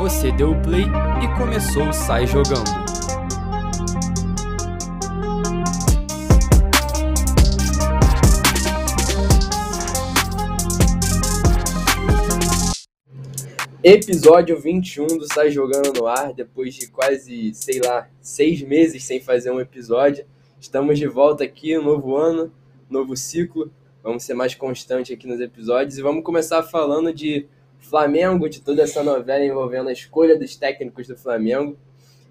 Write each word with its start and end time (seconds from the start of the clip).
Você 0.00 0.32
deu 0.32 0.52
o 0.52 0.62
play 0.62 0.84
e 1.22 1.38
começou 1.38 1.86
o 1.86 1.92
Sai 1.92 2.26
Jogando. 2.26 2.70
Episódio 13.84 14.58
21 14.58 15.06
do 15.06 15.30
Sai 15.34 15.50
Jogando 15.50 15.92
no 15.92 16.06
Ar, 16.06 16.32
depois 16.32 16.74
de 16.74 16.88
quase, 16.88 17.52
sei 17.52 17.82
lá, 17.84 18.08
seis 18.22 18.62
meses 18.62 19.04
sem 19.04 19.20
fazer 19.20 19.50
um 19.50 19.60
episódio. 19.60 20.24
Estamos 20.58 20.98
de 20.98 21.06
volta 21.06 21.44
aqui, 21.44 21.76
novo 21.76 22.16
ano, 22.16 22.50
novo 22.88 23.14
ciclo. 23.14 23.70
Vamos 24.02 24.22
ser 24.22 24.32
mais 24.32 24.54
constantes 24.54 25.14
aqui 25.14 25.26
nos 25.26 25.42
episódios 25.42 25.98
e 25.98 26.02
vamos 26.02 26.24
começar 26.24 26.62
falando 26.62 27.12
de 27.12 27.46
Flamengo, 27.80 28.48
de 28.48 28.60
toda 28.60 28.82
essa 28.82 29.02
novela 29.02 29.44
envolvendo 29.44 29.88
a 29.88 29.92
escolha 29.92 30.38
dos 30.38 30.56
técnicos 30.56 31.06
do 31.06 31.16
Flamengo. 31.16 31.76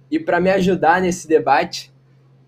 E 0.09 0.19
para 0.19 0.39
me 0.39 0.49
ajudar 0.49 1.01
nesse 1.01 1.27
debate, 1.27 1.93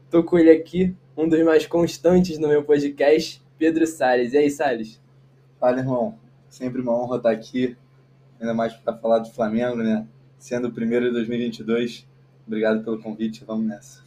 tô 0.10 0.24
com 0.24 0.38
ele 0.38 0.52
aqui, 0.52 0.96
um 1.16 1.28
dos 1.28 1.44
mais 1.44 1.66
constantes 1.66 2.38
no 2.38 2.48
meu 2.48 2.64
podcast, 2.64 3.42
Pedro 3.58 3.86
Salles. 3.86 4.34
E 4.34 4.38
aí, 4.38 4.50
Salles? 4.50 5.02
Fala, 5.60 5.80
irmão. 5.80 6.18
Sempre 6.50 6.82
uma 6.82 6.94
honra 6.94 7.18
estar 7.18 7.32
aqui, 7.32 7.78
ainda 8.40 8.54
mais 8.54 8.74
para 8.74 8.98
falar 8.98 9.20
do 9.20 9.32
Flamengo, 9.32 9.78
né? 9.78 10.06
Sendo 10.38 10.68
o 10.68 10.72
primeiro 10.72 11.06
de 11.06 11.12
2022. 11.12 12.08
Obrigado 12.46 12.84
pelo 12.84 13.02
convite, 13.02 13.46
vamos 13.46 13.68
nessa. 13.68 14.04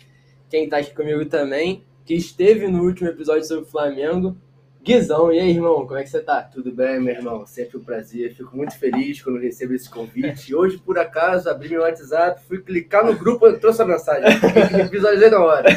Quem 0.51 0.69
tá 0.69 0.79
aqui 0.79 0.95
comigo 0.95 1.25
também, 1.27 1.85
que 2.05 2.15
esteve 2.15 2.69
no 2.69 2.83
último 2.83 3.09
episódio 3.09 3.45
sobre 3.45 3.65
o 3.65 3.67
Flamengo, 3.67 4.37
Guizão, 4.85 5.33
e 5.33 5.41
aí, 5.41 5.49
irmão, 5.49 5.87
como 5.87 5.99
é 5.99 6.03
que 6.03 6.11
você 6.11 6.21
tá? 6.21 6.43
Tudo 6.43 6.71
bem, 6.71 7.01
meu 7.01 7.15
irmão? 7.15 7.47
Sempre 7.47 7.79
um 7.79 7.83
prazer. 7.83 8.35
Fico 8.35 8.55
muito 8.55 8.79
feliz 8.79 9.23
quando 9.23 9.39
recebo 9.39 9.73
esse 9.73 9.89
convite. 9.89 10.55
Hoje, 10.55 10.77
por 10.77 10.99
acaso, 10.99 11.49
abri 11.49 11.71
meu 11.71 11.81
WhatsApp, 11.81 12.43
fui 12.47 12.61
clicar 12.61 13.03
no 13.03 13.17
grupo 13.17 13.51
trouxe 13.55 13.81
a 13.81 13.87
mensagem. 13.87 14.29
Visualizei 14.91 15.31
na 15.31 15.43
hora. 15.43 15.71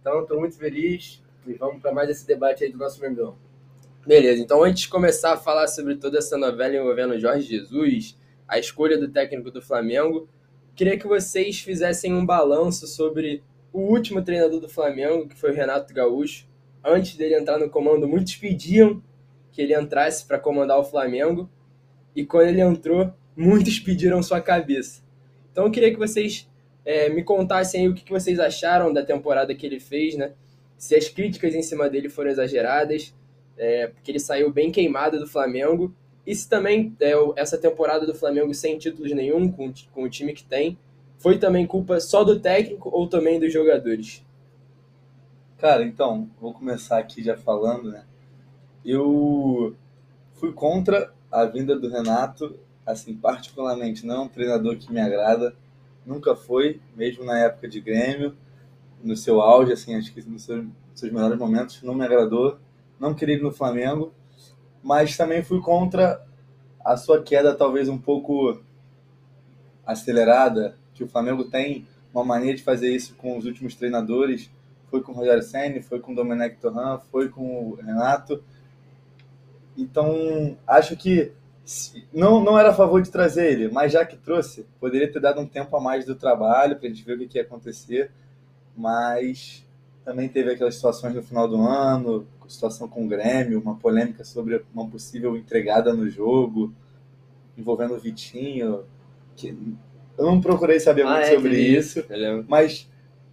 Então, 0.00 0.22
estou 0.22 0.38
muito 0.38 0.56
feliz. 0.56 1.20
E 1.44 1.54
vamos 1.54 1.82
para 1.82 1.90
mais 1.90 2.08
esse 2.10 2.24
debate 2.24 2.62
aí 2.62 2.70
do 2.70 2.78
nosso 2.78 3.00
Mengão. 3.00 3.36
Beleza, 4.06 4.40
então 4.40 4.62
antes 4.62 4.82
de 4.82 4.88
começar 4.88 5.32
a 5.32 5.36
falar 5.36 5.66
sobre 5.66 5.96
toda 5.96 6.18
essa 6.18 6.36
novela 6.36 6.76
envolvendo 6.76 7.18
Jorge 7.18 7.48
Jesus, 7.48 8.16
a 8.46 8.56
escolha 8.56 8.96
do 8.96 9.08
técnico 9.08 9.50
do 9.50 9.60
Flamengo, 9.60 10.28
queria 10.76 10.96
que 10.96 11.08
vocês 11.08 11.60
fizessem 11.60 12.14
um 12.14 12.24
balanço 12.24 12.86
sobre 12.86 13.42
o 13.72 13.80
último 13.80 14.22
treinador 14.22 14.60
do 14.60 14.68
Flamengo, 14.68 15.28
que 15.28 15.36
foi 15.36 15.50
o 15.50 15.54
Renato 15.54 15.92
Gaúcho 15.92 16.51
antes 16.84 17.16
dele 17.16 17.36
entrar 17.36 17.58
no 17.58 17.68
comando, 17.70 18.08
muitos 18.08 18.36
pediam 18.36 19.02
que 19.52 19.60
ele 19.60 19.74
entrasse 19.74 20.26
para 20.26 20.38
comandar 20.38 20.78
o 20.78 20.84
Flamengo. 20.84 21.48
E 22.14 22.24
quando 22.24 22.48
ele 22.48 22.60
entrou, 22.60 23.12
muitos 23.36 23.78
pediram 23.78 24.22
sua 24.22 24.40
cabeça. 24.40 25.02
Então 25.50 25.64
eu 25.64 25.70
queria 25.70 25.90
que 25.90 25.98
vocês 25.98 26.48
é, 26.84 27.08
me 27.08 27.22
contassem 27.22 27.88
o 27.88 27.94
que, 27.94 28.02
que 28.02 28.12
vocês 28.12 28.40
acharam 28.40 28.92
da 28.92 29.04
temporada 29.04 29.54
que 29.54 29.66
ele 29.66 29.78
fez, 29.78 30.16
né? 30.16 30.32
Se 30.76 30.94
as 30.96 31.08
críticas 31.08 31.54
em 31.54 31.62
cima 31.62 31.88
dele 31.88 32.08
foram 32.08 32.30
exageradas, 32.30 33.14
é, 33.56 33.86
porque 33.86 34.10
ele 34.10 34.18
saiu 34.18 34.50
bem 34.50 34.72
queimado 34.72 35.18
do 35.18 35.26
Flamengo. 35.26 35.94
E 36.26 36.34
se 36.34 36.48
também 36.48 36.94
é, 37.00 37.12
essa 37.36 37.58
temporada 37.58 38.06
do 38.06 38.14
Flamengo 38.14 38.52
sem 38.54 38.78
títulos 38.78 39.12
nenhum, 39.12 39.50
com, 39.50 39.72
com 39.92 40.02
o 40.02 40.10
time 40.10 40.32
que 40.32 40.44
tem, 40.44 40.78
foi 41.18 41.38
também 41.38 41.66
culpa 41.66 42.00
só 42.00 42.24
do 42.24 42.40
técnico 42.40 42.90
ou 42.92 43.06
também 43.06 43.38
dos 43.38 43.52
jogadores? 43.52 44.24
Cara, 45.62 45.84
então, 45.84 46.28
vou 46.40 46.52
começar 46.52 46.98
aqui 46.98 47.22
já 47.22 47.36
falando, 47.36 47.92
né? 47.92 48.04
Eu 48.84 49.76
fui 50.34 50.52
contra 50.52 51.14
a 51.30 51.44
vinda 51.44 51.78
do 51.78 51.88
Renato, 51.88 52.58
assim, 52.84 53.14
particularmente, 53.14 54.04
não 54.04 54.16
é 54.16 54.18
um 54.22 54.28
treinador 54.28 54.76
que 54.76 54.92
me 54.92 55.00
agrada, 55.00 55.54
nunca 56.04 56.34
foi, 56.34 56.80
mesmo 56.96 57.24
na 57.24 57.38
época 57.38 57.68
de 57.68 57.80
Grêmio, 57.80 58.36
no 59.04 59.16
seu 59.16 59.40
auge, 59.40 59.72
assim, 59.72 59.94
acho 59.94 60.12
que 60.12 60.20
nos 60.28 60.42
seus, 60.42 60.66
seus 60.96 61.12
melhores 61.12 61.38
momentos, 61.38 61.80
não 61.84 61.94
me 61.94 62.04
agradou, 62.04 62.58
não 62.98 63.14
queria 63.14 63.36
ir 63.36 63.40
no 63.40 63.52
Flamengo, 63.52 64.12
mas 64.82 65.16
também 65.16 65.44
fui 65.44 65.60
contra 65.60 66.26
a 66.84 66.96
sua 66.96 67.22
queda 67.22 67.54
talvez 67.54 67.88
um 67.88 67.98
pouco 67.98 68.60
acelerada, 69.86 70.76
que 70.92 71.04
o 71.04 71.08
Flamengo 71.08 71.44
tem 71.44 71.86
uma 72.12 72.24
mania 72.24 72.52
de 72.52 72.64
fazer 72.64 72.92
isso 72.92 73.14
com 73.14 73.38
os 73.38 73.44
últimos 73.44 73.76
treinadores, 73.76 74.50
foi 74.92 75.00
com 75.00 75.12
o 75.12 75.14
Rogério 75.14 75.42
Senni, 75.42 75.80
foi 75.80 76.00
com 76.00 76.12
o 76.12 76.14
Domenech 76.14 76.56
Torran, 76.56 76.98
foi 77.10 77.30
com 77.30 77.70
o 77.70 77.74
Renato. 77.76 78.44
Então, 79.74 80.54
acho 80.66 80.94
que 80.98 81.32
não, 82.12 82.44
não 82.44 82.58
era 82.58 82.70
a 82.70 82.74
favor 82.74 83.00
de 83.00 83.10
trazer 83.10 83.50
ele, 83.52 83.68
mas 83.72 83.90
já 83.90 84.04
que 84.04 84.18
trouxe, 84.18 84.66
poderia 84.78 85.10
ter 85.10 85.18
dado 85.18 85.40
um 85.40 85.46
tempo 85.46 85.74
a 85.74 85.80
mais 85.80 86.04
do 86.04 86.14
trabalho 86.14 86.76
para 86.76 86.86
a 86.86 86.90
gente 86.90 87.02
ver 87.02 87.16
o 87.16 87.26
que, 87.26 87.38
ia 87.38 87.42
acontecer. 87.42 88.10
Mas 88.76 89.66
também 90.04 90.28
teve 90.28 90.52
aquelas 90.52 90.74
situações 90.74 91.14
no 91.14 91.22
final 91.22 91.48
do 91.48 91.56
ano, 91.62 92.26
situação 92.46 92.86
com 92.86 93.06
o 93.06 93.08
Grêmio, 93.08 93.60
uma 93.60 93.76
polêmica 93.76 94.24
sobre 94.24 94.62
uma 94.74 94.86
possível 94.86 95.38
entregada 95.38 95.94
no 95.94 96.10
jogo, 96.10 96.70
envolvendo 97.56 97.94
o 97.94 97.98
Vitinho. 97.98 98.84
Que 99.36 99.56
eu 100.18 100.26
não 100.26 100.38
procurei 100.38 100.78
saber 100.78 101.06
ah, 101.06 101.12
muito 101.14 101.28
é, 101.28 101.34
sobre 101.34 101.58
isso, 101.58 102.04
mas 102.46 102.90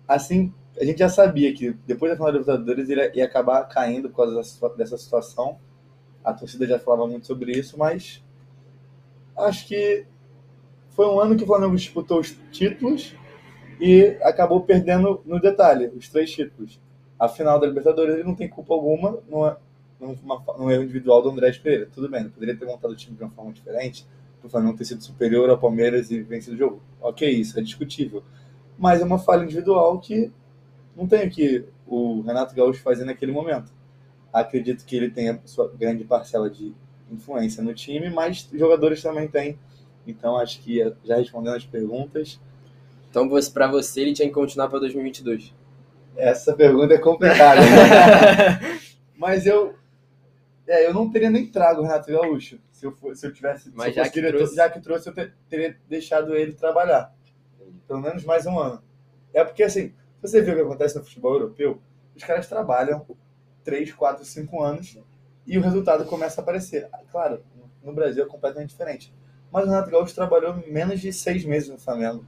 assim 0.07 0.53
a 0.79 0.85
gente 0.85 0.99
já 0.99 1.09
sabia 1.09 1.53
que 1.53 1.71
depois 1.85 2.09
da 2.09 2.15
final 2.15 2.31
da 2.31 2.39
Libertadores 2.39 2.89
ele 2.89 3.11
ia 3.13 3.25
acabar 3.25 3.63
caindo 3.65 4.09
por 4.09 4.17
causa 4.17 4.75
dessa 4.77 4.97
situação. 4.97 5.59
A 6.23 6.33
torcida 6.33 6.65
já 6.65 6.79
falava 6.79 7.05
muito 7.05 7.27
sobre 7.27 7.51
isso, 7.51 7.77
mas 7.77 8.23
acho 9.35 9.67
que 9.67 10.05
foi 10.91 11.05
um 11.05 11.19
ano 11.19 11.35
que 11.35 11.43
o 11.43 11.47
Flamengo 11.47 11.75
disputou 11.75 12.19
os 12.19 12.31
títulos 12.51 13.13
e 13.79 14.17
acabou 14.21 14.61
perdendo 14.61 15.21
no 15.25 15.39
detalhe, 15.39 15.91
os 15.95 16.07
três 16.07 16.31
títulos. 16.31 16.79
A 17.17 17.27
final 17.27 17.59
da 17.59 17.67
Libertadores 17.67 18.13
ele 18.13 18.23
não 18.23 18.35
tem 18.35 18.47
culpa 18.47 18.73
alguma 18.73 19.19
numa, 19.29 19.59
numa, 19.99 20.43
num 20.57 20.71
erro 20.71 20.83
individual 20.83 21.21
do 21.21 21.29
André 21.29 21.51
Pereira. 21.61 21.89
Tudo 21.93 22.07
bem, 22.07 22.29
poderia 22.29 22.55
ter 22.55 22.65
montado 22.65 22.91
o 22.91 22.95
time 22.95 23.17
de 23.17 23.23
uma 23.23 23.31
forma 23.31 23.51
diferente, 23.51 24.07
para 24.39 24.47
o 24.47 24.49
Flamengo 24.49 24.77
ter 24.77 24.85
sido 24.85 25.03
superior 25.03 25.49
ao 25.49 25.57
Palmeiras 25.57 26.09
e 26.09 26.21
vencido 26.21 26.55
o 26.55 26.57
jogo. 26.59 26.81
Ok, 27.01 27.29
isso 27.29 27.59
é 27.59 27.61
discutível. 27.61 28.23
Mas 28.77 29.01
é 29.01 29.03
uma 29.03 29.19
falha 29.19 29.43
individual 29.43 29.99
que 29.99 30.31
não 30.99 31.07
tem 31.07 31.25
o 31.25 31.31
que 31.31 31.65
o 31.87 32.21
Renato 32.21 32.53
Gaúcho 32.53 32.81
fazer 32.81 33.05
naquele 33.05 33.31
momento. 33.31 33.71
Acredito 34.33 34.85
que 34.85 34.97
ele 34.97 35.09
tenha 35.09 35.39
sua 35.45 35.71
grande 35.73 36.03
parcela 36.03 36.49
de 36.49 36.73
influência 37.09 37.63
no 37.63 37.73
time, 37.73 38.09
mas 38.09 38.47
jogadores 38.53 39.01
também 39.01 39.27
têm. 39.27 39.57
Então 40.05 40.35
acho 40.35 40.59
que 40.59 40.79
já 41.05 41.15
respondendo 41.15 41.55
as 41.55 41.65
perguntas. 41.65 42.39
Então 43.09 43.29
para 43.53 43.67
você 43.67 44.01
ele 44.01 44.13
tinha 44.13 44.27
que 44.27 44.33
continuar 44.33 44.67
para 44.67 44.79
2022. 44.79 45.55
Essa 46.17 46.53
pergunta 46.53 46.93
é 46.93 46.97
complicada. 46.97 47.61
mas 49.17 49.45
eu 49.45 49.73
é, 50.67 50.85
eu 50.85 50.93
não 50.93 51.09
teria 51.09 51.29
nem 51.29 51.47
trago 51.47 51.81
o 51.81 51.83
Renato 51.83 52.11
Gaúcho 52.11 52.59
se 52.71 52.85
eu, 52.85 52.91
for, 52.91 53.15
se 53.15 53.25
eu 53.25 53.33
tivesse. 53.33 53.71
Mas 53.73 53.87
se 53.87 53.93
já, 53.93 54.03
que 54.03 54.11
diretor, 54.11 54.37
trouxe... 54.37 54.55
já 54.55 54.69
que 54.69 54.81
trouxe, 54.81 55.09
eu 55.09 55.31
teria 55.49 55.77
deixado 55.87 56.35
ele 56.35 56.53
trabalhar. 56.53 57.15
Pelo 57.87 58.01
menos 58.01 58.23
mais 58.25 58.45
um 58.45 58.59
ano. 58.59 58.83
É 59.33 59.43
porque 59.43 59.63
assim, 59.63 59.93
você 60.21 60.41
vê 60.41 60.51
o 60.51 60.55
que 60.55 60.61
acontece 60.61 60.97
no 60.97 61.03
futebol 61.03 61.33
europeu? 61.33 61.79
Os 62.15 62.23
caras 62.23 62.47
trabalham 62.47 63.05
3, 63.63 63.93
4, 63.93 64.25
5 64.25 64.61
anos 64.61 64.99
e 65.45 65.57
o 65.57 65.61
resultado 65.61 66.05
começa 66.05 66.41
a 66.41 66.43
aparecer. 66.43 66.89
Claro, 67.11 67.41
no 67.83 67.93
Brasil 67.93 68.23
é 68.23 68.27
completamente 68.27 68.69
diferente. 68.69 69.13
Mas 69.51 69.65
o 69.65 69.69
Renato 69.69 69.89
Gaúcho 69.89 70.13
trabalhou 70.13 70.55
menos 70.67 70.99
de 70.99 71.11
seis 71.11 71.43
meses 71.43 71.69
no 71.69 71.77
Flamengo 71.77 72.23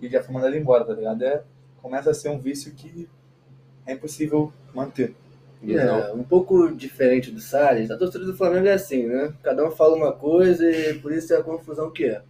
e 0.00 0.08
já 0.08 0.22
foi 0.22 0.34
mandado 0.34 0.56
embora, 0.56 0.84
tá 0.84 0.92
ligado? 0.92 1.22
É, 1.22 1.42
começa 1.80 2.10
a 2.10 2.14
ser 2.14 2.28
um 2.28 2.38
vício 2.38 2.72
que 2.74 3.08
é 3.86 3.92
impossível 3.92 4.52
manter. 4.74 5.14
É, 5.66 6.12
um 6.12 6.22
pouco 6.22 6.70
diferente 6.72 7.32
do 7.32 7.40
Salles, 7.40 7.90
a 7.90 7.96
torcida 7.96 8.24
do 8.24 8.36
Flamengo 8.36 8.68
é 8.68 8.74
assim, 8.74 9.06
né? 9.06 9.34
Cada 9.42 9.66
um 9.66 9.70
fala 9.70 9.96
uma 9.96 10.12
coisa 10.12 10.70
e 10.70 10.94
por 11.00 11.10
isso 11.10 11.34
é 11.34 11.38
a 11.38 11.42
confusão 11.42 11.90
que 11.90 12.04
é. 12.04 12.22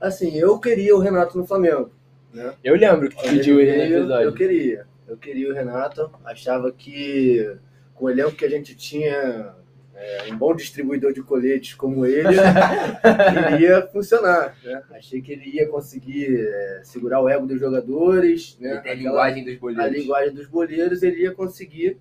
Assim, 0.00 0.36
eu 0.36 0.58
queria 0.58 0.94
o 0.94 0.98
Renato 0.98 1.38
no 1.38 1.46
Flamengo. 1.46 1.90
Né? 2.34 2.52
Eu 2.64 2.74
lembro 2.74 3.08
que 3.08 3.16
tu 3.16 3.22
pediu 3.22 3.60
ele 3.60 3.76
no 3.76 3.96
episódio. 3.98 4.26
Eu 4.26 4.34
queria. 4.34 4.86
Eu 5.06 5.16
queria 5.16 5.50
o 5.50 5.54
Renato. 5.54 6.10
Achava 6.24 6.72
que 6.72 7.56
com 7.94 8.06
o 8.06 8.10
elenco 8.10 8.32
que 8.32 8.44
a 8.44 8.50
gente 8.50 8.74
tinha, 8.74 9.54
é, 9.94 10.24
um 10.32 10.36
bom 10.36 10.52
distribuidor 10.54 11.12
de 11.12 11.22
coletes 11.22 11.74
como 11.74 12.04
ele, 12.04 12.26
iria 13.54 13.86
funcionar. 13.86 14.56
Né? 14.64 14.82
Achei 14.90 15.22
que 15.22 15.32
ele 15.32 15.48
ia 15.48 15.68
conseguir 15.68 16.44
é, 16.44 16.80
segurar 16.82 17.20
o 17.20 17.28
ego 17.28 17.46
dos 17.46 17.60
jogadores. 17.60 18.58
Né? 18.58 18.82
a 18.84 18.94
linguagem 18.94 19.44
dos 19.44 19.56
boleiros. 19.56 19.84
A 19.84 19.88
linguagem 19.88 20.34
dos 20.34 20.48
boleiros, 20.48 21.02
ele 21.04 21.22
ia 21.22 21.32
conseguir 21.32 21.98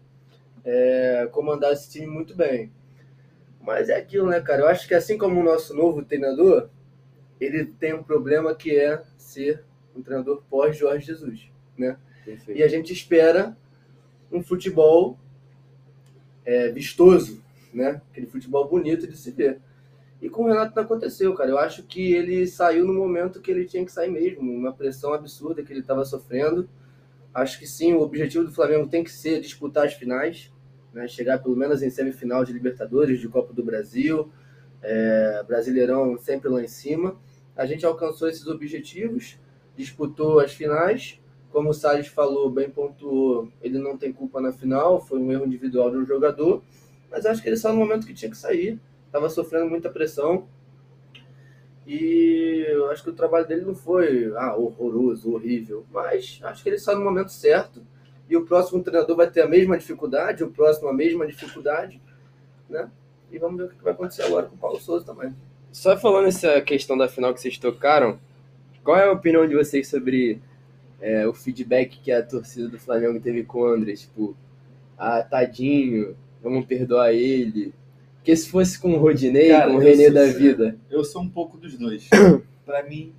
é, 0.66 1.28
comandar 1.32 1.74
esse 1.74 1.92
time 1.92 2.08
muito 2.08 2.36
bem. 2.36 2.72
Mas 3.62 3.88
é 3.88 3.96
aquilo, 3.96 4.28
né, 4.28 4.42
cara? 4.42 4.64
Eu 4.64 4.68
acho 4.68 4.88
que 4.88 4.96
assim 4.96 5.18
como 5.18 5.40
o 5.40 5.44
nosso 5.44 5.76
novo 5.76 6.04
treinador, 6.04 6.70
ele 7.40 7.66
tem 7.66 7.94
um 7.94 8.04
problema 8.04 8.56
que 8.56 8.76
é 8.76 9.02
ser 9.16 9.64
um 9.96 10.02
treinador 10.02 10.44
pós 10.50 10.78
Jorge 10.78 11.06
Jesus, 11.06 11.52
né? 11.78 11.98
Perfeito. 12.26 12.58
E 12.58 12.64
a 12.64 12.68
gente 12.68 12.94
espera 12.94 13.58
um 14.32 14.42
futebol 14.42 15.18
é, 16.46 16.70
vistoso, 16.70 17.42
né? 17.74 18.02
Aquele 18.12 18.28
futebol 18.28 18.68
bonito 18.68 19.08
de 19.08 19.18
se 19.18 19.32
ver. 19.32 19.60
E 20.22 20.30
com 20.30 20.44
o 20.44 20.48
Renato 20.48 20.74
não 20.76 20.84
aconteceu, 20.84 21.34
cara. 21.34 21.50
Eu 21.50 21.58
acho 21.58 21.84
que 21.84 22.14
ele 22.14 22.48
saiu 22.48 22.86
no 22.86 22.94
momento 22.94 23.42
que 23.42 23.52
ele 23.52 23.66
tinha 23.66 23.84
que 23.86 23.92
sair 23.92 24.10
mesmo, 24.10 24.52
uma 24.52 24.72
pressão 24.72 25.14
absurda 25.14 25.62
que 25.62 25.74
ele 25.74 25.82
estava 25.82 26.06
sofrendo. 26.06 26.70
Acho 27.34 27.60
que 27.60 27.68
sim, 27.68 27.94
o 27.94 28.02
objetivo 28.02 28.46
do 28.46 28.54
Flamengo 28.54 28.88
tem 28.88 29.04
que 29.04 29.12
ser 29.12 29.42
disputar 29.42 29.86
as 29.86 29.94
finais, 29.94 30.50
né? 30.94 31.08
chegar 31.08 31.40
pelo 31.40 31.58
menos 31.58 31.82
em 31.82 31.90
semifinal 31.90 32.46
de 32.46 32.54
Libertadores, 32.54 33.20
de 33.20 33.28
Copa 33.28 33.52
do 33.52 33.64
Brasil, 33.64 34.32
é, 34.82 35.44
Brasileirão 35.46 36.18
sempre 36.18 36.48
lá 36.50 36.62
em 36.62 36.68
cima. 36.68 37.20
A 37.56 37.66
gente 37.66 37.86
alcançou 37.86 38.30
esses 38.30 38.48
objetivos, 38.48 39.38
disputou 39.76 40.40
as 40.40 40.54
finais. 40.54 41.20
Como 41.52 41.70
o 41.70 41.74
Salles 41.74 42.08
falou, 42.08 42.50
bem 42.50 42.70
pontuou, 42.70 43.48
ele 43.62 43.78
não 43.78 43.98
tem 43.98 44.12
culpa 44.12 44.42
na 44.42 44.52
final, 44.52 45.00
foi 45.00 45.20
um 45.20 45.32
erro 45.32 45.46
individual 45.46 45.92
de 45.92 45.98
um 45.98 46.06
jogador, 46.06 46.64
mas 47.12 47.26
acho 47.28 47.44
que 47.44 47.50
ele 47.50 47.58
saiu 47.58 47.76
no 47.76 47.80
momento 47.80 48.08
que 48.08 48.14
tinha 48.14 48.32
que 48.32 48.38
sair 48.38 48.80
estava 49.14 49.30
sofrendo 49.30 49.70
muita 49.70 49.90
pressão. 49.92 50.48
E 51.86 52.66
eu 52.68 52.90
acho 52.90 53.04
que 53.04 53.10
o 53.12 53.14
trabalho 53.14 53.46
dele 53.46 53.62
não 53.62 53.76
foi 53.76 54.34
ah, 54.36 54.56
horroroso, 54.56 55.34
horrível, 55.34 55.86
mas 55.92 56.40
acho 56.42 56.64
que 56.64 56.70
ele 56.70 56.78
está 56.78 56.96
no 56.96 57.04
momento 57.04 57.32
certo. 57.32 57.86
E 58.28 58.36
o 58.36 58.46
próximo 58.46 58.82
treinador 58.82 59.16
vai 59.16 59.30
ter 59.30 59.42
a 59.42 59.48
mesma 59.48 59.78
dificuldade, 59.78 60.44
o 60.44 60.50
próximo 60.50 60.88
a 60.88 60.94
mesma 60.94 61.28
dificuldade, 61.28 62.02
né? 62.70 62.90
E 63.30 63.38
vamos 63.38 63.58
ver 63.58 63.64
o 63.66 63.70
que 63.70 63.84
vai 63.84 63.94
acontecer 63.94 64.24
agora 64.24 64.48
com 64.48 64.56
o 64.56 64.58
Paulo 64.58 64.80
Souza 64.80 65.06
também. 65.06 65.36
Só 65.72 65.98
falando 65.98 66.28
essa 66.28 66.62
questão 66.62 66.98
da 66.98 67.08
final 67.08 67.34
que 67.34 67.42
vocês 67.42 67.58
tocaram, 67.58 68.18
qual 68.84 68.98
é 68.98 69.06
a 69.06 69.12
opinião 69.12 69.48
de 69.48 69.56
vocês 69.56 69.88
sobre 69.88 70.40
é, 71.02 71.28
o 71.28 71.34
feedback 71.34 72.00
que 72.02 72.12
a 72.12 72.22
torcida 72.22 72.68
do 72.68 72.80
Flamengo 72.80 73.20
teve 73.20 73.44
com 73.44 73.60
o 73.60 73.68
André? 73.68 73.94
Tipo, 73.94 74.36
ah, 74.98 75.22
tadinho, 75.24 76.16
vamos 76.42 76.66
perdoar 76.66 77.14
ele, 77.14 77.74
porque 78.24 78.38
se 78.38 78.48
fosse 78.48 78.80
com 78.80 78.94
o 78.94 78.98
Rodinei, 78.98 79.50
Cara, 79.50 79.70
com 79.70 79.76
o 79.76 79.80
Renê 79.80 80.10
da 80.10 80.26
vida. 80.28 80.78
Eu 80.90 81.04
sou 81.04 81.22
um 81.22 81.28
pouco 81.28 81.58
dos 81.58 81.78
dois. 81.78 82.08
pra 82.66 82.82
mim, 82.84 83.12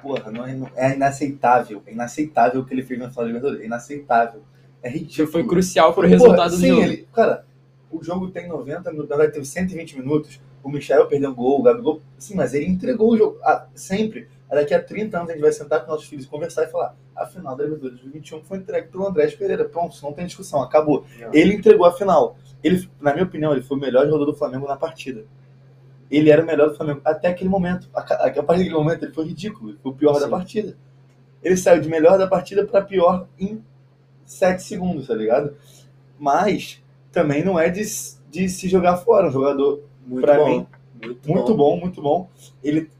porra, 0.00 0.30
não 0.30 0.46
é, 0.46 0.56
é, 0.76 0.94
inaceitável. 0.94 1.82
É 1.84 1.92
inaceitável 1.92 2.60
o 2.60 2.64
que 2.64 2.72
ele 2.72 2.84
fez 2.84 3.00
na 3.00 3.10
final 3.10 3.26
Libertadores. 3.26 3.60
É 3.60 3.66
inaceitável. 3.66 4.42
É 4.80 4.88
ridículo. 4.88 5.26
Foi 5.26 5.44
crucial 5.44 5.92
pro 5.92 6.06
resultado 6.06 6.36
porra, 6.36 6.50
do 6.50 6.56
sim, 6.58 6.68
jogo. 6.68 6.82
Ele, 6.82 7.08
cara, 7.12 7.44
o 7.90 8.04
jogo 8.04 8.28
tem 8.30 8.46
90 8.46 8.88
minutos, 8.92 9.08
verdade 9.08 9.32
teve 9.32 9.44
120 9.44 9.98
minutos. 9.98 10.40
O 10.62 10.70
Michel 10.70 11.08
perdeu 11.08 11.30
um 11.30 11.34
gol, 11.34 11.58
o 11.58 11.62
Gabigol. 11.64 12.00
Sim, 12.16 12.36
mas 12.36 12.54
ele 12.54 12.66
entregou 12.66 13.14
o 13.14 13.18
jogo 13.18 13.38
ah, 13.42 13.66
sempre. 13.74 14.28
Daqui 14.48 14.72
a 14.74 14.82
30 14.82 15.16
anos 15.16 15.30
a 15.30 15.32
gente 15.32 15.42
vai 15.42 15.52
sentar 15.52 15.84
com 15.84 15.90
nossos 15.90 16.06
filhos 16.06 16.24
e 16.24 16.28
conversar 16.28 16.64
e 16.64 16.68
falar: 16.68 16.94
a 17.14 17.26
final 17.26 17.56
da 17.56 17.64
Libertadores 17.64 18.00
2021 18.00 18.44
foi 18.44 18.58
entregue 18.58 18.88
pelo 18.88 19.06
Andrés 19.06 19.34
Pereira. 19.34 19.64
Pronto, 19.64 19.96
não 20.02 20.12
tem 20.12 20.26
discussão, 20.26 20.62
acabou. 20.62 21.04
Não. 21.18 21.34
Ele 21.34 21.54
entregou 21.54 21.84
a 21.84 21.92
final. 21.92 22.36
Ele, 22.62 22.88
na 23.00 23.12
minha 23.12 23.24
opinião, 23.24 23.52
ele 23.52 23.62
foi 23.62 23.76
o 23.76 23.80
melhor 23.80 24.06
jogador 24.06 24.26
do 24.26 24.34
Flamengo 24.34 24.66
na 24.66 24.76
partida. 24.76 25.24
Ele 26.08 26.30
era 26.30 26.42
o 26.42 26.46
melhor 26.46 26.68
do 26.68 26.76
Flamengo 26.76 27.00
até 27.04 27.28
aquele 27.28 27.50
momento. 27.50 27.88
A, 27.92 28.00
a, 28.00 28.26
a 28.26 28.42
partir 28.42 28.62
daquele 28.62 28.74
momento 28.74 29.04
ele 29.04 29.12
foi 29.12 29.26
ridículo, 29.26 29.70
ele 29.70 29.78
foi 29.82 29.92
o 29.92 29.94
pior 29.94 30.14
Sim. 30.14 30.20
da 30.20 30.28
partida. 30.28 30.76
Ele 31.42 31.56
saiu 31.56 31.80
de 31.80 31.88
melhor 31.88 32.16
da 32.16 32.26
partida 32.26 32.64
para 32.64 32.82
pior 32.82 33.26
em 33.38 33.62
7 34.24 34.62
segundos, 34.62 35.08
tá 35.08 35.14
ligado? 35.14 35.56
Mas 36.18 36.82
também 37.10 37.44
não 37.44 37.58
é 37.58 37.68
de, 37.68 37.82
de 38.30 38.48
se 38.48 38.68
jogar 38.68 38.98
fora. 38.98 39.28
Um 39.28 39.32
jogador, 39.32 39.82
para 40.20 40.44
mim, 40.44 40.66
muito, 41.02 41.28
muito 41.28 41.54
bom. 41.54 41.56
bom, 41.56 41.80
muito 41.80 42.02
bom. 42.02 42.30
Ele 42.62 42.90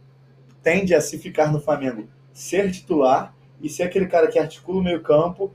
tende 0.67 0.97
a 0.97 1.01
se 1.01 1.17
ficar 1.17 1.53
no 1.53 1.61
Flamengo, 1.61 2.09
ser 2.33 2.73
titular 2.73 3.33
e 3.63 3.71
ser 3.71 3.85
aquele 3.85 4.07
cara 4.07 4.27
que 4.27 4.37
articula 4.37 4.81
o 4.81 4.83
meio-campo 4.83 5.55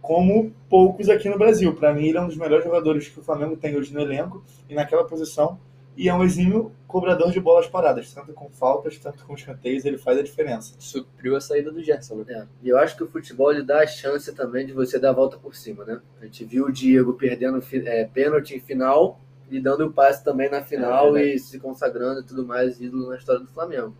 como 0.00 0.52
poucos 0.70 1.08
aqui 1.08 1.28
no 1.28 1.36
Brasil. 1.36 1.74
Para 1.74 1.92
mim, 1.92 2.06
ele 2.06 2.18
é 2.18 2.20
um 2.20 2.28
dos 2.28 2.36
melhores 2.36 2.64
jogadores 2.64 3.08
que 3.08 3.18
o 3.18 3.24
Flamengo 3.24 3.56
tem 3.56 3.76
hoje 3.76 3.92
no 3.92 4.00
elenco 4.00 4.40
e 4.68 4.74
naquela 4.76 5.02
posição. 5.02 5.58
E 5.96 6.08
é 6.08 6.14
um 6.14 6.22
exímio 6.22 6.70
cobrador 6.86 7.32
de 7.32 7.40
bolas 7.40 7.66
paradas, 7.66 8.14
tanto 8.14 8.32
com 8.32 8.48
faltas, 8.50 8.96
tanto 8.98 9.26
com 9.26 9.34
escanteios, 9.34 9.84
ele 9.84 9.98
faz 9.98 10.16
a 10.16 10.22
diferença. 10.22 10.76
Supriu 10.78 11.34
a 11.34 11.40
saída 11.40 11.72
do 11.72 11.82
Gerson, 11.82 12.18
né? 12.18 12.24
É. 12.28 12.46
E 12.62 12.68
eu 12.68 12.78
acho 12.78 12.96
que 12.96 13.02
o 13.02 13.08
futebol 13.08 13.50
ele 13.50 13.64
dá 13.64 13.80
a 13.80 13.86
chance 13.88 14.32
também 14.32 14.64
de 14.64 14.72
você 14.72 14.96
dar 14.96 15.10
a 15.10 15.14
volta 15.14 15.36
por 15.38 15.56
cima, 15.56 15.84
né? 15.84 16.00
A 16.20 16.24
gente 16.24 16.44
viu 16.44 16.66
o 16.66 16.72
Diego 16.72 17.14
perdendo 17.14 17.60
é, 17.84 18.04
pênalti 18.04 18.54
em 18.54 18.60
final 18.60 19.20
e 19.50 19.58
dando 19.58 19.86
o 19.86 19.92
passe 19.92 20.22
também 20.22 20.48
na 20.48 20.62
final 20.62 21.16
é, 21.16 21.34
e 21.34 21.38
se 21.40 21.58
consagrando 21.58 22.20
e 22.20 22.24
tudo 22.24 22.46
mais, 22.46 22.80
ídolo 22.80 23.08
na 23.08 23.16
história 23.16 23.40
do 23.40 23.48
Flamengo. 23.48 23.92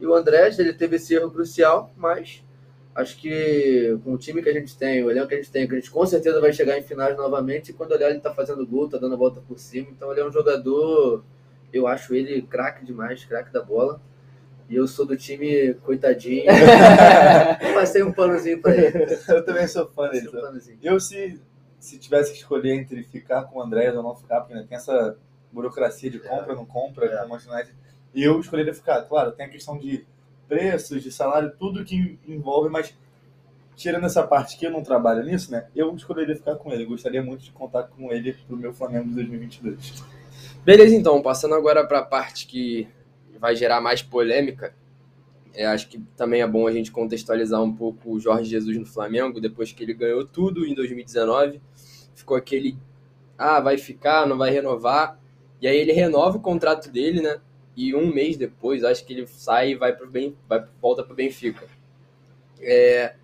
E 0.00 0.06
o 0.06 0.14
Andrés, 0.14 0.58
ele 0.58 0.72
teve 0.72 0.96
esse 0.96 1.14
erro 1.14 1.30
crucial, 1.30 1.92
mas 1.96 2.44
acho 2.94 3.16
que 3.18 3.98
com 4.04 4.12
o 4.12 4.18
time 4.18 4.42
que 4.42 4.48
a 4.48 4.52
gente 4.52 4.76
tem, 4.76 5.04
o 5.04 5.10
elenco 5.10 5.28
que 5.28 5.34
a 5.34 5.38
gente 5.38 5.50
tem, 5.50 5.66
que 5.66 5.74
a 5.74 5.78
gente 5.78 5.90
com 5.90 6.04
certeza 6.04 6.40
vai 6.40 6.52
chegar 6.52 6.78
em 6.78 6.82
finais 6.82 7.16
novamente, 7.16 7.70
e 7.70 7.74
quando 7.74 7.92
olhar 7.92 8.10
ele 8.10 8.20
tá 8.20 8.34
fazendo 8.34 8.66
gol, 8.66 8.88
tá 8.88 8.98
dando 8.98 9.14
a 9.14 9.18
volta 9.18 9.40
por 9.40 9.58
cima, 9.58 9.88
então 9.90 10.10
ele 10.10 10.20
é 10.20 10.26
um 10.26 10.32
jogador, 10.32 11.24
eu 11.72 11.86
acho 11.86 12.14
ele 12.14 12.42
craque 12.42 12.84
demais, 12.84 13.24
craque 13.24 13.52
da 13.52 13.62
bola. 13.62 14.00
E 14.68 14.76
eu 14.76 14.86
sou 14.86 15.06
do 15.06 15.16
time 15.16 15.72
coitadinho. 15.74 16.44
Passei 17.72 18.02
um 18.02 18.12
panozinho 18.12 18.60
pra 18.60 18.76
ele. 18.76 19.18
Eu 19.26 19.42
também 19.42 19.66
sou 19.66 19.88
fã 19.88 20.10
dele. 20.10 20.28
Um 20.28 20.76
eu, 20.82 21.00
se, 21.00 21.40
se 21.78 21.98
tivesse 21.98 22.32
que 22.32 22.38
escolher 22.38 22.74
entre 22.74 23.02
ficar 23.02 23.44
com 23.44 23.58
o 23.58 23.62
André 23.62 23.90
ou 23.92 24.02
não 24.02 24.14
ficar, 24.14 24.42
porque 24.42 24.62
tem 24.64 24.76
essa 24.76 25.16
burocracia 25.50 26.10
de 26.10 26.18
compra, 26.18 26.52
é. 26.52 26.56
não 26.56 26.66
compra, 26.66 27.06
é. 27.06 27.16
com 27.16 27.32
o 27.32 27.38
eu 28.14 28.40
escolheria 28.40 28.74
ficar. 28.74 29.02
Claro, 29.02 29.32
tem 29.32 29.46
a 29.46 29.48
questão 29.48 29.78
de 29.78 30.06
preços, 30.48 31.02
de 31.02 31.12
salário, 31.12 31.52
tudo 31.58 31.84
que 31.84 32.18
envolve, 32.26 32.70
mas 32.70 32.96
tirando 33.76 34.06
essa 34.06 34.26
parte 34.26 34.58
que 34.58 34.66
eu 34.66 34.70
não 34.70 34.82
trabalho 34.82 35.22
nisso, 35.22 35.52
né? 35.52 35.68
Eu 35.74 35.94
escolheria 35.94 36.34
ficar 36.34 36.56
com 36.56 36.72
ele. 36.72 36.84
gostaria 36.84 37.22
muito 37.22 37.44
de 37.44 37.52
contar 37.52 37.84
com 37.84 38.12
ele 38.12 38.32
pro 38.46 38.56
meu 38.56 38.72
Flamengo 38.72 39.08
de 39.08 39.14
2022. 39.14 40.02
Beleza, 40.64 40.94
então, 40.94 41.22
passando 41.22 41.54
agora 41.54 41.86
para 41.86 42.00
a 42.00 42.04
parte 42.04 42.46
que 42.46 42.88
vai 43.38 43.54
gerar 43.54 43.80
mais 43.80 44.02
polêmica. 44.02 44.74
É, 45.54 45.66
acho 45.66 45.88
que 45.88 45.98
também 46.16 46.42
é 46.42 46.46
bom 46.46 46.66
a 46.66 46.72
gente 46.72 46.90
contextualizar 46.90 47.62
um 47.62 47.72
pouco 47.72 48.12
o 48.12 48.20
Jorge 48.20 48.50
Jesus 48.50 48.76
no 48.76 48.84
Flamengo, 48.84 49.40
depois 49.40 49.72
que 49.72 49.82
ele 49.82 49.94
ganhou 49.94 50.26
tudo 50.26 50.66
em 50.66 50.74
2019. 50.74 51.60
Ficou 52.14 52.36
aquele, 52.36 52.76
ah, 53.36 53.60
vai 53.60 53.78
ficar, 53.78 54.26
não 54.26 54.36
vai 54.36 54.50
renovar. 54.50 55.18
E 55.60 55.66
aí 55.66 55.76
ele 55.76 55.92
renova 55.92 56.36
o 56.36 56.40
contrato 56.40 56.90
dele, 56.90 57.20
né? 57.22 57.40
E 57.78 57.94
um 57.94 58.12
mês 58.12 58.36
depois, 58.36 58.82
acho 58.82 59.06
que 59.06 59.12
ele 59.12 59.24
sai 59.28 59.70
e 59.70 59.74
vai 59.76 59.94
pro 59.94 60.10
bem, 60.10 60.36
vai 60.48 60.66
volta 60.82 61.04
para 61.04 61.12
o 61.12 61.16
Benfica. 61.16 61.64
É, 62.60 63.14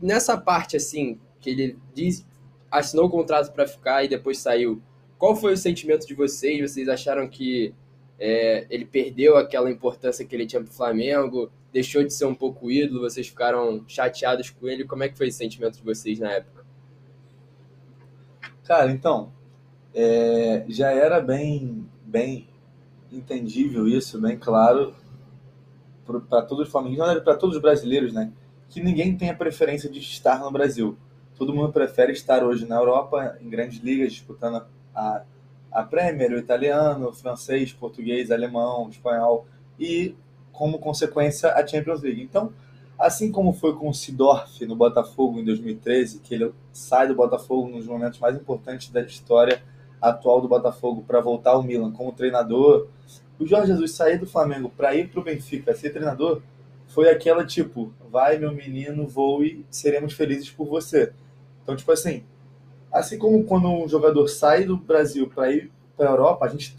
nessa 0.00 0.38
parte 0.38 0.74
assim 0.74 1.20
que 1.38 1.50
ele 1.50 1.78
diz, 1.94 2.26
assinou 2.70 3.04
o 3.04 3.10
contrato 3.10 3.52
para 3.52 3.66
ficar 3.66 4.02
e 4.02 4.08
depois 4.08 4.38
saiu. 4.38 4.80
Qual 5.18 5.36
foi 5.36 5.52
o 5.52 5.56
sentimento 5.56 6.06
de 6.06 6.14
vocês? 6.14 6.62
Vocês 6.62 6.88
acharam 6.88 7.28
que 7.28 7.74
é, 8.18 8.66
ele 8.70 8.86
perdeu 8.86 9.36
aquela 9.36 9.70
importância 9.70 10.24
que 10.24 10.34
ele 10.34 10.46
tinha 10.46 10.62
para 10.62 10.70
o 10.70 10.74
Flamengo? 10.74 11.52
Deixou 11.70 12.02
de 12.02 12.10
ser 12.10 12.24
um 12.24 12.34
pouco 12.34 12.70
ídolo? 12.70 13.02
Vocês 13.02 13.28
ficaram 13.28 13.84
chateados 13.86 14.48
com 14.48 14.66
ele? 14.66 14.86
Como 14.86 15.02
é 15.02 15.10
que 15.10 15.18
foi 15.18 15.28
o 15.28 15.32
sentimento 15.32 15.76
de 15.76 15.84
vocês 15.84 16.18
na 16.18 16.32
época? 16.32 16.64
Cara, 18.64 18.90
então, 18.90 19.30
é, 19.94 20.64
já 20.68 20.90
era 20.90 21.20
bem, 21.20 21.86
bem 22.02 22.48
entendível 23.12 23.86
isso, 23.86 24.20
bem 24.20 24.36
claro 24.38 24.94
para 26.28 26.42
todos 26.42 26.66
os 26.66 26.72
flamenguistas, 26.72 27.22
para 27.22 27.36
todos 27.36 27.56
os 27.56 27.62
brasileiros, 27.62 28.12
né? 28.12 28.32
Que 28.68 28.82
ninguém 28.82 29.16
tem 29.16 29.30
a 29.30 29.34
preferência 29.34 29.88
de 29.88 30.00
estar 30.00 30.40
no 30.40 30.50
Brasil. 30.50 30.96
Todo 31.36 31.54
mundo 31.54 31.72
prefere 31.72 32.12
estar 32.12 32.44
hoje 32.44 32.66
na 32.66 32.76
Europa, 32.76 33.36
em 33.40 33.48
grandes 33.48 33.78
ligas, 33.82 34.12
disputando 34.12 34.64
a, 34.94 35.22
a 35.70 35.82
Premier, 35.82 36.32
o 36.32 36.38
italiano, 36.38 37.08
o 37.08 37.12
francês, 37.12 37.72
português, 37.72 38.30
alemão, 38.30 38.88
espanhol 38.88 39.46
e, 39.78 40.14
como 40.52 40.78
consequência, 40.78 41.52
a 41.52 41.66
Champions 41.66 42.02
League. 42.02 42.22
Então, 42.22 42.52
assim 42.98 43.30
como 43.32 43.52
foi 43.52 43.74
com 43.74 43.88
o 43.88 43.94
Sidorf 43.94 44.64
no 44.66 44.76
Botafogo 44.76 45.38
em 45.38 45.44
2013, 45.44 46.20
que 46.20 46.34
ele 46.34 46.52
sai 46.72 47.08
do 47.08 47.14
Botafogo 47.14 47.68
nos 47.68 47.86
momentos 47.86 48.18
mais 48.18 48.36
importantes 48.36 48.90
da 48.90 49.02
história 49.02 49.62
atual 50.02 50.40
do 50.40 50.48
Botafogo 50.48 51.04
para 51.06 51.20
voltar 51.20 51.52
ao 51.52 51.62
Milan 51.62 51.92
como 51.92 52.12
treinador, 52.12 52.88
o 53.38 53.46
Jorge 53.46 53.68
Jesus 53.68 53.92
sair 53.92 54.18
do 54.18 54.26
Flamengo 54.26 54.70
para 54.76 54.94
ir 54.94 55.08
para 55.08 55.20
o 55.20 55.24
Benfica 55.24 55.74
ser 55.74 55.90
treinador 55.90 56.42
foi 56.88 57.08
aquela 57.08 57.46
tipo, 57.46 57.92
vai 58.10 58.36
meu 58.36 58.52
menino, 58.52 59.06
voe, 59.06 59.64
seremos 59.70 60.12
felizes 60.12 60.50
por 60.50 60.66
você. 60.66 61.12
Então, 61.62 61.74
tipo 61.74 61.90
assim, 61.90 62.24
assim 62.92 63.18
como 63.18 63.44
quando 63.44 63.68
um 63.68 63.88
jogador 63.88 64.28
sai 64.28 64.64
do 64.64 64.76
Brasil 64.76 65.28
para 65.28 65.50
ir 65.50 65.70
para 65.96 66.08
a 66.08 66.12
Europa, 66.12 66.44
a 66.44 66.48
gente, 66.48 66.76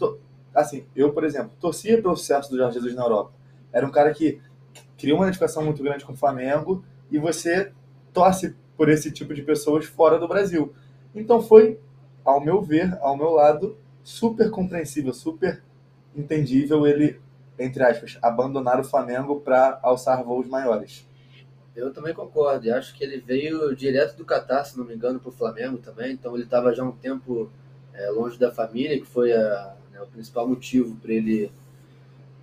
assim, 0.54 0.84
eu, 0.94 1.12
por 1.12 1.24
exemplo, 1.24 1.50
torcia 1.60 2.00
pelo 2.00 2.16
sucesso 2.16 2.50
do 2.50 2.56
Jorge 2.56 2.74
Jesus 2.74 2.94
na 2.94 3.02
Europa. 3.02 3.32
Era 3.72 3.84
um 3.84 3.90
cara 3.90 4.14
que 4.14 4.40
criou 4.96 5.18
uma 5.18 5.24
identificação 5.24 5.64
muito 5.64 5.82
grande 5.82 6.04
com 6.04 6.12
o 6.12 6.16
Flamengo 6.16 6.84
e 7.10 7.18
você 7.18 7.72
torce 8.12 8.54
por 8.76 8.88
esse 8.88 9.10
tipo 9.10 9.34
de 9.34 9.42
pessoas 9.42 9.84
fora 9.84 10.18
do 10.18 10.28
Brasil. 10.28 10.72
Então 11.14 11.40
foi 11.40 11.78
ao 12.24 12.40
meu 12.40 12.62
ver, 12.62 12.96
ao 13.00 13.16
meu 13.16 13.30
lado, 13.30 13.76
super 14.02 14.50
compreensível, 14.50 15.12
super 15.12 15.62
entendível 16.16 16.86
ele, 16.86 17.20
entre 17.58 17.82
aspas, 17.82 18.18
abandonar 18.22 18.80
o 18.80 18.84
Flamengo 18.84 19.40
para 19.40 19.78
alçar 19.82 20.22
voos 20.24 20.46
maiores. 20.46 21.06
Eu 21.74 21.92
também 21.92 22.14
concordo, 22.14 22.72
acho 22.72 22.94
que 22.94 23.02
ele 23.02 23.18
veio 23.18 23.74
direto 23.74 24.16
do 24.16 24.24
Catar, 24.24 24.64
se 24.64 24.78
não 24.78 24.84
me 24.84 24.94
engano, 24.94 25.18
para 25.18 25.28
o 25.28 25.32
Flamengo 25.32 25.78
também, 25.78 26.12
então 26.12 26.34
ele 26.34 26.44
estava 26.44 26.72
já 26.72 26.84
um 26.84 26.92
tempo 26.92 27.50
é, 27.92 28.10
longe 28.10 28.38
da 28.38 28.52
família, 28.52 28.98
que 28.98 29.06
foi 29.06 29.32
a, 29.32 29.74
né, 29.92 30.00
o 30.00 30.06
principal 30.06 30.48
motivo 30.48 30.94
para 30.96 31.12
ele 31.12 31.50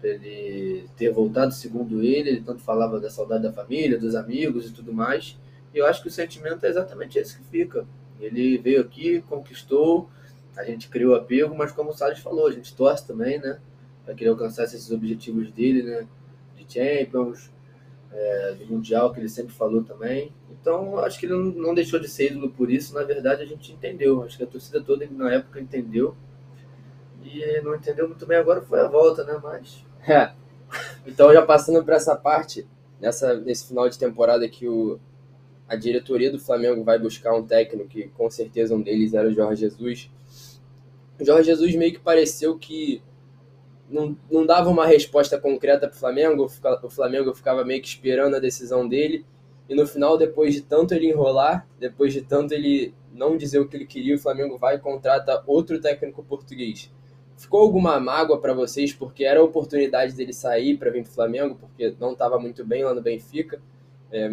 ele 0.03 0.89
ter 0.97 1.11
voltado, 1.11 1.53
segundo 1.53 2.01
ele, 2.01 2.29
ele 2.29 2.41
tanto 2.41 2.61
falava 2.61 2.99
da 2.99 3.09
saudade 3.09 3.43
da 3.43 3.53
família, 3.53 3.99
dos 3.99 4.15
amigos 4.15 4.67
e 4.67 4.71
tudo 4.71 4.91
mais. 4.91 5.37
E 5.73 5.77
eu 5.77 5.85
acho 5.85 6.01
que 6.01 6.07
o 6.07 6.11
sentimento 6.11 6.65
é 6.65 6.69
exatamente 6.69 7.19
esse 7.19 7.37
que 7.37 7.43
fica. 7.45 7.85
Ele 8.21 8.57
veio 8.57 8.81
aqui, 8.81 9.21
conquistou, 9.27 10.09
a 10.55 10.63
gente 10.63 10.89
criou 10.89 11.15
apego, 11.15 11.55
mas 11.55 11.71
como 11.71 11.89
o 11.89 11.93
Salles 11.93 12.19
falou, 12.19 12.47
a 12.47 12.51
gente 12.51 12.75
torce 12.75 13.05
também, 13.05 13.39
né? 13.39 13.59
Para 14.05 14.13
que 14.13 14.23
ele 14.23 14.29
alcançasse 14.29 14.75
esses 14.75 14.91
objetivos 14.91 15.51
dele, 15.51 15.83
né? 15.83 16.07
De 16.55 16.71
Champions, 16.71 17.51
é, 18.11 18.53
do 18.53 18.65
Mundial, 18.67 19.11
que 19.11 19.19
ele 19.19 19.29
sempre 19.29 19.53
falou 19.53 19.83
também. 19.83 20.31
Então, 20.51 20.99
acho 20.99 21.19
que 21.19 21.25
ele 21.25 21.33
não, 21.33 21.43
não 21.43 21.73
deixou 21.73 21.99
de 21.99 22.07
ser 22.07 22.31
ídolo 22.31 22.51
por 22.51 22.69
isso. 22.69 22.93
Na 22.93 23.03
verdade, 23.03 23.41
a 23.41 23.45
gente 23.45 23.71
entendeu. 23.71 24.23
Acho 24.23 24.37
que 24.37 24.43
a 24.43 24.47
torcida 24.47 24.81
toda 24.81 25.07
na 25.09 25.33
época 25.33 25.59
entendeu. 25.59 26.15
E 27.23 27.61
não 27.61 27.75
entendeu 27.75 28.07
muito 28.07 28.25
bem 28.25 28.37
agora 28.37 28.61
foi 28.61 28.79
a 28.81 28.87
volta, 28.87 29.23
né? 29.23 29.39
Mas 29.41 29.85
é. 30.07 30.33
Então, 31.05 31.33
já 31.33 31.41
passando 31.41 31.83
para 31.83 31.95
essa 31.95 32.15
parte, 32.15 32.67
nessa, 32.99 33.35
nesse 33.35 33.67
final 33.67 33.89
de 33.89 33.97
temporada 33.97 34.47
que 34.47 34.67
o, 34.67 34.99
a 35.71 35.75
diretoria 35.77 36.29
do 36.29 36.37
Flamengo 36.37 36.83
vai 36.83 36.99
buscar 36.99 37.33
um 37.33 37.47
técnico, 37.47 37.87
que 37.87 38.09
com 38.09 38.29
certeza 38.29 38.75
um 38.75 38.81
deles 38.81 39.13
era 39.13 39.29
o 39.29 39.31
Jorge 39.31 39.61
Jesus. 39.61 40.11
O 41.17 41.23
Jorge 41.23 41.45
Jesus 41.45 41.73
meio 41.75 41.93
que 41.93 41.99
pareceu 41.99 42.57
que 42.59 43.01
não, 43.89 44.17
não 44.29 44.45
dava 44.45 44.69
uma 44.69 44.85
resposta 44.85 45.39
concreta 45.39 45.87
para 45.87 45.95
o 45.95 45.97
Flamengo, 45.97 46.43
o 46.83 46.89
Flamengo 46.89 47.33
ficava 47.33 47.63
meio 47.63 47.81
que 47.81 47.87
esperando 47.87 48.35
a 48.35 48.39
decisão 48.39 48.85
dele, 48.85 49.25
e 49.69 49.73
no 49.73 49.87
final, 49.87 50.17
depois 50.17 50.53
de 50.53 50.59
tanto 50.59 50.93
ele 50.93 51.07
enrolar, 51.07 51.65
depois 51.79 52.11
de 52.11 52.21
tanto 52.21 52.53
ele 52.53 52.93
não 53.13 53.37
dizer 53.37 53.59
o 53.59 53.67
que 53.67 53.77
ele 53.77 53.85
queria, 53.85 54.15
o 54.15 54.19
Flamengo 54.19 54.57
vai 54.57 54.75
e 54.75 54.79
contrata 54.79 55.41
outro 55.47 55.79
técnico 55.79 56.21
português. 56.21 56.91
Ficou 57.37 57.61
alguma 57.61 57.97
mágoa 57.97 58.41
para 58.41 58.53
vocês 58.53 58.91
porque 58.91 59.23
era 59.23 59.39
a 59.39 59.43
oportunidade 59.43 60.13
dele 60.15 60.33
sair 60.33 60.77
para 60.77 60.91
vir 60.91 61.03
para 61.03 61.11
o 61.11 61.13
Flamengo, 61.13 61.55
porque 61.55 61.95
não 61.97 62.11
estava 62.11 62.37
muito 62.37 62.65
bem 62.65 62.83
lá 62.83 62.93
no 62.93 63.01
Benfica. 63.01 63.61
É, 64.11 64.29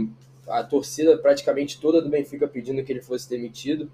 a 0.48 0.62
torcida 0.64 1.16
praticamente 1.16 1.80
toda 1.80 2.00
do 2.00 2.08
Benfica 2.08 2.48
pedindo 2.48 2.82
que 2.82 2.92
ele 2.92 3.02
fosse 3.02 3.28
demitido. 3.28 3.90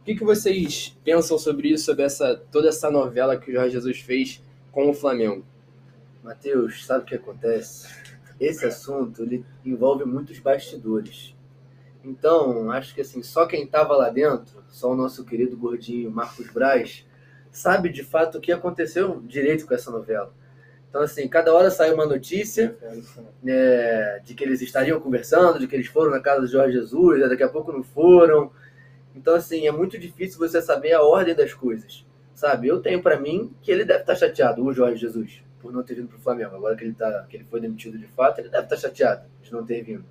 O 0.00 0.04
que, 0.04 0.14
que 0.14 0.24
vocês 0.24 0.96
pensam 1.02 1.38
sobre 1.38 1.68
isso, 1.68 1.86
sobre 1.86 2.04
essa, 2.04 2.36
toda 2.52 2.68
essa 2.68 2.90
novela 2.90 3.38
que 3.38 3.50
o 3.50 3.54
Jorge 3.54 3.72
Jesus 3.72 4.00
fez 4.00 4.42
com 4.70 4.90
o 4.90 4.94
Flamengo? 4.94 5.44
Matheus, 6.22 6.84
sabe 6.84 7.04
o 7.04 7.06
que 7.06 7.14
acontece? 7.14 7.88
Esse 8.38 8.66
assunto 8.66 9.22
ele 9.22 9.44
envolve 9.64 10.04
muitos 10.04 10.38
bastidores. 10.38 11.34
Então, 12.04 12.70
acho 12.70 12.94
que 12.94 13.00
assim, 13.00 13.22
só 13.22 13.46
quem 13.46 13.64
estava 13.64 13.96
lá 13.96 14.10
dentro, 14.10 14.62
só 14.68 14.92
o 14.92 14.96
nosso 14.96 15.24
querido 15.24 15.56
gordinho 15.56 16.10
Marcos 16.10 16.50
Braz, 16.50 17.06
sabe 17.50 17.88
de 17.88 18.02
fato 18.02 18.38
o 18.38 18.40
que 18.40 18.52
aconteceu 18.52 19.22
direito 19.22 19.66
com 19.66 19.74
essa 19.74 19.90
novela. 19.90 20.34
Então, 20.94 21.02
assim, 21.02 21.26
cada 21.26 21.52
hora 21.52 21.72
sai 21.72 21.92
uma 21.92 22.06
notícia 22.06 22.76
é, 23.44 24.20
de 24.24 24.32
que 24.32 24.44
eles 24.44 24.62
estariam 24.62 25.00
conversando, 25.00 25.58
de 25.58 25.66
que 25.66 25.74
eles 25.74 25.88
foram 25.88 26.12
na 26.12 26.20
casa 26.20 26.42
do 26.42 26.46
Jorge 26.46 26.74
Jesus, 26.74 27.18
daqui 27.28 27.42
a 27.42 27.48
pouco 27.48 27.72
não 27.72 27.82
foram. 27.82 28.52
Então, 29.12 29.34
assim, 29.34 29.66
é 29.66 29.72
muito 29.72 29.98
difícil 29.98 30.38
você 30.38 30.62
saber 30.62 30.92
a 30.92 31.02
ordem 31.02 31.34
das 31.34 31.52
coisas, 31.52 32.06
sabe? 32.32 32.68
Eu 32.68 32.80
tenho 32.80 33.02
para 33.02 33.18
mim 33.18 33.52
que 33.60 33.72
ele 33.72 33.84
deve 33.84 34.02
estar 34.02 34.14
chateado, 34.14 34.64
o 34.64 34.72
Jorge 34.72 35.00
Jesus, 35.00 35.42
por 35.60 35.72
não 35.72 35.82
ter 35.82 35.94
vindo 35.94 36.06
para 36.06 36.16
o 36.16 36.20
Flamengo. 36.20 36.54
Agora 36.54 36.76
que 36.76 36.84
ele, 36.84 36.94
tá, 36.94 37.26
que 37.28 37.38
ele 37.38 37.44
foi 37.50 37.60
demitido 37.60 37.98
de 37.98 38.06
fato, 38.06 38.38
ele 38.38 38.48
deve 38.48 38.62
estar 38.62 38.76
chateado 38.76 39.24
de 39.42 39.52
não 39.52 39.66
ter 39.66 39.82
vindo. 39.82 40.04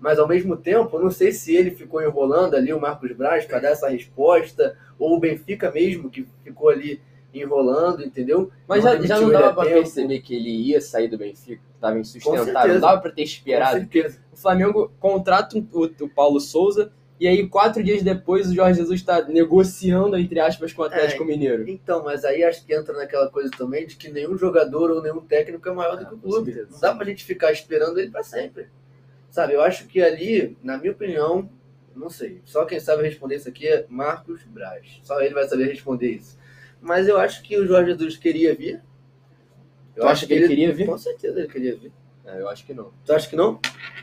Mas, 0.00 0.18
ao 0.18 0.26
mesmo 0.26 0.56
tempo, 0.56 0.96
eu 0.96 1.04
não 1.04 1.10
sei 1.12 1.30
se 1.30 1.54
ele 1.54 1.70
ficou 1.70 2.02
enrolando 2.02 2.56
ali 2.56 2.72
o 2.72 2.80
Marcos 2.80 3.12
Braz 3.12 3.44
para 3.44 3.60
dar 3.60 3.68
essa 3.68 3.88
resposta, 3.88 4.76
ou 4.98 5.16
o 5.16 5.20
Benfica 5.20 5.70
mesmo, 5.70 6.10
que 6.10 6.26
ficou 6.42 6.68
ali 6.68 7.00
enrolando, 7.32 8.04
entendeu? 8.04 8.50
Mas 8.66 8.82
já, 8.82 9.00
já 9.00 9.20
não 9.20 9.30
dava 9.30 9.52
para 9.54 9.70
perceber 9.70 10.20
que 10.20 10.34
ele 10.34 10.50
ia 10.50 10.80
sair 10.80 11.08
do 11.08 11.16
Benfica, 11.16 11.62
estava 11.74 11.98
insustentável, 11.98 12.74
não 12.74 12.80
dava 12.80 13.00
para 13.00 13.10
ter 13.10 13.22
esperado. 13.22 13.88
O 14.32 14.36
Flamengo 14.36 14.92
contrata 14.98 15.58
o, 15.58 15.84
o, 15.84 16.08
Paulo 16.08 16.40
Souza 16.40 16.92
e 17.18 17.28
aí 17.28 17.46
quatro 17.46 17.82
dias 17.82 18.02
depois 18.02 18.48
o 18.48 18.54
Jorge 18.54 18.80
Jesus 18.80 19.00
está 19.00 19.22
negociando, 19.22 20.16
entre 20.16 20.40
aspas, 20.40 20.72
com 20.72 20.82
o 20.82 20.86
Atlético 20.86 21.22
é, 21.22 21.26
Mineiro. 21.26 21.68
Então, 21.68 22.02
mas 22.02 22.24
aí 22.24 22.42
acho 22.42 22.64
que 22.64 22.74
entra 22.74 22.94
naquela 22.96 23.28
coisa 23.28 23.50
também 23.50 23.86
de 23.86 23.96
que 23.96 24.10
nenhum 24.10 24.36
jogador 24.36 24.90
ou 24.90 25.02
nenhum 25.02 25.20
técnico 25.20 25.68
é 25.68 25.72
maior 25.72 25.96
do 25.96 26.06
que 26.06 26.14
o 26.14 26.18
clube. 26.18 26.66
Não 26.70 26.80
dá 26.80 26.94
pra 26.94 27.06
gente 27.06 27.24
ficar 27.24 27.52
esperando 27.52 27.98
ele 27.98 28.10
para 28.10 28.24
sempre. 28.24 28.68
Sabe, 29.30 29.52
eu 29.52 29.60
acho 29.60 29.86
que 29.86 30.02
ali, 30.02 30.56
na 30.62 30.76
minha 30.76 30.90
opinião, 30.90 31.48
não 31.94 32.10
sei. 32.10 32.40
Só 32.44 32.64
quem 32.64 32.80
sabe 32.80 33.02
responder 33.02 33.36
isso 33.36 33.48
aqui 33.48 33.68
é 33.68 33.86
Marcos 33.88 34.42
Braz. 34.44 35.00
Só 35.02 35.20
ele 35.20 35.34
vai 35.34 35.46
saber 35.46 35.66
responder 35.66 36.10
isso. 36.10 36.38
Mas 36.80 37.08
eu 37.08 37.18
acho 37.18 37.42
que 37.42 37.58
o 37.58 37.66
Jorge 37.66 37.92
Jesus 37.92 38.16
queria 38.16 38.54
vir. 38.54 38.82
Eu 39.94 40.02
tu 40.02 40.08
acha 40.08 40.26
que 40.26 40.32
ele, 40.32 40.44
ele 40.44 40.48
queria 40.48 40.72
vir? 40.72 40.86
Com 40.86 40.98
certeza 40.98 41.38
ele 41.38 41.48
queria 41.48 41.76
vir. 41.76 41.92
É, 42.24 42.40
eu 42.40 42.48
acho 42.48 42.64
que 42.64 42.72
não. 42.72 42.92
Tu 43.04 43.12
acha 43.12 43.28
que 43.28 43.36
não? 43.36 43.60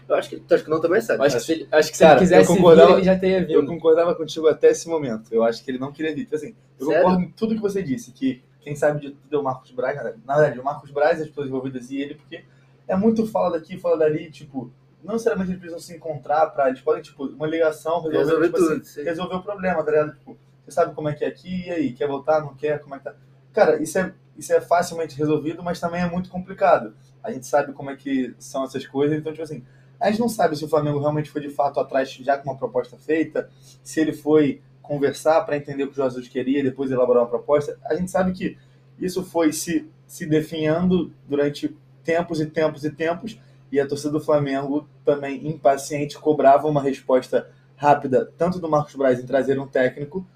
Eu 0.08 0.16
acho 0.16 0.30
que, 0.30 0.38
tu 0.38 0.54
acha 0.54 0.64
que 0.64 0.70
não 0.70 0.82
também 0.82 1.02
sabe. 1.02 1.20
Eu 1.20 1.26
acho, 1.26 1.38
que 1.38 1.44
se 1.44 1.52
ele, 1.54 1.68
acho 1.72 1.92
que 1.92 1.98
se 1.98 2.04
Cara, 2.04 2.14
ele 2.14 2.20
quisesse 2.22 2.54
vir, 2.54 2.80
ele 2.94 3.04
já 3.04 3.18
teria 3.18 3.40
vindo. 3.40 3.54
Eu 3.54 3.66
concordava 3.66 4.14
contigo 4.16 4.48
até 4.48 4.70
esse 4.70 4.88
momento. 4.88 5.34
Eu 5.34 5.44
acho 5.44 5.64
que 5.64 5.72
ele 5.72 5.80
não 5.80 5.92
queria 5.92 6.14
vir. 6.14 6.24
Tipo 6.24 6.36
assim, 6.36 6.56
eu 6.80 6.88
Sério? 6.88 7.04
concordo 7.04 7.26
com 7.26 7.32
tudo 7.32 7.56
que 7.56 7.62
você 7.62 7.82
disse, 7.82 8.12
que 8.12 8.44
quem 8.60 8.76
sabe 8.76 9.00
de 9.00 9.12
tudo 9.12 9.36
é 9.36 9.40
o 9.40 9.44
Marcos 9.44 9.72
Braz. 9.72 9.96
Na 10.26 10.36
verdade, 10.36 10.60
o 10.60 10.64
Marcos 10.64 10.92
Braz, 10.92 11.22
as 11.22 11.28
pessoas 11.28 11.48
envolvidas 11.48 11.90
e 11.90 12.02
ele, 12.02 12.16
porque 12.16 12.44
é 12.88 12.96
muito 12.96 13.26
fala 13.28 13.52
daqui, 13.58 13.78
fala 13.78 13.98
dali, 13.98 14.30
tipo, 14.30 14.72
não 15.04 15.14
necessariamente 15.14 15.52
eles 15.52 15.60
precisam 15.60 15.80
se 15.80 15.96
encontrar 15.96 16.48
para 16.48 16.70
eles 16.70 16.82
podem, 16.82 17.02
tipo, 17.02 17.28
uma 17.28 17.48
ligação, 17.48 18.02
resolver, 18.02 18.18
resolver 18.18 18.46
tipo, 18.48 18.58
tudo, 18.58 18.82
assim, 18.82 19.04
resolver 19.04 19.36
o 19.36 19.44
problema, 19.44 19.84
tá 19.84 19.92
ligado? 19.92 20.12
Tipo, 20.18 20.38
você 20.68 20.72
sabe 20.74 20.94
como 20.94 21.08
é 21.08 21.14
que 21.14 21.24
é 21.24 21.28
aqui, 21.30 21.66
e 21.66 21.72
aí, 21.72 21.94
quer 21.94 22.10
voltar, 22.10 22.42
não 22.42 22.54
quer, 22.54 22.82
como 22.82 22.94
é 22.94 22.98
que 22.98 23.06
tá? 23.06 23.16
Cara, 23.54 23.82
isso 23.82 23.98
é, 23.98 24.14
isso 24.38 24.52
é 24.52 24.60
facilmente 24.60 25.18
resolvido, 25.18 25.64
mas 25.64 25.80
também 25.80 26.02
é 26.02 26.10
muito 26.10 26.30
complicado. 26.30 26.94
A 27.24 27.32
gente 27.32 27.48
sabe 27.48 27.72
como 27.72 27.90
é 27.90 27.96
que 27.96 28.36
são 28.38 28.66
essas 28.66 28.86
coisas, 28.86 29.18
então, 29.18 29.32
tipo 29.32 29.44
assim, 29.44 29.64
a 29.98 30.10
gente 30.12 30.20
não 30.20 30.28
sabe 30.28 30.58
se 30.58 30.66
o 30.66 30.68
Flamengo 30.68 31.00
realmente 31.00 31.30
foi 31.30 31.40
de 31.40 31.50
fato 31.50 31.80
atrás 31.80 32.12
já 32.12 32.38
com 32.38 32.50
uma 32.50 32.58
proposta 32.58 32.98
feita, 32.98 33.50
se 33.82 34.02
ele 34.02 34.12
foi 34.12 34.62
conversar 34.82 35.42
para 35.46 35.56
entender 35.56 35.86
o 35.86 35.88
que 35.88 36.00
o 36.00 36.04
Jesus 36.04 36.28
queria, 36.28 36.62
depois 36.62 36.92
elaborar 36.92 37.24
uma 37.24 37.30
proposta. 37.30 37.80
A 37.86 37.96
gente 37.96 38.12
sabe 38.12 38.34
que 38.34 38.58
isso 39.00 39.24
foi 39.24 39.54
se, 39.54 39.90
se 40.06 40.26
definhando 40.26 41.14
durante 41.28 41.76
tempos 42.04 42.42
e 42.42 42.46
tempos 42.46 42.84
e 42.84 42.92
tempos, 42.92 43.40
e 43.72 43.80
a 43.80 43.88
torcida 43.88 44.12
do 44.12 44.20
Flamengo 44.20 44.88
também 45.06 45.48
impaciente 45.48 46.18
cobrava 46.18 46.68
uma 46.68 46.82
resposta 46.82 47.50
rápida, 47.78 48.32
tanto 48.38 48.60
do 48.60 48.70
Marcos 48.70 48.96
Braz 48.96 49.18
em 49.20 49.26
trazer 49.26 49.58
um 49.60 49.68
técnico 49.68 50.28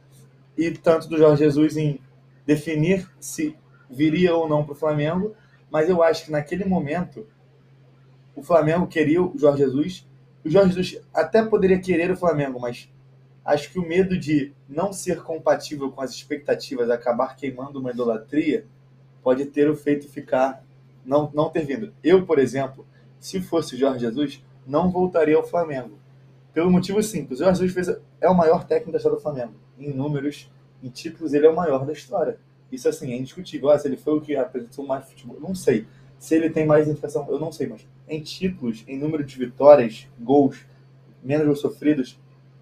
e 0.68 0.72
tanto 0.72 1.10
do 1.10 1.18
Jorge 1.18 1.44
Jesus 1.44 1.75
em 1.75 2.00
definir 2.46 3.10
se 3.20 3.58
viria 3.89 4.36
ou 4.36 4.48
não 4.48 4.63
para 4.63 4.74
o 4.74 4.75
Flamengo. 4.75 5.36
Mas 5.72 5.89
eu 5.89 6.03
acho 6.03 6.25
que 6.25 6.32
naquele 6.32 6.65
momento 6.65 7.25
o 8.36 8.44
Flamengo 8.44 8.86
queria 8.86 9.24
o 9.24 9.34
Jorge 9.36 9.63
Jesus. 9.63 10.08
O 10.46 10.50
Jorge 10.50 10.74
Jesus 10.74 11.03
até 11.12 11.44
poderia 11.44 11.80
querer 11.80 12.12
o 12.12 12.15
Flamengo, 12.18 12.60
mas 12.60 12.89
acho 13.44 13.72
que 13.72 13.80
o 13.80 13.88
medo 13.88 14.18
de 14.20 14.53
não 14.70 14.94
ser 14.94 15.24
compatível 15.24 15.91
com 15.91 16.01
as 16.01 16.12
expectativas, 16.12 16.89
acabar 16.89 17.36
queimando 17.36 17.80
uma 17.80 17.91
idolatria, 17.91 18.65
pode 19.24 19.46
ter 19.46 19.68
o 19.68 19.75
feito 19.75 20.08
ficar 20.08 20.63
não, 21.03 21.32
não 21.34 21.50
ter 21.50 21.65
vindo. 21.65 21.91
Eu, 22.03 22.24
por 22.25 22.38
exemplo, 22.38 22.86
se 23.20 23.41
fosse 23.41 23.77
Jorge 23.77 24.06
Jesus, 24.06 24.44
não 24.68 24.91
voltaria 24.91 25.36
ao 25.36 25.44
Flamengo. 25.44 25.98
Pelo 26.53 26.70
motivo 26.70 27.01
simples, 27.01 27.39
o 27.39 27.44
Jorge 27.46 27.68
Jesus 27.68 27.74
fez, 27.74 28.01
é 28.20 28.30
o 28.30 28.36
maior 28.36 28.65
técnico 28.65 28.91
da 28.91 28.98
história 28.98 29.18
do 29.18 29.22
Flamengo. 29.22 29.53
Em 29.82 29.92
números, 29.92 30.48
em 30.84 30.90
títulos, 30.90 31.34
ele 31.34 31.48
é 31.48 31.50
o 31.50 31.56
maior 31.56 31.86
da 31.86 31.92
história. 31.92 32.38
Isso, 32.72 32.88
assim, 32.88 33.12
é 33.12 33.18
indiscutível. 33.18 33.70
Ah, 33.70 33.80
se 33.80 33.88
ele 33.88 33.98
foi 33.98 34.18
o 34.18 34.22
que 34.22 34.36
apresentou 34.36 34.86
mais 34.86 35.06
futebol, 35.06 35.40
não 35.40 35.56
sei. 35.56 35.88
Se 36.20 36.36
ele 36.36 36.52
tem 36.52 36.66
mais 36.66 36.84
identificação, 36.84 37.28
eu 37.30 37.40
não 37.40 37.52
sei, 37.52 37.66
mas 37.66 37.88
em 38.08 38.22
títulos, 38.22 38.84
em 38.88 38.98
número 38.98 39.24
de 39.24 39.36
vitórias, 39.38 40.08
gols, 40.20 40.66
menos 41.24 41.48
gols 41.48 41.60
sofridos, 41.60 42.20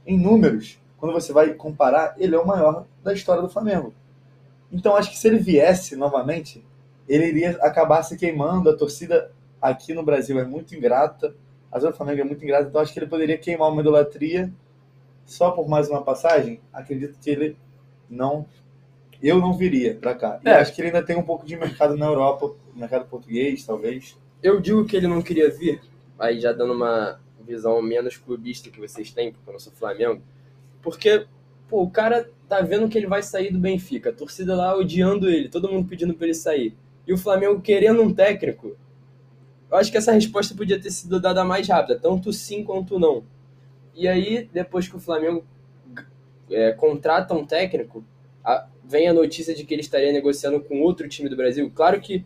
em 0.08 0.18
números, 0.18 0.80
quando 0.98 1.12
você 1.12 1.34
vai 1.34 1.54
comparar, 1.54 2.16
ele 2.18 2.36
é 2.36 2.40
o 2.40 2.48
maior 2.48 2.86
da 3.04 3.14
história 3.14 3.42
do 3.42 3.50
Flamengo. 3.50 3.94
Então, 4.72 4.96
acho 4.96 5.12
que 5.12 5.18
se 5.18 5.28
ele 5.28 5.40
viesse 5.40 5.96
novamente, 5.96 6.66
ele 7.08 7.26
iria 7.26 7.52
acabar 7.62 8.02
se 8.04 8.16
queimando, 8.18 8.70
a 8.70 8.78
torcida 8.78 9.32
aqui 9.62 9.94
no 9.94 10.04
Brasil 10.04 10.40
é 10.40 10.46
muito 10.46 10.76
ingrata, 10.76 11.36
a 11.72 11.80
Zona 11.80 11.94
Flamengo 11.94 12.22
é 12.22 12.24
muito 12.24 12.44
ingrata, 12.44 12.70
então 12.70 12.82
acho 12.82 12.94
que 12.94 13.00
ele 13.00 13.08
poderia 13.08 13.38
queimar 13.38 13.70
uma 13.70 13.82
idolatria 13.82 14.52
só 15.30 15.52
por 15.52 15.68
mais 15.68 15.90
uma 15.90 16.02
passagem. 16.02 16.60
Acredito 16.74 17.18
que 17.20 17.30
ele 17.30 17.58
não. 18.10 18.46
Eu 19.22 19.40
não 19.40 19.54
viria 19.54 19.96
para 19.96 20.16
cá. 20.16 20.40
É. 20.44 20.50
E 20.50 20.54
acho 20.54 20.74
que 20.74 20.82
ele 20.82 20.88
ainda 20.88 21.04
tem 21.04 21.18
um 21.18 21.24
pouco 21.24 21.46
de 21.46 21.56
mercado 21.56 21.96
na 21.96 22.06
Europa, 22.06 22.54
mercado 22.76 23.08
português, 23.08 23.66
talvez. 23.66 24.18
Eu 24.42 24.60
digo 24.60 24.86
que 24.86 24.96
ele 24.96 25.08
não 25.08 25.22
queria 25.22 25.50
vir, 25.50 25.82
aí 26.18 26.40
já 26.40 26.54
dando 26.54 26.74
uma 26.74 27.20
visão 27.46 27.82
menos 27.82 28.16
clubista 28.16 28.70
que 28.70 28.80
vocês 28.80 29.12
têm, 29.12 29.32
porque 29.32 29.50
eu 29.50 29.54
não 29.54 29.60
sou 29.60 29.74
Flamengo, 29.74 30.22
porque 30.82 31.26
pô, 31.68 31.84
o 31.84 31.90
cara 31.90 32.30
tá 32.48 32.62
vendo 32.62 32.88
que 32.88 32.98
ele 32.98 33.08
vai 33.08 33.22
sair 33.22 33.52
do 33.52 33.60
Benfica, 33.60 34.12
a 34.12 34.14
torcida 34.14 34.56
lá 34.56 34.76
odiando 34.78 35.30
ele, 35.30 35.50
todo 35.50 35.70
mundo 35.70 35.90
pedindo 35.90 36.14
para 36.14 36.28
ele 36.28 36.34
sair. 36.34 36.78
E 37.06 37.12
o 37.12 37.18
Flamengo 37.18 37.60
querendo 37.60 38.02
um 38.02 38.14
técnico 38.14 38.78
eu 39.72 39.78
acho 39.78 39.92
que 39.92 39.98
essa 39.98 40.12
resposta 40.12 40.56
podia 40.56 40.80
ter 40.82 40.90
sido 40.90 41.20
dada 41.20 41.44
mais 41.46 41.68
rápida, 41.68 42.00
tanto 42.00 42.34
sim 42.34 42.64
quanto 42.64 42.98
não. 42.98 43.24
E 43.96 44.08
aí, 44.08 44.50
depois 44.54 44.88
que 44.88 44.96
o 44.96 45.00
Flamengo 45.00 45.44
é, 46.50 46.72
contrata 46.72 47.34
um 47.34 47.46
técnico, 47.46 48.04
a, 48.44 48.68
vem 48.84 49.08
a 49.08 49.14
notícia 49.14 49.54
de 49.54 49.64
que 49.64 49.74
ele 49.74 49.82
estaria 49.82 50.12
negociando 50.12 50.60
com 50.60 50.82
outro 50.82 51.08
time 51.08 51.30
do 51.30 51.36
Brasil. 51.36 51.72
Claro 51.74 52.00
que 52.00 52.26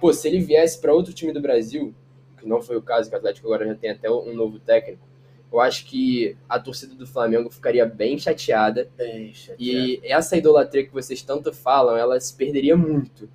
pô, 0.00 0.12
se 0.12 0.28
ele 0.28 0.40
viesse 0.40 0.78
para 0.80 0.92
outro 0.92 1.14
time 1.14 1.32
do 1.32 1.40
Brasil, 1.40 1.94
que 2.38 2.46
não 2.46 2.60
foi 2.60 2.76
o 2.76 2.82
caso, 2.82 3.08
que 3.08 3.16
o 3.16 3.18
Atlético 3.18 3.46
agora 3.46 3.66
já 3.66 3.74
tem 3.74 3.90
até 3.90 4.10
um 4.10 4.34
novo 4.34 4.58
técnico, 4.58 5.02
eu 5.50 5.60
acho 5.60 5.86
que 5.86 6.36
a 6.48 6.58
torcida 6.58 6.94
do 6.94 7.06
Flamengo 7.06 7.50
ficaria 7.50 7.86
bem 7.86 8.18
chateada. 8.18 8.90
Bem, 8.96 9.32
chateado. 9.32 9.62
E 9.62 10.00
essa 10.04 10.36
idolatria 10.36 10.84
que 10.84 10.92
vocês 10.92 11.22
tanto 11.22 11.52
falam, 11.52 11.96
ela 11.96 12.20
se 12.20 12.34
perderia 12.34 12.76
muito. 12.76 13.30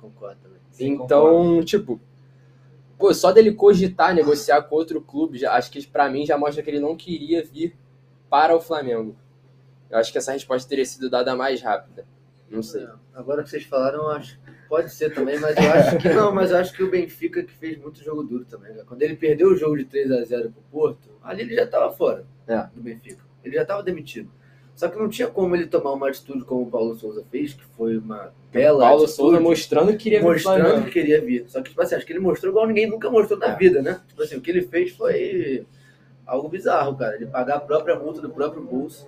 Concordo 0.00 0.36
também. 0.42 0.58
Sim, 0.70 0.90
então, 0.90 1.64
tipo, 1.64 2.00
pô, 2.98 3.12
só 3.14 3.32
dele 3.32 3.52
cogitar 3.52 4.14
negociar 4.14 4.62
com 4.62 4.74
outro 4.74 5.00
clube, 5.00 5.38
já, 5.38 5.52
acho 5.54 5.70
que 5.70 5.86
pra 5.86 6.08
mim 6.08 6.24
já 6.26 6.36
mostra 6.38 6.62
que 6.62 6.70
ele 6.70 6.80
não 6.80 6.96
queria 6.96 7.42
vir 7.44 7.76
para 8.30 8.54
o 8.56 8.60
Flamengo. 8.60 9.16
Eu 9.90 9.98
acho 9.98 10.10
que 10.10 10.18
essa 10.18 10.32
resposta 10.32 10.68
teria 10.68 10.84
sido 10.84 11.08
dada 11.10 11.36
mais 11.36 11.60
rápida. 11.62 12.06
Não 12.50 12.62
sei. 12.62 12.84
É, 12.84 12.88
Agora 13.14 13.42
que 13.42 13.50
vocês 13.50 13.64
falaram, 13.64 14.08
acho 14.10 14.38
pode 14.68 14.92
ser 14.92 15.14
também, 15.14 15.38
mas 15.38 15.56
eu 15.56 15.72
acho 15.72 15.98
que 15.98 16.08
não, 16.08 16.34
mas 16.34 16.50
eu 16.50 16.56
acho 16.56 16.72
que 16.72 16.82
o 16.82 16.90
Benfica 16.90 17.44
que 17.44 17.52
fez 17.52 17.78
muito 17.78 18.02
jogo 18.02 18.22
duro 18.24 18.44
também. 18.44 18.72
né? 18.74 18.82
Quando 18.86 19.02
ele 19.02 19.14
perdeu 19.14 19.48
o 19.50 19.56
jogo 19.56 19.76
de 19.76 19.84
3 19.84 20.10
a 20.10 20.24
0 20.24 20.50
pro 20.50 20.62
Porto, 20.72 21.10
ali 21.22 21.42
ele 21.42 21.54
já 21.54 21.64
estava 21.64 21.92
fora 21.92 22.24
É. 22.48 22.66
do 22.74 22.80
Benfica. 22.82 23.22
Ele 23.44 23.54
já 23.54 23.62
estava 23.62 23.82
demitido. 23.82 24.30
Só 24.74 24.88
que 24.88 24.98
não 24.98 25.08
tinha 25.08 25.28
como 25.28 25.54
ele 25.54 25.66
tomar 25.66 25.92
uma 25.92 26.08
atitude 26.08 26.44
como 26.44 26.62
o 26.62 26.66
Paulo 26.70 26.96
Souza 26.96 27.24
fez, 27.30 27.54
que 27.54 27.64
foi 27.76 27.96
uma 27.96 28.32
bela 28.52 28.80
Paulo 28.80 29.04
atitude, 29.04 29.16
Souza 29.16 29.40
mostrando 29.40 29.92
que 29.92 29.98
queria 29.98 30.18
vir 30.18 30.24
pro 30.24 30.32
mostrando 30.32 30.84
que 30.84 30.90
queria 30.90 31.20
vir. 31.20 31.44
Só 31.48 31.62
que, 31.62 31.70
tipo 31.70 31.80
assim, 31.80 31.94
acho 31.94 32.04
que 32.04 32.12
ele 32.12 32.20
mostrou 32.20 32.50
igual 32.50 32.66
ninguém 32.66 32.88
nunca 32.88 33.08
mostrou 33.08 33.38
na 33.38 33.50
É. 33.50 33.56
vida, 33.56 33.80
né? 33.80 34.00
Tipo 34.08 34.22
assim, 34.22 34.36
o 34.36 34.40
que 34.40 34.50
ele 34.50 34.62
fez 34.62 34.90
foi 34.92 35.64
algo 36.26 36.48
bizarro, 36.48 36.96
cara. 36.96 37.14
Ele 37.14 37.26
pagar 37.26 37.56
a 37.56 37.60
própria 37.60 37.96
multa 37.98 38.20
do 38.20 38.30
próprio 38.30 38.62
bolso. 38.62 39.06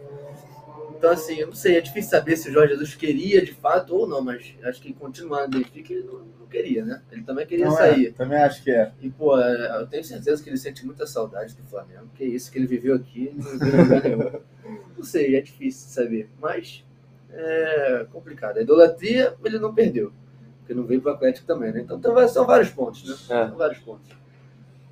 Então, 0.96 1.10
assim, 1.10 1.36
eu 1.36 1.48
não 1.48 1.54
sei, 1.54 1.76
é 1.76 1.80
difícil 1.80 2.10
saber 2.10 2.36
se 2.36 2.48
o 2.48 2.52
Jorge 2.52 2.72
Jesus 2.72 2.94
queria 2.94 3.44
de 3.44 3.52
fato 3.52 3.94
ou 3.94 4.08
não, 4.08 4.22
mas 4.22 4.54
acho 4.62 4.80
que 4.80 4.92
continuar 4.92 5.42
no 5.42 5.58
Benfica 5.58 5.92
ele 5.92 6.04
não, 6.04 6.20
não 6.40 6.46
queria, 6.46 6.84
né? 6.84 7.02
Ele 7.12 7.22
também 7.22 7.46
queria 7.46 7.66
Não 7.66 7.74
é, 7.74 7.76
sair. 7.76 8.12
também 8.12 8.38
acho 8.38 8.62
que 8.62 8.70
é. 8.70 8.92
E, 9.00 9.10
pô, 9.10 9.38
é, 9.38 9.80
eu 9.80 9.86
tenho 9.86 10.02
certeza 10.04 10.42
que 10.42 10.48
ele 10.48 10.56
sente 10.56 10.86
muita 10.86 11.06
saudade 11.06 11.54
do 11.54 11.62
Flamengo, 11.64 12.08
que 12.14 12.24
é 12.24 12.26
isso 12.26 12.50
que 12.50 12.58
ele 12.58 12.66
viveu 12.66 12.94
aqui, 12.96 13.32
não 13.36 13.58
viveu 13.58 13.82
lugar 13.82 14.02
nenhum. 14.02 14.40
Não 14.96 15.04
sei, 15.04 15.36
é 15.36 15.40
difícil 15.42 15.86
de 15.86 15.92
saber, 15.92 16.30
mas 16.40 16.82
é 17.30 18.06
complicado. 18.10 18.56
A 18.56 18.62
idolatria 18.62 19.36
ele 19.44 19.58
não 19.58 19.72
perdeu, 19.72 20.10
porque 20.58 20.72
não 20.74 20.84
veio 20.84 21.02
pro 21.02 21.12
Atlético 21.12 21.46
também, 21.46 21.70
né? 21.70 21.82
Então 21.82 22.00
são 22.28 22.46
vários 22.46 22.70
pontos, 22.70 23.04
né? 23.06 23.14
É. 23.14 23.48
São 23.48 23.56
vários 23.56 23.78
pontos. 23.78 24.10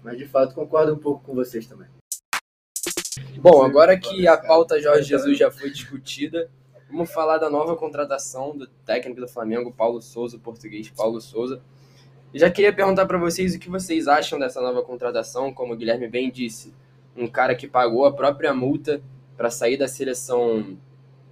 Mas, 0.05 0.19
de 0.19 0.27
fato, 0.27 0.55
concordo 0.55 0.93
um 0.93 0.99
pouco 0.99 1.25
com 1.25 1.35
vocês 1.35 1.67
também. 1.67 1.89
Bom, 3.41 3.63
agora 3.63 3.97
que 3.97 4.27
a 4.27 4.37
pauta 4.37 4.81
Jorge 4.81 5.09
Jesus 5.09 5.39
já 5.39 5.49
foi 5.51 5.71
discutida, 5.71 6.51
vamos 6.91 7.13
falar 7.13 7.39
da 7.39 7.49
nova 7.49 7.77
contratação 7.77 8.57
do 8.57 8.67
técnico 8.67 9.21
do 9.21 9.29
Flamengo, 9.29 9.73
Paulo 9.73 10.03
Souza, 10.03 10.37
o 10.37 10.41
português 10.41 10.91
Paulo 10.91 11.21
Souza. 11.21 11.61
Já 12.35 12.51
queria 12.51 12.73
perguntar 12.73 13.07
para 13.07 13.17
vocês 13.17 13.55
o 13.55 13.59
que 13.61 13.71
vocês 13.71 14.09
acham 14.09 14.39
dessa 14.39 14.61
nova 14.61 14.83
contratação, 14.83 15.53
como 15.55 15.75
o 15.75 15.77
Guilherme 15.77 16.09
bem 16.09 16.29
disse, 16.29 16.75
um 17.17 17.29
cara 17.29 17.55
que 17.55 17.69
pagou 17.69 18.05
a 18.05 18.13
própria 18.13 18.53
multa 18.53 19.01
para 19.37 19.49
sair 19.49 19.77
da 19.77 19.87
seleção 19.87 20.77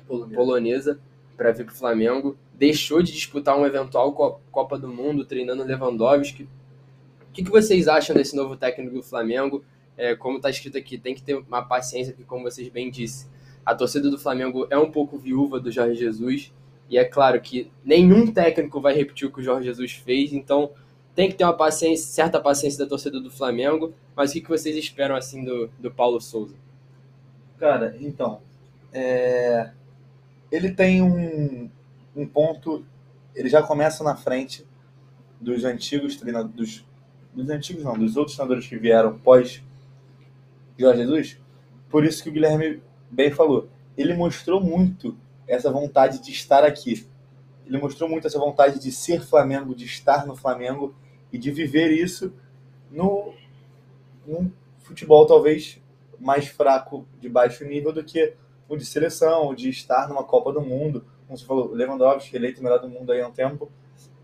polonesa 0.06 1.00
para 1.36 1.50
vir 1.50 1.64
para 1.64 1.74
o 1.74 1.76
Flamengo, 1.76 2.36
deixou 2.54 3.02
de 3.02 3.10
disputar 3.10 3.56
uma 3.56 3.66
eventual 3.66 4.12
Co- 4.12 4.40
Copa 4.52 4.78
do 4.78 4.86
Mundo 4.86 5.24
treinando 5.24 5.64
Lewandowski. 5.64 6.44
O 6.44 7.32
que, 7.32 7.42
que 7.42 7.50
vocês 7.50 7.88
acham 7.88 8.14
desse 8.14 8.36
novo 8.36 8.56
técnico 8.56 8.94
do 8.94 9.02
Flamengo? 9.02 9.64
É, 9.96 10.14
como 10.14 10.36
está 10.36 10.48
escrito 10.50 10.78
aqui, 10.78 10.96
tem 10.96 11.14
que 11.14 11.22
ter 11.22 11.34
uma 11.34 11.62
paciência, 11.62 12.12
porque 12.12 12.26
como 12.26 12.44
vocês 12.44 12.68
bem 12.68 12.90
disse, 12.90 13.28
a 13.64 13.74
torcida 13.74 14.10
do 14.10 14.18
Flamengo 14.18 14.66
é 14.70 14.78
um 14.78 14.90
pouco 14.90 15.18
viúva 15.18 15.60
do 15.60 15.70
Jorge 15.70 15.96
Jesus, 15.96 16.52
e 16.88 16.98
é 16.98 17.04
claro 17.04 17.40
que 17.40 17.70
nenhum 17.84 18.30
técnico 18.30 18.80
vai 18.80 18.94
repetir 18.94 19.28
o 19.28 19.32
que 19.32 19.40
o 19.40 19.42
Jorge 19.42 19.66
Jesus 19.66 19.92
fez, 19.92 20.32
então 20.32 20.70
tem 21.14 21.28
que 21.28 21.36
ter 21.36 21.44
uma 21.44 21.56
paciência, 21.56 22.06
certa 22.06 22.40
paciência 22.40 22.78
da 22.84 22.88
torcida 22.88 23.20
do 23.20 23.30
Flamengo, 23.30 23.94
mas 24.16 24.30
o 24.30 24.32
que, 24.34 24.40
que 24.40 24.48
vocês 24.48 24.76
esperam 24.76 25.14
assim 25.14 25.44
do, 25.44 25.68
do 25.78 25.90
Paulo 25.90 26.20
Souza? 26.20 26.56
Cara, 27.58 27.96
então, 28.00 28.40
é, 28.92 29.70
ele 30.50 30.70
tem 30.72 31.02
um, 31.02 31.70
um 32.16 32.26
ponto, 32.26 32.84
ele 33.34 33.48
já 33.48 33.62
começa 33.62 34.02
na 34.02 34.16
frente 34.16 34.66
dos 35.40 35.64
antigos 35.64 36.16
treinadores, 36.16 36.54
dos, 36.54 36.84
dos 37.34 37.50
antigos 37.50 37.84
não, 37.84 37.96
dos 37.96 38.16
outros 38.16 38.36
treinadores 38.36 38.66
que 38.66 38.76
vieram 38.76 39.18
pós 39.18 39.62
Jorge 40.78 41.02
Jesus, 41.02 41.40
por 41.88 42.04
isso 42.04 42.22
que 42.22 42.28
o 42.28 42.32
Guilherme 42.32 42.82
bem 43.10 43.30
falou, 43.30 43.68
ele 43.96 44.14
mostrou 44.14 44.60
muito 44.60 45.16
essa 45.46 45.70
vontade 45.70 46.22
de 46.22 46.30
estar 46.30 46.64
aqui, 46.64 47.06
ele 47.66 47.78
mostrou 47.78 48.08
muito 48.08 48.26
essa 48.26 48.38
vontade 48.38 48.78
de 48.78 48.90
ser 48.90 49.20
Flamengo, 49.22 49.74
de 49.74 49.84
estar 49.84 50.26
no 50.26 50.34
Flamengo 50.34 50.94
e 51.32 51.38
de 51.38 51.50
viver 51.50 51.90
isso 51.90 52.32
no, 52.90 53.32
num 54.26 54.50
futebol 54.80 55.26
talvez 55.26 55.80
mais 56.18 56.46
fraco 56.46 57.06
de 57.20 57.28
baixo 57.28 57.64
nível 57.64 57.92
do 57.92 58.04
que 58.04 58.34
o 58.68 58.76
de 58.76 58.84
seleção, 58.84 59.48
o 59.48 59.54
de 59.54 59.68
estar 59.68 60.08
numa 60.08 60.24
Copa 60.24 60.52
do 60.52 60.60
Mundo. 60.60 61.04
Como 61.26 61.36
você 61.36 61.44
falou, 61.44 61.72
Lewandowski 61.72 62.36
eleito 62.36 62.62
melhor 62.62 62.78
do 62.78 62.88
mundo 62.88 63.12
aí 63.12 63.20
há 63.20 63.28
um 63.28 63.32
tempo. 63.32 63.70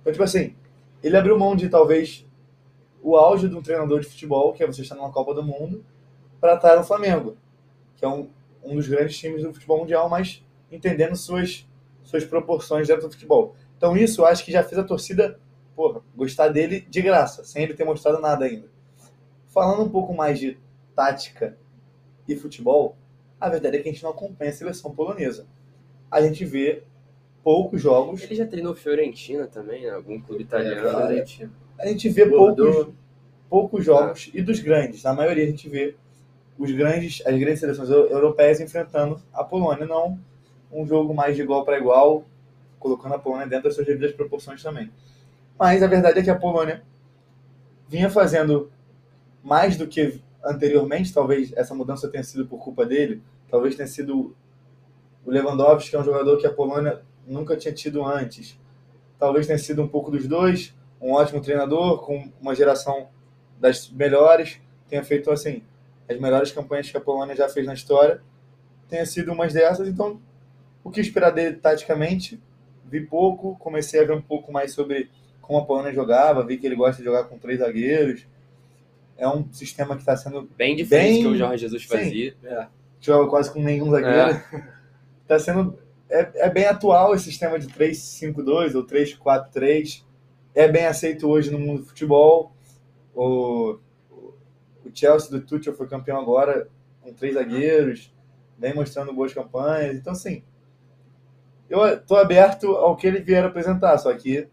Então, 0.00 0.12
tipo 0.12 0.22
assim, 0.22 0.54
ele 1.02 1.16
abriu 1.16 1.38
mão 1.38 1.56
de 1.56 1.68
talvez 1.68 2.26
o 3.02 3.16
auge 3.16 3.48
de 3.48 3.54
um 3.54 3.62
treinador 3.62 4.00
de 4.00 4.06
futebol, 4.06 4.52
que 4.52 4.62
é 4.62 4.66
você 4.66 4.82
estar 4.82 4.94
numa 4.94 5.12
Copa 5.12 5.34
do 5.34 5.42
Mundo, 5.42 5.84
para 6.40 6.55
estar 6.55 6.77
no 6.77 6.85
Flamengo, 6.85 7.37
que 7.96 8.05
é 8.05 8.09
um, 8.09 8.29
um 8.62 8.74
dos 8.77 8.87
grandes 8.88 9.16
times 9.18 9.42
do 9.42 9.53
futebol 9.53 9.79
mundial, 9.81 10.09
mas 10.09 10.44
entendendo 10.70 11.16
suas, 11.16 11.66
suas 12.05 12.24
proporções 12.24 12.87
dentro 12.87 13.09
do 13.09 13.12
futebol. 13.12 13.55
Então, 13.77 13.96
isso 13.96 14.20
eu 14.22 14.27
acho 14.27 14.44
que 14.44 14.53
já 14.53 14.62
fez 14.62 14.79
a 14.79 14.85
torcida 14.85 15.38
porra, 15.74 16.01
gostar 16.16 16.48
dele 16.48 16.81
de 16.88 17.01
graça, 17.01 17.44
sem 17.44 17.62
ele 17.62 17.74
ter 17.74 17.85
mostrado 17.85 18.20
nada 18.20 18.44
ainda. 18.44 18.66
Falando 19.48 19.83
um 19.85 19.88
pouco 19.88 20.12
mais 20.12 20.38
de 20.38 20.59
tática 20.94 21.57
e 22.27 22.35
futebol, 22.35 22.96
a 23.40 23.48
verdade 23.48 23.77
é 23.77 23.81
que 23.81 23.88
a 23.88 23.92
gente 23.92 24.03
não 24.03 24.11
acompanha 24.11 24.51
a 24.51 24.55
seleção 24.55 24.92
polonesa. 24.94 25.46
A 26.11 26.20
gente 26.20 26.44
vê 26.44 26.83
poucos 27.44 27.81
jogos, 27.81 28.22
Ele 28.24 28.35
já 28.35 28.46
treinou 28.46 28.74
Fiorentina 28.74 29.46
também, 29.46 29.85
né? 29.85 29.90
algum 29.90 30.20
clube 30.20 30.42
É, 30.42 30.46
italiano. 30.46 30.81
Fiorentina. 30.90 31.53
a 31.79 31.87
gente 31.87 32.09
vê 32.09 32.24
Bordeaux. 32.27 32.74
poucos, 32.77 32.94
poucos 33.48 33.85
jogos 33.85 34.31
e 34.35 34.42
dos 34.42 34.59
grandes. 34.59 35.03
Na 35.05 35.14
maioria 35.14 35.44
a 35.44 35.46
gente 35.46 35.68
vê 35.68 35.94
os 36.59 36.71
grandes, 36.73 37.23
as 37.25 37.38
grandes 37.38 37.61
seleções 37.61 37.88
eu- 37.88 38.09
europeias 38.09 38.61
enfrentando 38.61 39.21
a 39.33 39.44
Polônia, 39.44 39.87
não 39.87 40.18
um 40.73 40.87
jogo 40.87 41.14
mais 41.14 41.37
de 41.37 41.42
igual 41.42 41.64
para 41.64 41.79
igual, 41.79 42.25
colocando 42.79 43.14
a 43.14 43.18
Polônia 43.18 43.47
dentro 43.47 43.64
das 43.64 43.75
suas 43.75 43.87
devidas 43.87 44.12
proporções 44.12 44.62
também. 44.62 44.90
Mas 45.59 45.83
a 45.83 45.87
verdade 45.87 46.18
é 46.18 46.23
que 46.23 46.31
a 46.31 46.38
Polônia 46.38 46.83
vinha 47.88 48.11
fazendo 48.11 48.71
mais 49.42 49.77
do 49.77 49.87
que 49.87 50.21
anteriormente, 50.44 51.12
talvez 51.12 51.53
essa 51.57 51.75
mudança 51.75 52.09
tenha 52.09 52.23
sido 52.23 52.47
por 52.47 52.59
culpa 52.59 52.85
dele, 52.85 53.23
talvez 53.51 53.75
tenha 53.75 53.88
sido 53.88 54.35
o 55.25 55.31
Lewandowski, 55.31 55.90
que 55.90 55.97
é 55.97 56.01
um 56.01 56.05
jogador 56.05 56.38
que 56.38 56.47
a 56.47 56.53
Polônia 56.53 57.01
nunca 57.27 57.57
tinha 57.57 57.73
tido 57.73 58.05
antes. 58.05 58.59
Talvez 59.18 59.47
tenha 59.47 59.59
sido 59.59 59.83
um 59.83 59.88
pouco 59.88 60.11
dos 60.11 60.27
dois, 60.27 60.75
um 61.01 61.12
ótimo 61.12 61.40
treinador, 61.40 62.05
com 62.05 62.31
uma 62.40 62.55
geração 62.55 63.09
das 63.59 63.90
melhores, 63.90 64.61
tenha 64.88 65.03
feito 65.03 65.31
assim 65.31 65.62
as 66.09 66.18
melhores 66.18 66.53
campanhas 66.53 66.90
que 66.90 66.97
a 66.97 67.01
Polônia 67.01 67.37
já 67.37 67.49
fez 67.49 67.66
na 67.66 67.75
história, 67.75 68.21
tenha 68.88 69.05
sido 69.05 69.33
umas 69.33 69.53
dessas. 69.53 69.87
Então, 69.88 70.21
o 70.83 70.90
que 70.90 71.01
esperar 71.01 71.31
dele 71.31 71.57
taticamente? 71.57 72.40
Vi 72.85 73.01
pouco, 73.03 73.57
comecei 73.59 74.01
a 74.01 74.05
ver 74.05 74.14
um 74.14 74.23
pouco 74.23 74.51
mais 74.51 74.73
sobre 74.73 75.11
como 75.42 75.59
a 75.59 75.64
Polônia 75.64 75.92
jogava, 75.92 76.44
vi 76.44 76.57
que 76.57 76.66
ele 76.66 76.77
gosta 76.77 76.99
de 76.99 77.05
jogar 77.05 77.25
com 77.25 77.38
três 77.38 77.59
zagueiros. 77.61 78.27
É 79.16 79.29
um 79.29 79.51
sistema 79.53 79.94
que 79.94 80.03
está 80.03 80.16
sendo 80.16 80.49
Bem 80.57 80.77
diferente 80.77 81.14
Bem- 81.14 81.23
do 81.23 81.29
que 81.31 81.35
o 81.35 81.38
Jorge 81.38 81.59
Jesus 81.59 81.83
Sim. 81.83 81.88
fazia. 81.88 82.37
joga 83.01 83.29
quase 83.29 83.53
com 83.53 83.61
nenhum 83.61 83.90
zagueiro. 83.90 84.40
Tá 85.27 85.38
sendo 85.38 85.79
é, 86.09 86.47
é 86.47 86.49
bem 86.51 86.64
atual 86.64 87.14
esse 87.14 87.25
sistema 87.25 87.59
de 87.59 87.66
3-5-2 87.68 88.75
ou 88.75 88.83
3-4-3. 88.87 90.03
É 90.55 90.66
bem 90.66 90.87
aceito 90.87 91.29
hoje 91.29 91.51
no 91.51 91.59
mundo 91.59 91.83
do 91.83 91.87
futebol. 91.88 92.53
O, 93.14 93.79
o 94.88 94.96
Chelsea 94.96 95.31
do 95.31 95.40
Tuchel 95.40 95.74
foi 95.74 95.87
campeão 95.87 96.18
agora 96.18 96.68
com 97.03 97.12
três 97.12 97.35
zagueiros, 97.35 98.12
vem 98.59 98.74
mostrando 98.74 99.12
boas 99.12 99.33
campanhas. 99.33 99.96
Então, 99.96 100.12
assim, 100.12 100.42
eu 101.68 102.01
tô 102.01 102.16
aberto 102.16 102.68
ao 102.68 102.96
que 102.96 103.07
ele 103.07 103.20
vier 103.20 103.44
apresentar, 103.44 103.98
só 103.98 104.12
que, 104.14 104.48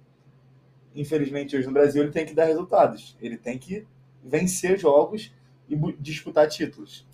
infelizmente, 0.94 1.56
hoje 1.56 1.68
no 1.68 1.74
Brasil 1.74 2.04
ele 2.04 2.12
tem 2.12 2.26
que 2.26 2.34
dar 2.34 2.46
resultados. 2.46 3.18
Ele 3.22 3.38
tem 3.38 3.58
que 3.58 3.86
vencer 4.24 4.78
jogos 4.78 5.34
e 5.70 5.76
disputar 6.00 6.48
títulos. 6.48 7.06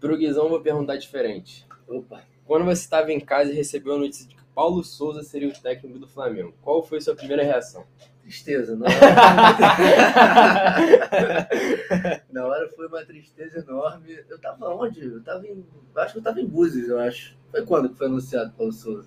Pro 0.00 0.16
Guizão, 0.16 0.48
vou 0.48 0.60
perguntar 0.60 0.96
diferente. 0.96 1.66
Opa. 1.86 2.22
Quando 2.46 2.64
você 2.64 2.82
estava 2.82 3.12
em 3.12 3.20
casa 3.20 3.50
e 3.50 3.54
recebeu 3.54 3.94
a 3.94 3.98
notícia 3.98 4.28
de 4.28 4.34
que 4.34 4.44
Paulo 4.54 4.84
Souza 4.84 5.22
seria 5.22 5.48
o 5.48 5.52
técnico 5.52 5.98
do 5.98 6.06
Flamengo, 6.06 6.54
qual 6.62 6.82
foi 6.82 6.98
a 6.98 7.00
sua 7.00 7.14
primeira 7.14 7.42
reação? 7.42 7.84
Tristeza, 8.24 8.74
não 8.74 8.86
Na 12.32 12.46
hora 12.46 12.66
foi 12.74 12.86
uma 12.86 13.04
tristeza 13.04 13.58
enorme. 13.58 14.18
Eu 14.30 14.38
tava 14.38 14.66
onde? 14.70 15.04
Eu 15.04 15.22
tava 15.22 15.46
em. 15.46 15.62
Acho 15.94 16.14
que 16.14 16.18
eu 16.20 16.22
tava 16.22 16.40
em 16.40 16.46
Búzios, 16.46 16.88
eu 16.88 16.98
acho. 16.98 17.36
Foi 17.50 17.66
quando 17.66 17.90
que 17.90 17.98
foi 17.98 18.06
anunciado 18.06 18.54
Paulo 18.56 18.72
Souza? 18.72 19.06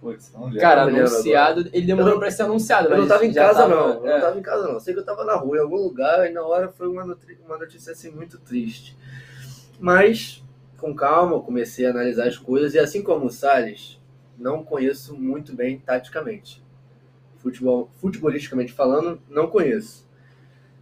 Putz, 0.00 0.32
não 0.32 0.44
lembro. 0.44 0.60
Cara, 0.60 0.82
anunciado, 0.84 1.68
ele 1.70 1.86
demorou 1.86 2.14
Eu 2.14 2.18
pra 2.18 2.30
ser 2.30 2.44
anunciado, 2.44 2.88
Eu 2.88 2.96
não 2.98 3.06
tava 3.06 3.26
em 3.26 3.34
casa, 3.34 3.60
tava- 3.60 3.74
não. 3.74 4.06
Eu 4.06 4.06
é. 4.06 4.14
não 4.14 4.20
tava 4.20 4.38
em 4.38 4.42
casa, 4.42 4.72
não. 4.72 4.80
Sei 4.80 4.94
que 4.94 5.00
eu 5.00 5.04
tava 5.04 5.22
na 5.24 5.36
rua, 5.36 5.58
em 5.58 5.60
algum 5.60 5.76
lugar, 5.76 6.26
e 6.26 6.32
na 6.32 6.42
hora 6.42 6.68
foi 6.68 6.88
uma 6.88 7.04
uma 7.04 7.58
notícia 7.58 7.92
assim 7.92 8.10
muito 8.10 8.38
triste. 8.38 8.96
Mas, 9.78 10.42
com 10.78 10.94
calma, 10.94 11.34
eu 11.34 11.42
comecei 11.42 11.86
a 11.86 11.90
analisar 11.90 12.26
as 12.26 12.38
coisas, 12.38 12.72
e 12.72 12.78
assim 12.78 13.02
como 13.02 13.26
o 13.26 13.30
Salles, 13.30 14.00
não 14.38 14.64
conheço 14.64 15.14
muito 15.14 15.54
bem 15.54 15.78
taticamente. 15.78 16.64
Futebol, 17.46 17.88
futebolisticamente 18.00 18.72
falando, 18.72 19.20
não 19.30 19.46
conheço. 19.46 20.04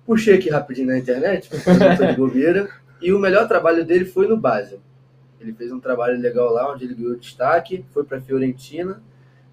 Puxei 0.07 0.35
aqui 0.37 0.49
rapidinho 0.49 0.87
na 0.87 0.97
internet, 0.99 1.47
porque 1.51 1.69
eu 1.69 1.75
não 1.79 1.95
tô 1.97 2.07
de 2.07 2.17
bobeira, 2.17 2.71
e 3.03 3.13
o 3.13 3.19
melhor 3.19 3.47
trabalho 3.47 3.85
dele 3.85 4.07
foi 4.07 4.27
no 4.27 4.35
Basel. 4.37 4.81
Ele 5.39 5.53
fez 5.53 5.71
um 5.71 5.79
trabalho 5.79 6.19
legal 6.19 6.51
lá, 6.51 6.73
onde 6.73 6.87
ele 6.87 6.95
ganhou 6.95 7.17
destaque, 7.17 7.85
foi 7.93 8.03
para 8.03 8.19
Fiorentina, 8.19 9.03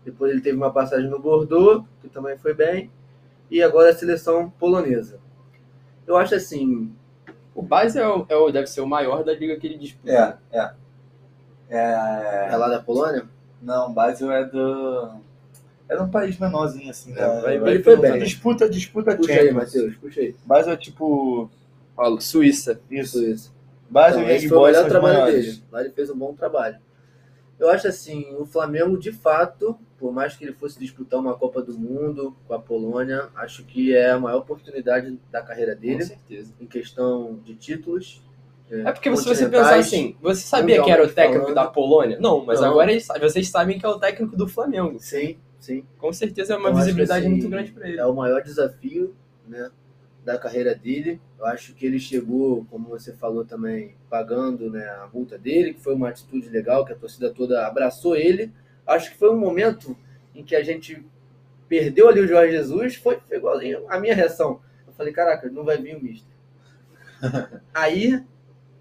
depois 0.06 0.32
ele 0.32 0.40
teve 0.40 0.56
uma 0.56 0.72
passagem 0.72 1.10
no 1.10 1.20
Bordeaux, 1.20 1.86
que 2.02 2.08
também 2.08 2.38
foi 2.38 2.54
bem, 2.54 2.90
e 3.50 3.62
agora 3.62 3.90
a 3.90 3.94
seleção 3.94 4.50
polonesa. 4.50 5.20
Eu 6.08 6.16
acho 6.16 6.34
assim, 6.34 6.94
O 7.54 7.62
Base 7.62 8.00
é 8.00 8.08
o, 8.08 8.26
é 8.30 8.36
o- 8.38 8.50
deve 8.52 8.68
ser 8.68 8.80
o 8.80 8.88
maior 8.88 9.26
da 9.26 9.34
liga 9.34 9.58
que 9.58 9.68
ele 9.68 9.78
disputa. 9.78 10.40
É, 10.52 10.58
é. 10.58 10.72
É. 11.70 12.48
é 12.52 12.56
lá 12.56 12.70
da 12.70 12.82
Polônia? 12.82 13.26
Não, 13.62 13.94
Basel 13.94 14.32
é 14.32 14.46
do. 14.46 15.12
É 15.92 15.98
de 15.98 16.04
um 16.04 16.10
país 16.10 16.38
menorzinho, 16.40 16.90
assim. 16.90 17.12
É, 17.12 17.16
da- 17.16 17.42
vai- 17.42 17.60
vai- 17.60 17.80
foi 17.84 17.98
bem. 17.98 18.20
Disputa, 18.20 18.70
disputa 18.70 19.16
Puxa 19.16 19.32
aí, 19.34 19.38
Champions. 19.50 19.56
Matheus, 19.56 19.96
puxa 19.98 20.22
aí. 20.22 20.36
Basel 20.46 20.74
é 20.74 20.78
tipo. 20.78 21.50
Fala, 21.96 22.22
Suíça. 22.22 22.80
Isso. 22.90 23.22
Isso. 23.24 23.54
Basel 23.90 24.22
Então, 24.22 24.36
e 24.36 24.48
foi 24.48 24.58
o 24.58 24.64
melhor 24.64 24.88
trabalho 24.88 25.20
maiores. 25.20 25.46
dele. 25.58 25.64
Lá 25.72 25.82
ele 25.82 25.90
fez 25.92 26.10
um 26.10 26.16
bom 26.18 26.34
trabalho. 26.34 26.78
Eu 27.60 27.70
acho 27.70 27.88
assim, 27.88 28.26
o 28.40 28.46
Flamengo, 28.46 28.98
de 28.98 29.12
fato, 29.12 29.78
por 30.00 30.12
mais 30.14 30.36
que 30.36 30.46
ele 30.46 30.54
fosse 30.54 30.80
disputar 30.80 31.20
uma 31.20 31.36
Copa 31.36 31.62
do 31.62 31.78
Mundo 31.78 32.36
com 32.48 32.54
a 32.54 32.60
Polônia, 32.60 33.28
acho 33.36 33.64
que 33.66 33.94
é 33.96 34.12
a 34.12 34.20
maior 34.20 34.40
oportunidade 34.40 35.20
da 35.30 35.42
carreira 35.44 35.76
Com 35.76 35.82
dele 35.82 36.06
certeza. 36.06 36.54
em 36.60 36.66
questão 36.66 37.38
de 37.46 37.54
títulos. 37.54 38.24
É 38.72 38.92
porque 38.94 39.14
se 39.18 39.26
você 39.26 39.48
pensar 39.50 39.76
assim, 39.78 40.16
você 40.22 40.42
sabia 40.44 40.82
que 40.82 40.90
era 40.90 41.04
o 41.06 41.10
técnico 41.10 41.42
falando. 41.42 41.56
da 41.56 41.68
Polônia? 41.68 42.18
Não, 42.22 42.44
mas 42.46 42.62
Não. 42.62 42.70
agora 42.70 42.92
vocês 43.20 43.50
sabem 43.50 43.78
que 43.78 43.86
é 43.86 43.90
o 43.90 44.00
técnico 44.00 44.36
do 44.38 44.48
Flamengo. 44.48 44.98
Sim, 44.98 45.38
sim. 45.62 45.86
Com 45.98 46.12
certeza 46.12 46.54
é 46.54 46.58
uma 46.58 46.70
Eu 46.70 46.74
que, 46.74 46.80
visibilidade 46.80 47.22
assim, 47.22 47.30
muito 47.30 47.48
grande 47.50 47.72
pra 47.72 47.88
ele. 47.88 47.98
É 48.00 48.06
o 48.06 48.14
maior 48.14 48.42
desafio 48.44 49.16
né, 49.48 49.72
da 50.26 50.38
carreira 50.38 50.76
dele. 50.76 51.22
Eu 51.40 51.46
acho 51.46 51.74
que 51.74 51.86
ele 51.86 52.00
chegou, 52.00 52.66
como 52.70 52.90
você 52.90 53.14
falou 53.14 53.46
também, 53.46 53.96
pagando 54.10 54.70
né, 54.70 54.84
a 54.86 55.08
multa 55.14 55.38
dele, 55.38 55.74
que 55.74 55.80
foi 55.82 55.94
uma 55.94 56.10
atitude 56.10 56.50
legal, 56.50 56.84
que 56.86 56.92
a 56.92 56.96
torcida 56.98 57.32
toda 57.34 57.66
abraçou 57.66 58.18
ele. 58.18 58.52
Acho 58.86 59.12
que 59.12 59.18
foi 59.18 59.30
um 59.30 59.40
momento 59.40 59.96
em 60.36 60.44
que 60.44 60.56
a 60.56 60.64
gente 60.64 61.06
perdeu 61.70 62.10
ali 62.10 62.20
o 62.20 62.28
Jorge 62.28 62.52
Jesus, 62.52 62.96
foi, 62.96 63.18
foi 63.28 63.38
igualzinho 63.38 63.86
a 63.88 63.98
minha 64.00 64.14
reação. 64.14 64.60
Eu 64.86 64.92
falei, 64.94 65.14
caraca, 65.14 65.50
não 65.50 65.64
vai 65.64 65.78
vir 65.78 65.96
o 65.96 66.04
Mister. 66.04 66.30
Aí, 67.74 68.22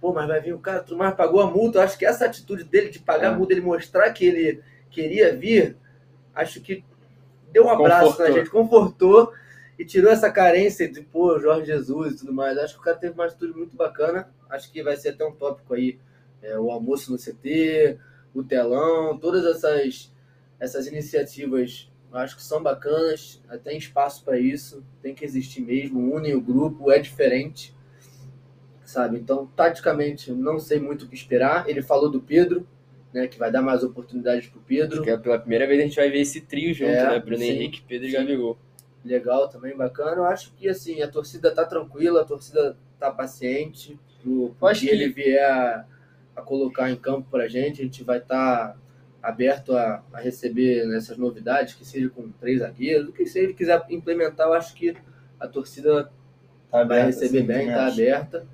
pô, 0.00 0.12
mas 0.12 0.26
vai 0.26 0.40
vir 0.40 0.54
o 0.54 0.58
cara, 0.58 0.80
tudo 0.82 0.96
mais 0.98 1.14
pagou 1.14 1.40
a 1.40 1.50
multa. 1.50 1.78
Eu 1.78 1.82
acho 1.82 1.98
que 1.98 2.04
essa 2.06 2.24
atitude 2.26 2.64
dele 2.64 2.88
de 2.90 2.98
pagar 2.98 3.28
É. 3.28 3.34
a 3.34 3.36
multa, 3.36 3.52
ele 3.52 3.60
mostrar 3.60 4.10
que 4.12 4.24
ele 4.24 4.60
queria 4.90 5.36
vir, 5.36 5.76
acho 6.34 6.60
que 6.60 6.84
deu 7.52 7.64
um 7.64 7.70
abraço 7.70 8.10
Confortou. 8.10 8.28
na 8.28 8.38
gente, 8.38 8.50
confortou 8.50 9.32
e 9.78 9.84
tirou 9.84 10.12
essa 10.12 10.30
carência 10.30 10.90
de, 10.90 11.00
pô, 11.00 11.38
Jorge 11.38 11.66
Jesus 11.66 12.14
e 12.14 12.16
tudo 12.18 12.32
mais. 12.32 12.58
Acho 12.58 12.74
que 12.74 12.80
o 12.80 12.84
cara 12.84 12.96
teve 12.96 13.14
uma 13.14 13.24
atitude 13.24 13.56
muito 13.56 13.76
bacana. 13.76 14.28
Acho 14.48 14.70
que 14.70 14.82
vai 14.82 14.96
ser 14.96 15.10
até 15.10 15.24
um 15.24 15.32
tópico 15.32 15.74
aí, 15.74 15.98
é, 16.42 16.58
o 16.58 16.70
almoço 16.70 17.10
no 17.10 17.18
CT, 17.18 17.98
o 18.34 18.42
telão, 18.42 19.18
todas 19.18 19.44
essas, 19.44 20.12
essas 20.58 20.86
iniciativas, 20.86 21.90
acho 22.12 22.36
que 22.36 22.42
são 22.42 22.62
bacanas, 22.62 23.42
tem 23.64 23.78
espaço 23.78 24.24
para 24.24 24.38
isso, 24.38 24.84
tem 25.02 25.14
que 25.14 25.24
existir 25.24 25.60
mesmo, 25.60 26.14
unem 26.14 26.34
o 26.34 26.40
grupo, 26.40 26.90
é 26.90 26.98
diferente, 26.98 27.74
sabe? 28.84 29.18
Então, 29.18 29.46
taticamente, 29.56 30.32
não 30.32 30.58
sei 30.58 30.78
muito 30.80 31.04
o 31.04 31.08
que 31.08 31.14
esperar. 31.14 31.68
Ele 31.68 31.82
falou 31.82 32.10
do 32.10 32.20
Pedro, 32.20 32.66
né, 33.12 33.26
que 33.26 33.38
vai 33.38 33.50
dar 33.50 33.62
mais 33.62 33.82
oportunidades 33.82 34.48
pro 34.48 34.60
Pedro. 34.60 34.94
Acho 34.94 35.02
que 35.02 35.10
é 35.10 35.16
pela 35.16 35.38
primeira 35.38 35.66
vez 35.66 35.80
a 35.80 35.84
gente 35.84 35.96
vai 35.96 36.10
ver 36.10 36.20
esse 36.20 36.40
trio 36.42 36.72
junto, 36.74 36.90
É, 36.90 37.10
né? 37.10 37.18
Bruno 37.18 37.38
sim. 37.38 37.50
Henrique, 37.50 37.82
Pedro 37.86 38.06
e 38.06 38.10
Sim. 38.10 38.16
Gabigol. 38.18 38.58
legal 39.04 39.48
também, 39.48 39.76
bacana. 39.76 40.16
Eu 40.16 40.24
acho 40.24 40.52
que 40.54 40.68
assim, 40.68 41.02
a 41.02 41.08
torcida 41.08 41.50
tá 41.50 41.64
tranquila, 41.64 42.22
a 42.22 42.24
torcida 42.24 42.76
tá 42.98 43.10
paciente. 43.10 43.98
Pro, 44.22 44.54
pro 44.58 44.68
acho 44.68 44.82
que 44.82 44.88
ele 44.88 45.08
vier 45.08 45.42
a, 45.50 45.84
a 46.36 46.42
colocar 46.42 46.90
em 46.90 46.96
campo 46.96 47.26
pra 47.30 47.48
gente, 47.48 47.80
a 47.80 47.84
gente 47.84 48.04
vai 48.04 48.18
estar 48.18 48.76
aberto 49.22 49.74
a, 49.76 50.02
a 50.12 50.18
receber 50.20 50.86
essas 50.96 51.16
novidades, 51.18 51.74
que 51.74 51.84
seja 51.84 52.08
com 52.08 52.30
três 52.32 52.60
zagueiros, 52.60 53.08
o 53.08 53.12
que 53.12 53.26
se 53.26 53.38
ele 53.38 53.52
quiser 53.54 53.82
implementar, 53.90 54.46
eu 54.46 54.52
acho 54.54 54.74
que 54.74 54.94
a 55.38 55.46
torcida 55.48 56.04
Tá 56.70 56.84
vai 56.84 57.00
aberto, 57.00 57.06
receber 57.06 57.38
assim, 57.38 57.46
bem, 57.46 57.66
tá 57.68 57.86
acho. 57.86 57.94
aberta. 58.00 58.46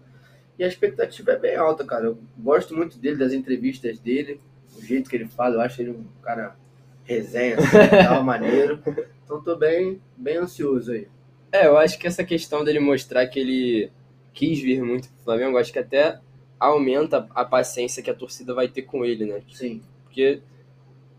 E 0.58 0.64
a 0.64 0.68
expectativa 0.68 1.32
é 1.32 1.38
bem 1.38 1.56
alta, 1.56 1.84
cara. 1.84 2.06
Eu 2.06 2.18
gosto 2.38 2.74
muito 2.74 2.98
dele, 2.98 3.16
das 3.16 3.32
entrevistas 3.32 3.98
dele, 3.98 4.40
o 4.76 4.82
jeito 4.82 5.08
que 5.10 5.16
ele 5.16 5.26
fala, 5.26 5.56
eu 5.56 5.60
acho 5.60 5.82
ele 5.82 5.90
um 5.90 6.04
cara 6.22 6.56
resenha, 7.04 7.56
assim, 7.56 7.76
tal, 8.04 8.22
maneiro. 8.22 8.82
Então 9.24 9.42
tô 9.42 9.56
bem, 9.56 10.00
bem 10.16 10.36
ansioso 10.38 10.92
aí. 10.92 11.08
É, 11.52 11.66
eu 11.66 11.76
acho 11.76 11.98
que 11.98 12.06
essa 12.06 12.24
questão 12.24 12.64
dele 12.64 12.80
mostrar 12.80 13.26
que 13.26 13.38
ele 13.38 13.90
quis 14.32 14.60
vir 14.60 14.82
muito 14.82 15.08
pro 15.08 15.24
Flamengo, 15.24 15.58
acho 15.58 15.72
que 15.72 15.78
até 15.78 16.20
aumenta 16.58 17.28
a 17.34 17.44
paciência 17.44 18.02
que 18.02 18.10
a 18.10 18.14
torcida 18.14 18.54
vai 18.54 18.68
ter 18.68 18.82
com 18.82 19.04
ele, 19.04 19.24
né? 19.24 19.42
Sim, 19.52 19.82
Porque 20.04 20.40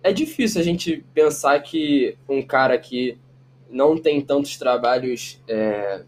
é 0.04 0.12
difícil 0.12 0.62
a 0.62 0.64
gente 0.64 1.04
pensar 1.14 1.60
que 1.62 2.18
um 2.28 2.42
cara 2.42 2.78
que 2.78 3.18
não 3.70 3.98
tem 3.98 4.22
tantos 4.22 4.58
trabalhos 4.58 5.42
é, 5.48 6.04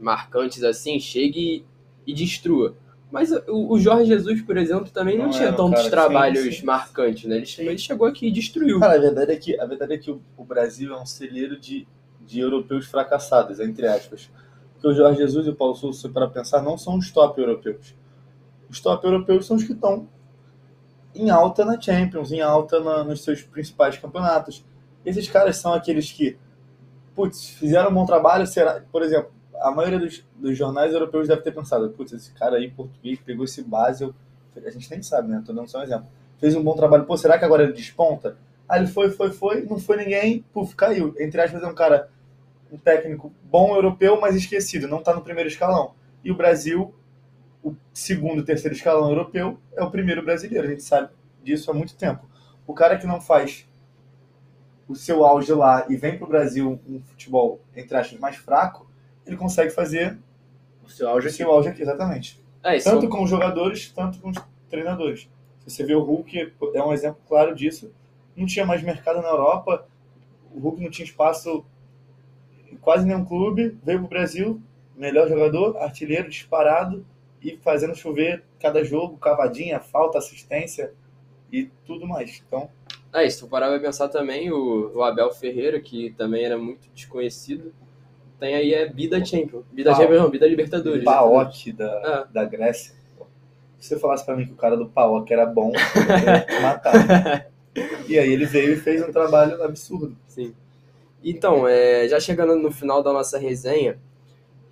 marcantes 0.00 0.62
assim 0.62 0.98
chegue 0.98 1.64
e, 2.10 2.14
destrua. 2.14 2.74
Mas 3.10 3.30
o, 3.48 3.78
Jorge 3.78 4.06
Jesus, 4.06 4.42
por 4.42 4.56
exemplo, 4.56 4.90
também 4.90 5.16
não, 5.16 5.26
Não 5.26 5.30
tinha 5.30 5.50
um 5.50 5.56
tantos 5.56 5.86
trabalhos 5.86 6.40
sim, 6.40 6.52
sim. 6.52 6.66
marcantes, 6.66 7.24
né? 7.24 7.36
Ele, 7.36 7.68
ele 7.70 7.78
chegou 7.78 8.06
aqui 8.06 8.26
e 8.26 8.30
destruiu. 8.30 8.78
Cara, 8.80 8.96
a 8.96 9.00
verdade 9.00 9.32
é 9.32 9.36
que, 9.36 9.58
a 9.58 9.64
verdade 9.64 9.94
é 9.94 9.98
que 9.98 10.10
o, 10.10 10.20
o 10.36 10.44
Brasil 10.44 10.92
é 10.92 11.00
um 11.00 11.06
celeiro 11.06 11.58
de, 11.58 11.86
de 12.20 12.40
europeus 12.40 12.86
fracassados, 12.86 13.60
entre 13.60 13.86
aspas. 13.86 14.30
Porque 14.74 14.88
o 14.88 14.94
Jorge 14.94 15.18
Jesus 15.20 15.46
e 15.46 15.50
o 15.50 15.54
Paulo 15.54 15.74
Souza, 15.74 16.08
para 16.08 16.28
pensar, 16.28 16.62
não 16.62 16.76
são 16.76 16.98
os 16.98 17.10
top 17.10 17.40
europeus. 17.40 17.94
Os 18.68 18.80
top 18.80 19.06
europeus 19.06 19.46
são 19.46 19.56
os 19.56 19.64
que 19.64 19.72
estão 19.72 20.06
em 21.14 21.30
alta 21.30 21.64
na 21.64 21.80
Champions, 21.80 22.30
em 22.30 22.40
alta 22.42 22.78
na- 22.80 23.02
nos 23.04 23.24
seus 23.24 23.42
principais 23.42 23.96
campeonatos. 23.96 24.64
Esses 25.04 25.28
caras 25.28 25.56
são 25.56 25.72
aqueles 25.72 26.12
que, 26.12 26.36
putz, 27.14 27.48
fizeram 27.48 27.90
um 27.90 27.94
bom 27.94 28.04
trabalho, 28.06 28.46
será, 28.46 28.82
por 28.92 29.02
exemplo, 29.02 29.30
a 29.60 29.70
maioria 29.70 29.98
dos, 29.98 30.24
dos 30.36 30.56
jornais 30.56 30.92
europeus 30.92 31.28
deve 31.28 31.42
ter 31.42 31.52
pensado, 31.52 31.90
putz, 31.90 32.12
esse 32.12 32.32
cara 32.32 32.56
aí, 32.56 32.70
português, 32.70 33.18
pegou 33.20 33.44
esse 33.44 33.62
Basel, 33.62 34.14
a 34.56 34.70
gente 34.70 34.90
nem 34.90 35.02
sabe, 35.02 35.28
né? 35.28 35.42
Tô 35.44 35.52
dando 35.52 35.68
só 35.68 35.78
um 35.78 35.82
exemplo. 35.82 36.06
Fez 36.38 36.54
um 36.54 36.62
bom 36.62 36.74
trabalho, 36.74 37.04
pô, 37.04 37.16
será 37.16 37.38
que 37.38 37.44
agora 37.44 37.64
ele 37.64 37.72
desponta? 37.72 38.36
Aí 38.68 38.80
ele 38.80 38.88
foi, 38.88 39.10
foi, 39.10 39.30
foi, 39.30 39.62
não 39.64 39.78
foi 39.78 39.96
ninguém, 39.96 40.44
puf, 40.52 40.74
caiu. 40.74 41.14
Entre 41.18 41.40
aspas, 41.40 41.62
é 41.62 41.66
um 41.66 41.74
cara, 41.74 42.10
um 42.70 42.76
técnico 42.76 43.32
bom 43.44 43.74
europeu, 43.74 44.20
mas 44.20 44.36
esquecido, 44.36 44.86
não 44.88 45.02
tá 45.02 45.14
no 45.14 45.22
primeiro 45.22 45.48
escalão. 45.48 45.94
E 46.22 46.30
o 46.30 46.36
Brasil, 46.36 46.94
o 47.62 47.74
segundo, 47.92 48.44
terceiro 48.44 48.76
escalão 48.76 49.08
europeu, 49.08 49.58
é 49.74 49.82
o 49.82 49.90
primeiro 49.90 50.22
brasileiro, 50.22 50.66
a 50.66 50.70
gente 50.70 50.82
sabe 50.82 51.10
disso 51.42 51.70
há 51.70 51.74
muito 51.74 51.96
tempo. 51.96 52.28
O 52.66 52.74
cara 52.74 52.98
que 52.98 53.06
não 53.06 53.20
faz 53.20 53.66
o 54.88 54.94
seu 54.94 55.24
auge 55.24 55.52
lá 55.52 55.86
e 55.88 55.96
vem 55.96 56.16
pro 56.16 56.26
Brasil 56.26 56.80
um 56.88 57.00
futebol, 57.00 57.60
entre 57.76 57.96
aspas, 57.96 58.18
mais 58.18 58.36
fraco, 58.36 58.87
ele 59.28 59.36
consegue 59.36 59.70
fazer 59.70 60.18
o 60.84 60.88
seu 60.88 61.08
auge 61.08 61.26
o 61.26 61.28
aqui. 61.28 61.36
seu 61.36 61.50
auge 61.50 61.68
aqui, 61.68 61.82
exatamente. 61.82 62.40
É, 62.62 62.76
isso 62.76 62.88
Tanto 62.90 63.08
com 63.08 63.22
os 63.22 63.30
jogadores, 63.30 63.90
tanto 63.92 64.18
com 64.20 64.30
os 64.30 64.38
treinadores. 64.68 65.28
Você 65.66 65.84
vê 65.84 65.94
o 65.94 66.02
Hulk, 66.02 66.52
é 66.74 66.82
um 66.82 66.92
exemplo 66.92 67.20
claro 67.28 67.54
disso. 67.54 67.92
Não 68.34 68.46
tinha 68.46 68.64
mais 68.64 68.82
mercado 68.82 69.20
na 69.20 69.28
Europa, 69.28 69.86
o 70.52 70.58
Hulk 70.58 70.82
não 70.82 70.90
tinha 70.90 71.04
espaço 71.04 71.64
em 72.72 72.76
quase 72.76 73.06
nenhum 73.06 73.24
clube, 73.24 73.76
veio 73.84 74.00
pro 74.00 74.08
Brasil, 74.08 74.60
melhor 74.96 75.28
jogador, 75.28 75.76
artilheiro 75.76 76.28
disparado 76.28 77.04
e 77.42 77.56
fazendo 77.58 77.94
chover 77.94 78.42
cada 78.58 78.82
jogo, 78.82 79.16
cavadinha, 79.18 79.78
falta, 79.78 80.18
assistência 80.18 80.92
e 81.52 81.70
tudo 81.86 82.06
mais. 82.06 82.42
Então, 82.46 82.68
É, 83.12 83.28
se 83.28 83.38
tu 83.40 83.46
parar 83.46 83.68
pra 83.68 83.78
pensar 83.80 84.08
também, 84.08 84.50
o, 84.50 84.92
o 84.96 85.02
Abel 85.02 85.30
Ferreira, 85.32 85.80
que 85.80 86.10
também 86.16 86.44
era 86.44 86.58
muito 86.58 86.88
desconhecido, 86.94 87.72
tem 88.38 88.54
aí 88.54 88.72
é 88.74 88.88
Bida 88.88 89.24
Champions. 89.24 89.64
Bida 89.72 89.90
Pau. 89.90 90.00
Champions 90.00 90.20
não, 90.20 90.30
Bida 90.30 90.46
Libertadores. 90.46 91.02
o 91.02 91.04
Paok 91.04 91.72
da, 91.72 92.26
É. 92.30 92.32
da 92.32 92.44
Grécia. 92.44 92.94
Se 93.78 93.88
você 93.88 93.98
falasse 93.98 94.24
pra 94.24 94.36
mim 94.36 94.46
que 94.46 94.52
o 94.52 94.56
cara 94.56 94.76
do 94.76 94.88
Paok 94.88 95.30
era 95.32 95.46
bom, 95.46 95.72
eu 95.74 96.54
ia 96.54 96.60
matar. 96.60 97.46
e 98.08 98.18
aí 98.18 98.32
ele 98.32 98.44
veio 98.46 98.72
e 98.72 98.76
fez 98.76 99.06
um 99.06 99.12
trabalho 99.12 99.62
absurdo. 99.62 100.16
Sim. 100.26 100.52
Então, 101.22 101.66
é, 101.66 102.08
já 102.08 102.18
chegando 102.18 102.56
no 102.56 102.70
final 102.72 103.02
da 103.02 103.12
nossa 103.12 103.38
resenha, 103.38 103.98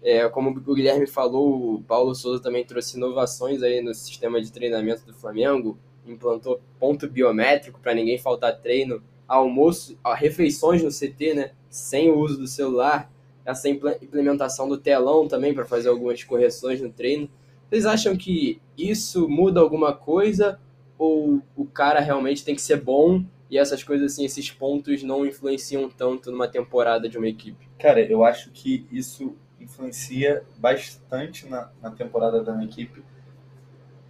é, 0.03 0.29
como 0.29 0.51
o 0.51 0.75
Guilherme 0.75 1.07
falou, 1.07 1.75
o 1.75 1.83
Paulo 1.83 2.15
Souza 2.15 2.43
também 2.43 2.65
trouxe 2.65 2.97
inovações 2.97 3.63
aí 3.63 3.81
no 3.81 3.95
sistema 3.95 4.41
de 4.41 4.53
treinamento 4.53 5.05
do 5.05 5.13
Flamengo, 5.13 5.77
implantou 6.07 6.61
ponto 6.79 7.09
biométrico 7.09 7.81
para 7.81 7.95
ninguém 7.95 8.19
faltar 8.19 8.57
treino 8.61 9.03
almoço, 9.27 9.99
refeições 10.17 10.83
no 10.83 10.91
CT, 10.91 11.35
né? 11.35 11.51
Sem 11.69 12.11
o 12.11 12.19
uso 12.19 12.39
do 12.39 12.47
celular, 12.47 13.11
essa 13.47 13.69
implementação 13.69 14.69
do 14.69 14.77
telão 14.77 15.29
também 15.29 15.55
para 15.55 15.65
fazer 15.65 15.89
algumas 15.89 16.23
correções 16.25 16.81
no 16.81 16.91
treino. 16.91 17.31
Vocês 17.71 17.87
acham 17.87 18.17
que 18.17 18.61
isso 18.77 19.29
muda 19.29 19.61
alguma 19.61 19.95
coisa 19.95 20.59
ou 20.99 21.41
o 21.55 21.65
cara 21.65 22.01
realmente 22.01 22.45
tem 22.45 22.55
que 22.55 22.61
ser 22.61 22.81
bom 22.81 23.25
e 23.49 23.57
essas 23.57 23.85
coisas 23.85 24.13
assim, 24.13 24.25
esses 24.25 24.51
pontos 24.51 25.03
não 25.05 25.25
influenciam 25.25 25.89
tanto 25.89 26.33
numa 26.33 26.49
temporada 26.49 27.09
de 27.09 27.17
uma 27.17 27.29
equipe? 27.29 27.69
Cara, 27.79 28.01
eu 28.01 28.25
acho 28.25 28.51
que 28.51 28.85
isso 28.91 29.37
influencia 29.61 30.45
bastante 30.59 31.47
na, 31.49 31.71
na 31.81 31.91
temporada 31.91 32.43
da 32.43 32.53
uma 32.53 32.65
equipe 32.65 33.03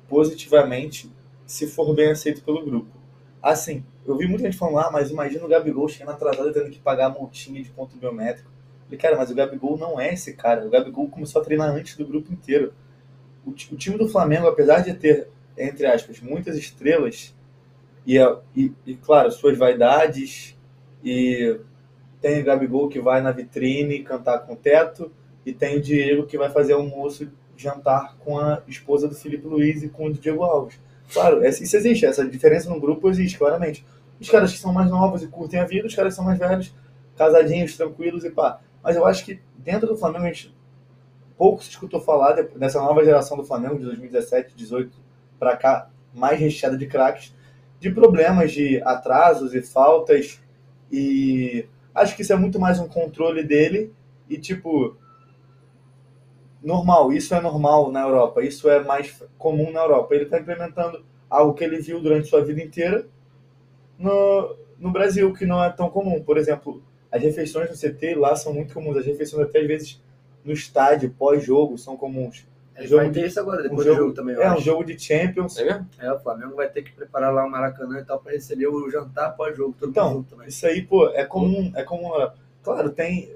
positivamente 0.08 1.10
se 1.46 1.66
for 1.66 1.94
bem 1.94 2.10
aceito 2.10 2.42
pelo 2.42 2.64
grupo. 2.64 2.90
Assim, 3.42 3.84
eu 4.06 4.16
vi 4.16 4.26
muita 4.26 4.44
gente 4.44 4.56
falando, 4.56 4.78
ah, 4.78 4.90
mas 4.90 5.10
imagina 5.10 5.44
o 5.44 5.48
Gabigol 5.48 5.88
chegando 5.88 6.14
atrasado 6.14 6.48
e 6.48 6.52
tendo 6.52 6.70
que 6.70 6.78
pagar 6.78 7.06
a 7.06 7.10
multinha 7.10 7.62
de 7.62 7.70
ponto 7.70 7.96
biométrico. 7.96 8.50
Falei, 8.86 8.98
cara, 8.98 9.16
mas 9.16 9.30
o 9.30 9.34
Gabigol 9.34 9.76
não 9.76 10.00
é 10.00 10.14
esse 10.14 10.32
cara. 10.32 10.66
O 10.66 10.70
Gabigol 10.70 11.08
começou 11.08 11.42
a 11.42 11.44
treinar 11.44 11.70
antes 11.70 11.96
do 11.96 12.06
grupo 12.06 12.32
inteiro. 12.32 12.72
O, 13.44 13.50
o 13.50 13.76
time 13.76 13.98
do 13.98 14.08
Flamengo, 14.08 14.46
apesar 14.46 14.80
de 14.80 14.94
ter, 14.94 15.28
entre 15.56 15.86
aspas, 15.86 16.20
muitas 16.20 16.56
estrelas, 16.56 17.34
e, 18.06 18.18
e, 18.56 18.72
e 18.86 18.94
claro, 18.94 19.30
suas 19.30 19.58
vaidades, 19.58 20.56
e 21.04 21.58
tem 22.20 22.40
o 22.40 22.44
Gabigol 22.44 22.88
que 22.88 23.00
vai 23.00 23.20
na 23.20 23.32
vitrine 23.32 24.02
cantar 24.02 24.40
com 24.40 24.54
o 24.54 24.56
teto, 24.56 25.10
e 25.44 25.52
tem 25.52 25.76
o 25.76 25.80
Diego 25.80 26.26
que 26.26 26.38
vai 26.38 26.50
fazer 26.50 26.72
almoço, 26.72 27.28
jantar 27.56 28.16
com 28.18 28.38
a 28.38 28.62
esposa 28.68 29.08
do 29.08 29.14
Felipe 29.14 29.46
Luiz 29.46 29.82
e 29.82 29.88
com 29.88 30.06
o 30.06 30.12
Diego 30.12 30.42
Alves. 30.42 30.78
Claro, 31.12 31.44
isso 31.46 31.76
existe, 31.76 32.04
essa 32.04 32.26
diferença 32.26 32.68
no 32.68 32.80
grupo 32.80 33.08
existe, 33.08 33.38
claramente. 33.38 33.86
Os 34.20 34.28
caras 34.28 34.52
que 34.52 34.58
são 34.58 34.72
mais 34.72 34.90
novos 34.90 35.22
e 35.22 35.26
curtem 35.26 35.60
a 35.60 35.64
vida, 35.64 35.86
os 35.86 35.94
caras 35.94 36.12
que 36.12 36.16
são 36.16 36.24
mais 36.24 36.38
velhos, 36.38 36.74
casadinhos, 37.16 37.76
tranquilos 37.76 38.24
e 38.24 38.30
pá. 38.30 38.60
Mas 38.82 38.96
eu 38.96 39.04
acho 39.04 39.24
que 39.24 39.40
dentro 39.56 39.86
do 39.86 39.96
Flamengo 39.96 40.24
a 40.24 40.28
gente 40.28 40.54
pouco 41.36 41.62
se 41.62 41.70
escutou 41.70 42.00
falar 42.00 42.32
dessa 42.56 42.80
nova 42.80 43.04
geração 43.04 43.36
do 43.36 43.44
Flamengo 43.44 43.78
de 43.78 43.84
2017, 43.84 44.54
18 44.56 44.96
para 45.38 45.56
cá, 45.56 45.90
mais 46.14 46.40
recheada 46.40 46.78
de 46.78 46.86
craques, 46.86 47.34
de 47.78 47.90
problemas 47.90 48.52
de 48.52 48.80
atrasos 48.82 49.54
e 49.54 49.60
faltas 49.60 50.40
e 50.90 51.66
acho 51.94 52.16
que 52.16 52.22
isso 52.22 52.32
é 52.32 52.36
muito 52.36 52.58
mais 52.58 52.78
um 52.78 52.88
controle 52.88 53.42
dele 53.42 53.92
e 54.28 54.38
tipo 54.38 54.96
normal, 56.62 57.12
isso 57.12 57.34
é 57.34 57.40
normal 57.40 57.92
na 57.92 58.02
Europa, 58.02 58.42
isso 58.42 58.68
é 58.68 58.82
mais 58.82 59.22
comum 59.38 59.70
na 59.70 59.80
Europa. 59.80 60.14
Ele 60.14 60.24
está 60.24 60.40
implementando 60.40 61.04
algo 61.28 61.54
que 61.54 61.62
ele 61.62 61.78
viu 61.78 62.00
durante 62.00 62.28
sua 62.28 62.44
vida 62.44 62.62
inteira 62.62 63.06
no, 63.98 64.56
no 64.78 64.90
Brasil, 64.90 65.32
que 65.32 65.46
não 65.46 65.62
é 65.62 65.70
tão 65.70 65.88
comum. 65.88 66.22
Por 66.22 66.36
exemplo, 66.36 66.82
as 67.10 67.22
refeições 67.22 67.70
no 67.70 67.76
CT 67.76 68.14
lá 68.14 68.34
são 68.36 68.52
muito 68.52 68.74
comuns, 68.74 68.96
as 68.96 69.06
refeições 69.06 69.46
até 69.46 69.60
às 69.60 69.66
vezes 69.66 70.02
no 70.44 70.52
estádio, 70.52 71.10
pós-jogo, 71.10 71.76
são 71.76 71.96
comuns. 71.96 72.46
É, 72.74 72.86
jogo 72.86 73.02
vai 73.02 73.10
ter 73.10 73.26
isso 73.26 73.40
agora, 73.40 73.62
depois 73.62 73.80
um 73.80 73.84
jogo, 73.84 73.96
do 73.96 74.02
jogo 74.02 74.14
também. 74.14 74.36
é, 74.36 74.44
acho. 74.44 74.60
um 74.60 74.64
jogo 74.64 74.84
de 74.84 74.98
Champions. 74.98 75.56
É 75.56 75.64
mesmo? 75.64 75.86
É, 75.98 76.12
o 76.12 76.20
Flamengo 76.20 76.54
vai 76.54 76.68
ter 76.68 76.82
que 76.82 76.92
preparar 76.92 77.32
lá 77.32 77.44
o 77.44 77.50
Maracanã 77.50 77.98
e 78.00 78.04
tal 78.04 78.20
para 78.20 78.32
receber 78.32 78.66
o 78.66 78.90
jantar 78.90 79.34
pós-jogo, 79.36 79.74
todo 79.78 79.90
então, 79.90 80.04
mundo 80.04 80.16
junto 80.16 80.30
também. 80.30 80.48
Isso 80.48 80.66
aí, 80.66 80.82
pô, 80.82 81.08
é 81.08 81.24
comum, 81.24 81.72
é 81.74 81.82
comum. 81.82 82.10
Claro, 82.62 82.90
tem. 82.90 83.32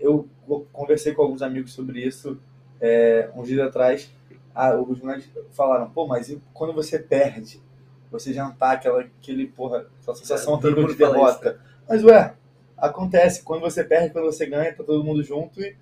Eu 0.00 0.26
conversei 0.72 1.12
com 1.12 1.22
alguns 1.22 1.42
amigos 1.42 1.72
sobre 1.72 2.00
isso 2.00 2.38
é, 2.82 3.30
uns 3.36 3.46
dias 3.46 3.64
atrás, 3.64 4.10
ah, 4.52 4.74
os 4.74 5.00
moleques 5.00 5.30
falaram, 5.52 5.88
pô, 5.88 6.04
mas 6.04 6.36
quando 6.52 6.72
você 6.72 6.98
perde, 6.98 7.62
você 8.10 8.32
jantar 8.32 8.72
aquela, 8.72 9.00
aquele, 9.02 9.46
porra, 9.46 9.86
aquela 10.00 10.16
sensação 10.16 10.54
É, 10.54 10.56
todo 10.56 10.64
horrível 10.64 10.82
mundo 10.82 10.92
de 10.92 10.98
derrota. 10.98 11.60
Mas, 11.88 12.02
ué, 12.02 12.34
acontece, 12.82 13.44
quando 13.44 13.60
você 13.60 13.84
perde, 13.84 14.10
quando 14.10 14.24
você 14.24 14.44
ganha, 14.44 14.74
tá 14.74 14.82
todo 14.82 15.04
mundo 15.04 15.22
junto 15.22 15.62
e 15.62 15.76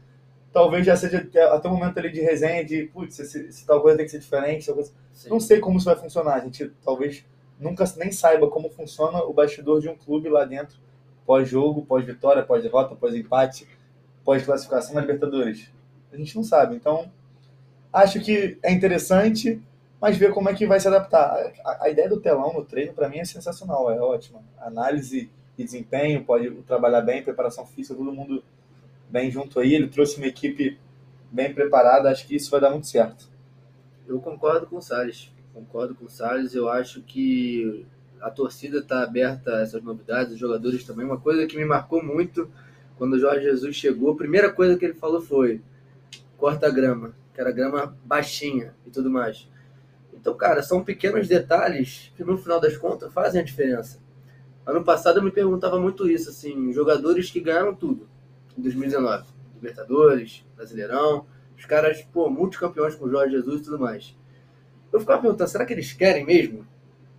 talvez 0.53 0.85
já 0.85 0.95
seja 0.95 1.19
até 1.19 1.67
o 1.67 1.73
momento 1.73 1.99
ali 1.99 2.13
de 2.13 2.21
resenha, 2.21 2.63
de, 2.63 2.85
putz, 2.85 3.17
se, 3.17 3.51
se 3.51 3.67
tal 3.67 3.81
coisa 3.81 3.97
tem 3.97 4.05
que 4.05 4.13
ser 4.13 4.19
diferente, 4.19 4.71
coisa... 4.71 4.93
Não 5.29 5.41
sei 5.41 5.61
como 5.61 5.79
isso 5.79 5.87
vai 5.87 5.97
funcionar, 5.97 6.35
a 6.35 6.41
gente 6.41 6.71
talvez 6.85 7.25
nunca 7.59 7.85
nem 7.97 8.13
saiba 8.13 8.51
como 8.51 8.69
funciona 8.69 9.23
o 9.23 9.33
bastidor 9.33 9.81
de 9.81 9.89
um 9.89 9.97
clube 9.97 10.29
lá 10.29 10.45
dentro, 10.45 10.77
pós-jogo, 11.25 11.87
pós-vitória, 11.87 12.43
pós-derrota, 12.43 12.95
pós-empate, 12.95 13.67
pós-classificação 14.23 14.95
na 14.95 15.01
Libertadores. 15.01 15.71
A 16.13 16.17
gente 16.19 16.37
não 16.37 16.45
sabe, 16.45 16.77
então 16.77 17.11
acho 17.91 18.21
que 18.21 18.59
é 18.63 18.71
interessante, 18.71 19.59
mas 19.99 20.19
ver 20.19 20.33
como 20.33 20.51
é 20.51 20.55
que 20.55 20.67
vai 20.67 20.79
se 20.79 20.89
adaptar. 20.89 21.53
A, 21.65 21.85
a 21.85 21.89
ideia 21.89 22.09
do 22.09 22.21
telão 22.21 22.53
no 22.53 22.65
treino, 22.65 22.93
para 22.93 23.09
mim, 23.09 23.21
é 23.21 23.25
sensacional, 23.25 23.91
é 23.91 23.99
ótima. 24.01 24.43
Análise 24.59 25.31
e 25.61 25.65
desempenho, 25.65 26.25
pode 26.25 26.51
trabalhar 26.63 27.01
bem, 27.01 27.23
preparação 27.23 27.67
física, 27.67 27.95
todo 27.95 28.13
mundo 28.13 28.43
bem 29.09 29.31
junto 29.31 29.61
aí. 29.61 29.75
Ele 29.75 29.89
trouxe 29.89 30.17
uma 30.17 30.27
equipe 30.27 30.79
bem 31.31 31.53
preparada, 31.53 32.11
acho 32.11 32.27
que 32.27 32.35
isso 32.35 32.51
vai 32.51 32.61
dar 32.61 32.71
muito 32.71 32.87
certo. 32.87 33.29
Eu 34.07 34.19
concordo 34.21 34.67
com 34.67 34.77
o 34.77 34.83
Salles. 34.83 35.33
Concordo 35.53 35.95
com 35.95 36.07
o 36.07 36.09
Salles. 36.09 36.55
Eu 36.55 36.69
acho 36.69 37.03
que 37.03 37.85
a 38.21 38.31
torcida 38.31 38.79
está 38.79 39.03
aberta 39.03 39.57
a 39.57 39.63
essas 39.63 39.83
novidades, 39.83 40.33
os 40.33 40.39
jogadores 40.39 40.85
também. 40.85 41.07
Uma 41.07 41.21
coisa 41.21 41.47
que 41.47 41.57
me 41.57 41.65
marcou 41.65 42.03
muito 42.03 42.51
quando 42.97 43.15
o 43.15 43.19
Jorge 43.19 43.45
Jesus 43.45 43.77
chegou, 43.77 44.13
a 44.13 44.17
primeira 44.17 44.53
coisa 44.53 44.77
que 44.77 44.85
ele 44.85 44.95
falou 44.95 45.21
foi: 45.21 45.61
corta 46.37 46.67
a 46.67 46.71
grama, 46.71 47.15
que 47.35 47.41
era 47.41 47.53
grama 47.53 47.97
baixinha 48.05 48.75
e 48.87 48.91
tudo 48.91 49.11
mais. 49.11 49.49
Então, 50.13 50.35
cara, 50.35 50.63
são 50.63 50.85
pequenos 50.85 51.29
detalhes 51.29 52.13
que 52.17 52.25
no 52.25 52.37
final 52.37 52.61
das 52.61 52.77
contas 52.77 53.13
fazem 53.13 53.41
a 53.41 53.45
diferença. 53.45 53.99
Ano 54.67 54.85
passado 54.85 55.19
eu 55.19 55.23
me 55.23 55.31
perguntava 55.31 55.81
muito 55.81 56.09
isso, 56.09 56.31
assim, 56.31 56.73
jogadores 56.73 57.31
que 57.31 57.41
ganharam 57.41 57.75
tudo 57.75 58.09
em 58.57 58.63
2019, 58.63 59.25
Libertadores, 59.55 60.45
Brasileirão, 60.55 61.27
os 61.57 61.65
caras, 61.65 62.03
pô, 62.13 62.29
multicampeões 62.31 62.95
com 62.95 63.07
o 63.07 63.11
Jorge 63.11 63.33
Jesus 63.33 63.61
e 63.61 63.65
tudo 63.65 63.79
mais. 63.79 64.17
Eu 64.93 65.01
ficava 65.01 65.21
perguntando, 65.21 65.51
será 65.51 65.65
que 65.65 65.73
eles 65.73 65.93
querem 65.93 66.25
mesmo 66.25 66.67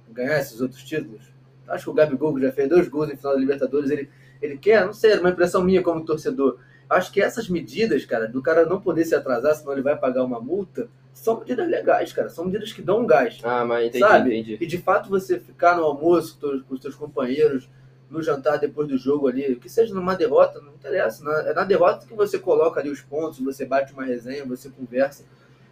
ganhar 0.09 0.39
esses 0.39 0.61
outros 0.61 0.83
títulos? 0.83 1.31
Acho 1.67 1.85
que 1.85 1.89
o 1.89 1.93
Gabigol, 1.93 2.33
que 2.35 2.41
já 2.41 2.51
fez 2.51 2.67
dois 2.67 2.87
gols 2.87 3.09
em 3.09 3.15
final 3.15 3.33
da 3.33 3.39
Libertadores, 3.39 3.89
ele, 3.89 4.09
ele 4.41 4.57
quer, 4.57 4.85
não 4.85 4.93
sei, 4.93 5.11
era 5.11 5.21
uma 5.21 5.29
impressão 5.29 5.63
minha 5.63 5.81
como 5.81 6.03
torcedor. 6.03 6.59
Acho 6.89 7.11
que 7.11 7.21
essas 7.21 7.47
medidas, 7.47 8.03
cara, 8.03 8.27
do 8.27 8.41
cara 8.41 8.65
não 8.65 8.81
poder 8.81 9.05
se 9.05 9.15
atrasar, 9.15 9.55
senão 9.55 9.71
ele 9.71 9.81
vai 9.81 9.97
pagar 9.97 10.23
uma 10.23 10.41
multa, 10.41 10.89
são 11.13 11.39
medidas 11.39 11.67
legais, 11.69 12.13
cara. 12.13 12.29
São 12.29 12.45
medidas 12.45 12.73
que 12.73 12.81
dão 12.81 13.01
um 13.01 13.07
gás. 13.07 13.39
Ah, 13.43 13.63
mas 13.65 13.87
entendi, 13.87 13.99
Sabe? 13.99 14.29
entendi. 14.39 14.57
E 14.59 14.65
de 14.65 14.77
fato 14.77 15.09
você 15.09 15.39
ficar 15.39 15.75
no 15.75 15.83
almoço 15.83 16.37
com, 16.39 16.73
os 16.73 16.81
seus 16.81 16.95
companheiros, 16.95 17.69
no 18.09 18.21
jantar 18.21 18.57
depois 18.57 18.87
do 18.87 18.97
jogo 18.97 19.27
ali, 19.27 19.55
que 19.55 19.69
seja 19.69 19.93
numa 19.93 20.15
derrota, 20.15 20.59
não 20.59 20.73
interessa. 20.73 21.23
né? 21.23 21.51
É 21.51 21.53
na 21.53 21.63
derrota 21.63 22.05
que 22.05 22.13
você 22.13 22.37
coloca 22.37 22.79
ali 22.79 22.89
os 22.89 23.01
pontos, 23.01 23.39
você 23.39 23.65
bate 23.65 23.93
uma 23.93 24.03
resenha, 24.03 24.45
você 24.45 24.69
conversa. 24.69 25.23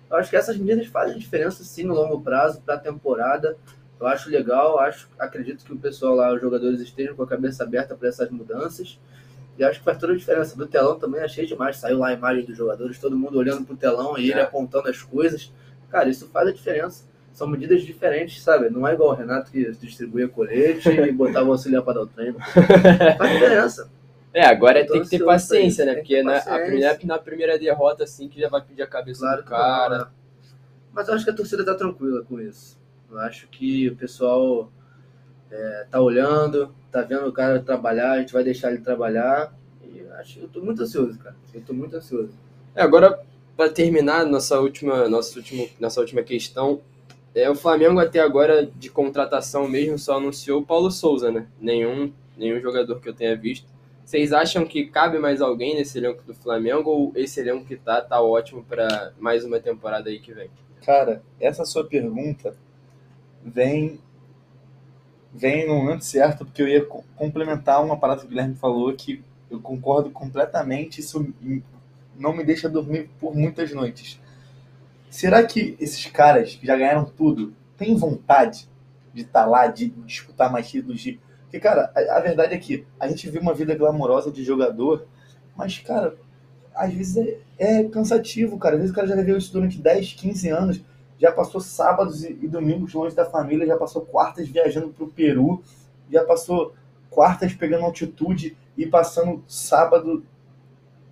Eu 0.09 0.17
acho 0.17 0.29
que 0.29 0.35
essas 0.35 0.57
medidas 0.57 0.87
fazem 0.87 1.17
diferença 1.17 1.63
sim 1.63 1.83
no 1.83 1.93
longo 1.93 2.21
prazo, 2.21 2.61
para 2.61 2.75
a 2.75 2.79
temporada. 2.79 3.57
Eu 3.99 4.07
acho 4.07 4.29
legal, 4.29 4.79
acho, 4.79 5.09
acredito 5.19 5.65
que 5.65 5.73
o 5.73 5.77
pessoal 5.77 6.15
lá, 6.15 6.33
os 6.33 6.39
jogadores 6.39 6.79
estejam 6.79 7.15
com 7.15 7.23
a 7.23 7.27
cabeça 7.27 7.63
aberta 7.63 7.95
para 7.95 8.07
essas 8.07 8.29
mudanças. 8.29 8.97
E 9.59 9.63
acho 9.63 9.79
que 9.79 9.85
faz 9.85 9.97
toda 9.97 10.13
a 10.13 10.15
diferença. 10.15 10.57
Do 10.57 10.65
telão 10.65 10.97
também 10.97 11.21
achei 11.21 11.45
demais. 11.45 11.75
Saiu 11.77 11.99
lá 11.99 12.07
a 12.07 12.13
imagem 12.13 12.45
dos 12.45 12.57
jogadores, 12.57 12.97
todo 12.97 13.15
mundo 13.17 13.37
olhando 13.37 13.65
pro 13.65 13.75
telão 13.75 14.17
e 14.17 14.31
ele 14.31 14.39
É. 14.39 14.43
apontando 14.43 14.87
as 14.89 15.01
coisas. 15.03 15.51
Cara, 15.91 16.07
isso 16.09 16.27
faz 16.29 16.47
a 16.47 16.51
diferença. 16.53 17.03
São 17.33 17.45
medidas 17.47 17.81
diferentes, 17.83 18.41
sabe? 18.41 18.69
Não 18.69 18.87
é 18.87 18.93
igual 18.93 19.09
o 19.09 19.13
Renato 19.13 19.51
que 19.51 19.69
distribuía 19.73 20.27
colete 20.29 20.89
e 20.89 21.11
botava 21.11 21.47
o 21.49 21.51
auxiliar 21.51 21.83
para 21.83 21.95
dar 21.95 22.01
o 22.01 22.07
treino. 22.07 22.37
Faz 23.17 23.31
diferença. 23.33 23.89
É, 24.33 24.45
agora 24.45 24.85
tem 24.85 25.01
que 25.01 25.09
ter 25.09 25.25
paciência, 25.25 25.85
né? 25.85 25.95
Porque 25.95 26.21
na, 26.23 26.31
a 26.31 26.35
paciência. 26.35 26.65
primeira, 26.67 26.99
na 27.03 27.17
primeira 27.17 27.59
derrota, 27.59 28.03
assim, 28.03 28.27
que 28.29 28.39
já 28.39 28.47
vai 28.49 28.61
pedir 28.61 28.81
a 28.83 28.87
cabeça 28.87 29.21
Claro 29.21 29.41
do 29.41 29.45
cara. 29.49 29.89
não, 29.97 30.05
né? 30.05 30.11
Mas 30.93 31.07
eu 31.07 31.13
acho 31.15 31.23
que 31.25 31.31
a 31.31 31.35
torcida 31.35 31.65
tá 31.65 31.75
tranquila 31.75 32.23
com 32.23 32.39
isso. 32.39 32.79
Eu 33.11 33.17
acho 33.19 33.47
que 33.47 33.89
o 33.89 33.95
pessoal 33.95 34.71
é, 35.51 35.85
tá 35.89 35.99
olhando, 35.99 36.73
tá 36.91 37.01
vendo 37.01 37.27
o 37.27 37.31
cara 37.31 37.59
trabalhar, 37.59 38.13
a 38.13 38.19
gente 38.19 38.33
vai 38.33 38.43
deixar 38.43 38.71
ele 38.71 38.81
trabalhar. 38.81 39.53
E 39.83 39.99
eu 39.99 40.13
acho 40.15 40.39
eu 40.39 40.47
tô 40.47 40.61
muito 40.61 40.81
ansioso, 40.81 41.17
cara. 41.19 41.35
Eu 41.53 41.61
tô 41.61 41.73
muito 41.73 41.95
ansioso. 41.95 42.31
É, 42.75 42.81
agora, 42.81 43.19
para 43.55 43.69
terminar 43.69 44.25
nossa 44.25 44.59
última, 44.59 45.07
nossa, 45.07 45.37
última, 45.37 45.65
nossa 45.79 45.99
última 45.99 46.23
questão, 46.23 46.81
é, 47.33 47.49
o 47.49 47.55
Flamengo 47.55 47.99
até 47.99 48.19
agora, 48.19 48.65
de 48.65 48.89
contratação 48.89 49.67
mesmo, 49.67 49.97
só 49.97 50.17
anunciou 50.17 50.61
o 50.61 50.65
Paulo 50.65 50.89
Souza, 50.91 51.31
né? 51.31 51.47
Nenhum, 51.59 52.11
nenhum 52.37 52.59
jogador 52.59 52.99
que 52.99 53.09
eu 53.09 53.13
tenha 53.13 53.35
visto. 53.35 53.67
Vocês 54.03 54.33
acham 54.33 54.65
que 54.65 54.87
cabe 54.87 55.19
mais 55.19 55.39
alguém 55.39 55.75
nesse 55.75 55.99
elenco 55.99 56.23
do 56.23 56.33
Flamengo 56.33 56.89
ou 56.89 57.11
esse 57.15 57.39
elenco 57.39 57.65
que 57.65 57.75
tá, 57.75 58.01
tá 58.01 58.19
ótimo 58.19 58.63
para 58.63 59.13
mais 59.19 59.45
uma 59.45 59.59
temporada 59.59 60.09
aí 60.09 60.19
que 60.19 60.33
vem? 60.33 60.49
Cara, 60.83 61.21
essa 61.39 61.63
sua 61.63 61.85
pergunta 61.85 62.55
vem 63.45 63.99
vem 65.39 65.67
no 65.67 65.75
momento 65.75 66.05
certo, 66.05 66.45
porque 66.45 66.61
eu 66.61 66.67
ia 66.67 66.85
co- 66.85 67.03
complementar 67.15 67.83
uma 67.83 67.97
parada 67.97 68.21
que 68.21 68.27
o 68.27 68.29
Guilherme 68.29 68.55
falou 68.55 68.93
que 68.93 69.23
eu 69.49 69.59
concordo 69.61 70.11
completamente, 70.11 70.99
isso 71.01 71.33
não 72.17 72.33
me 72.35 72.43
deixa 72.43 72.69
dormir 72.69 73.09
por 73.19 73.35
muitas 73.35 73.71
noites. 73.73 74.19
Será 75.09 75.43
que 75.45 75.75
esses 75.79 76.05
caras 76.07 76.55
que 76.55 76.65
já 76.65 76.75
ganharam 76.77 77.05
tudo 77.05 77.53
têm 77.77 77.95
vontade 77.95 78.67
de 79.13 79.23
estar 79.23 79.45
lá, 79.45 79.67
de 79.67 79.89
disputar 80.05 80.51
mais 80.51 80.69
títulos, 80.69 81.01
de 81.01 81.19
Porque, 81.43 81.59
cara, 81.59 81.91
a, 81.95 82.17
a 82.17 82.19
verdade 82.19 82.53
é 82.53 82.57
que 82.57 82.85
a 82.99 83.07
gente 83.07 83.25
vive 83.27 83.39
uma 83.39 83.53
vida 83.53 83.75
glamourosa 83.75 84.31
de 84.31 84.43
jogador, 84.43 85.07
mas, 85.55 85.79
cara, 85.79 86.15
às 86.75 86.93
vezes 86.93 87.17
é, 87.17 87.37
é 87.81 87.83
cansativo, 87.85 88.57
cara. 88.59 88.75
Às 88.75 88.81
vezes 88.81 88.93
o 88.93 88.95
cara 88.95 89.07
já 89.07 89.15
viveu 89.15 89.37
isso 89.37 89.51
durante 89.53 89.79
10, 89.79 90.13
15 90.13 90.49
anos, 90.49 90.81
já 91.19 91.31
passou 91.31 91.59
sábados 91.59 92.23
e, 92.23 92.47
domingos 92.47 92.93
longe 92.93 93.15
da 93.15 93.25
família, 93.25 93.67
já 93.67 93.75
passou 93.75 94.03
quartas 94.03 94.47
viajando 94.47 94.87
pro 94.89 95.07
Peru, 95.07 95.61
já 96.09 96.23
passou 96.23 96.73
quartas 97.09 97.53
pegando 97.53 97.83
altitude 97.83 98.57
e 98.77 98.85
passando 98.85 99.43
sábado 99.45 100.23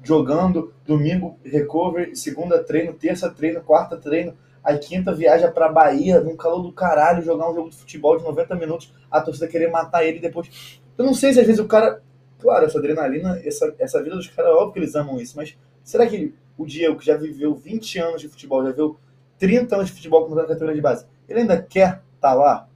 jogando, 0.02 0.74
domingo 0.86 1.38
recover, 1.44 2.16
segunda 2.16 2.64
treino, 2.64 2.94
terça 2.94 3.30
treino, 3.30 3.62
quarta 3.62 3.98
treino, 3.98 4.34
aí 4.64 4.78
quinta 4.78 5.14
viaja 5.14 5.52
pra 5.52 5.68
Bahia, 5.68 6.22
num 6.22 6.38
calor 6.38 6.62
do 6.62 6.72
caralho, 6.72 7.22
jogar 7.22 7.52
um 7.52 7.54
jogo 7.54 7.70
de 7.70 7.76
futebol 7.76 8.18
de 8.18 8.24
90 8.24 8.56
minutos, 8.56 8.94
a 9.12 9.20
torcida 9.20 9.48
querer 9.48 9.70
matar 9.70 10.06
ele 10.06 10.20
depois. 10.20 10.80
Eu 10.98 11.06
não 11.06 11.14
sei 11.14 11.34
se 11.34 11.42
às 11.42 11.46
vezes 11.46 11.60
o 11.60 11.68
cara. 11.68 12.02
Claro, 12.40 12.66
essa 12.66 12.78
adrenalina, 12.78 13.42
essa, 13.44 13.74
essa 13.80 14.02
vida 14.02 14.16
dos 14.16 14.28
caras, 14.28 14.52
é 14.52 14.54
óbvio 14.54 14.74
que 14.74 14.80
eles 14.80 14.96
amam 14.96 15.20
isso, 15.20 15.36
mas 15.36 15.58
será 15.84 16.06
que 16.06 16.34
o 16.56 16.66
Diego, 16.66 16.98
que 16.98 17.06
já 17.06 17.18
viveu 17.18 17.56
20 17.56 18.00
anos 18.00 18.22
de 18.22 18.30
futebol, 18.30 18.64
já 18.64 18.70
viveu 18.70 18.96
30 19.38 19.76
anos 19.76 19.88
de 19.88 19.94
futebol 19.94 20.26
com 20.26 20.34
a 20.40 20.46
categoria 20.46 20.76
de 20.76 20.82
base, 20.82 21.06
ele 21.28 21.42
ainda 21.42 21.62
quer 21.62 22.02
estar 22.16 22.30
tá 22.30 22.34
lá? 22.34 22.68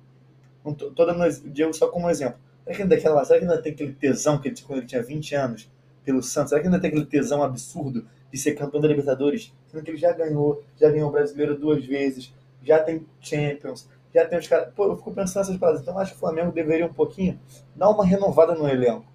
Não 0.63 0.73
dando 0.73 1.23
o 1.23 1.49
Diego 1.49 1.73
só 1.73 1.87
como 1.87 2.09
exemplo. 2.09 2.39
Será 2.63 2.75
que 2.75 2.81
ainda 2.83 2.97
quer 2.97 3.09
lá? 3.09 3.25
Será 3.25 3.39
que 3.39 3.45
ainda 3.45 3.61
tem 3.61 3.71
aquele 3.73 3.93
tesão 3.93 4.39
que 4.39 4.47
ele 4.47 4.55
tinha 4.55 4.67
quando 4.67 4.79
ele 4.79 4.87
tinha 4.87 5.01
20 5.01 5.35
anos? 5.35 5.69
pelo 6.03 6.21
Santos? 6.21 6.49
Será 6.49 6.61
que 6.61 6.67
ainda 6.67 6.79
tem 6.79 6.89
aquele 6.89 7.05
tesão 7.05 7.43
absurdo 7.43 8.05
de 8.31 8.37
ser 8.37 8.53
campeão 8.53 8.81
da 8.81 8.87
Libertadores? 8.87 9.53
Sendo 9.67 9.83
que 9.83 9.91
ele 9.91 9.97
já 9.97 10.11
ganhou, 10.11 10.63
já 10.79 10.89
ganhou 10.89 11.09
o 11.09 11.11
Brasileiro 11.11 11.57
duas 11.57 11.85
vezes, 11.85 12.33
já 12.63 12.79
tem 12.79 13.05
Champions, 13.19 13.87
já 14.13 14.25
tem 14.25 14.39
os 14.39 14.47
caras. 14.47 14.73
Pô, 14.73 14.85
eu 14.85 14.97
fico 14.97 15.11
pensando 15.11 15.43
nessas 15.43 15.57
paradas. 15.57 15.81
Então, 15.81 15.97
acho 15.97 16.11
que 16.11 16.17
o 16.17 16.19
Flamengo 16.19 16.51
deveria 16.51 16.85
um 16.85 16.93
pouquinho 16.93 17.39
dar 17.75 17.89
uma 17.89 18.05
renovada 18.05 18.53
no 18.55 18.67
elenco. 18.67 19.05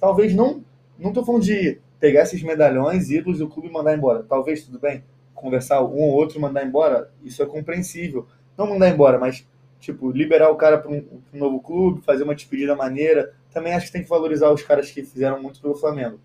Talvez 0.00 0.34
não. 0.34 0.62
Não 0.98 1.12
tô 1.12 1.24
falando 1.24 1.42
de 1.42 1.80
pegar 1.98 2.22
esses 2.22 2.42
medalhões, 2.42 3.10
ídolos 3.10 3.38
do 3.38 3.48
clube 3.48 3.68
e 3.68 3.72
mandar 3.72 3.96
embora. 3.96 4.22
Talvez, 4.22 4.64
tudo 4.64 4.78
bem, 4.78 5.02
conversar 5.42 5.82
um 5.82 6.00
ou 6.00 6.12
outro 6.12 6.40
mandar 6.40 6.64
embora, 6.64 7.10
isso 7.22 7.42
é 7.42 7.46
compreensível. 7.46 8.26
Não 8.56 8.68
mandar 8.68 8.88
embora, 8.88 9.18
mas, 9.18 9.46
tipo, 9.80 10.10
liberar 10.10 10.50
o 10.50 10.56
cara 10.56 10.78
para 10.78 10.90
um, 10.90 11.04
um 11.34 11.38
novo 11.38 11.60
clube, 11.60 12.00
fazer 12.00 12.22
uma 12.22 12.34
despedida 12.34 12.76
maneira, 12.76 13.34
também 13.52 13.74
acho 13.74 13.86
que 13.86 13.92
tem 13.92 14.02
que 14.02 14.08
valorizar 14.08 14.50
os 14.50 14.62
caras 14.62 14.90
que 14.90 15.02
fizeram 15.02 15.42
muito 15.42 15.60
pelo 15.60 15.74
Flamengo. 15.74 16.20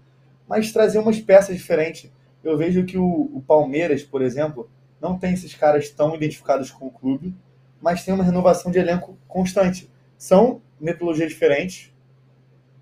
Mas 0.48 0.72
trazer 0.72 1.00
umas 1.00 1.20
peças 1.20 1.58
diferentes. 1.58 2.12
Eu 2.44 2.56
vejo 2.56 2.86
que 2.86 2.98
o, 2.98 3.04
o 3.34 3.44
Palmeiras, 3.46 4.04
por 4.04 4.22
exemplo, 4.22 4.70
não 5.02 5.18
tem 5.18 5.34
esses 5.34 5.54
caras 5.54 5.90
tão 5.90 6.16
identificados 6.16 6.72
com 6.72 6.86
o 6.86 6.92
clube, 6.92 7.36
mas 7.82 8.06
tem 8.06 8.14
uma 8.14 8.24
renovação 8.24 8.72
de 8.72 8.78
elenco 8.78 9.18
constante. 9.28 9.90
São 10.18 10.62
metodologias 10.80 11.30
diferentes. 11.30 11.94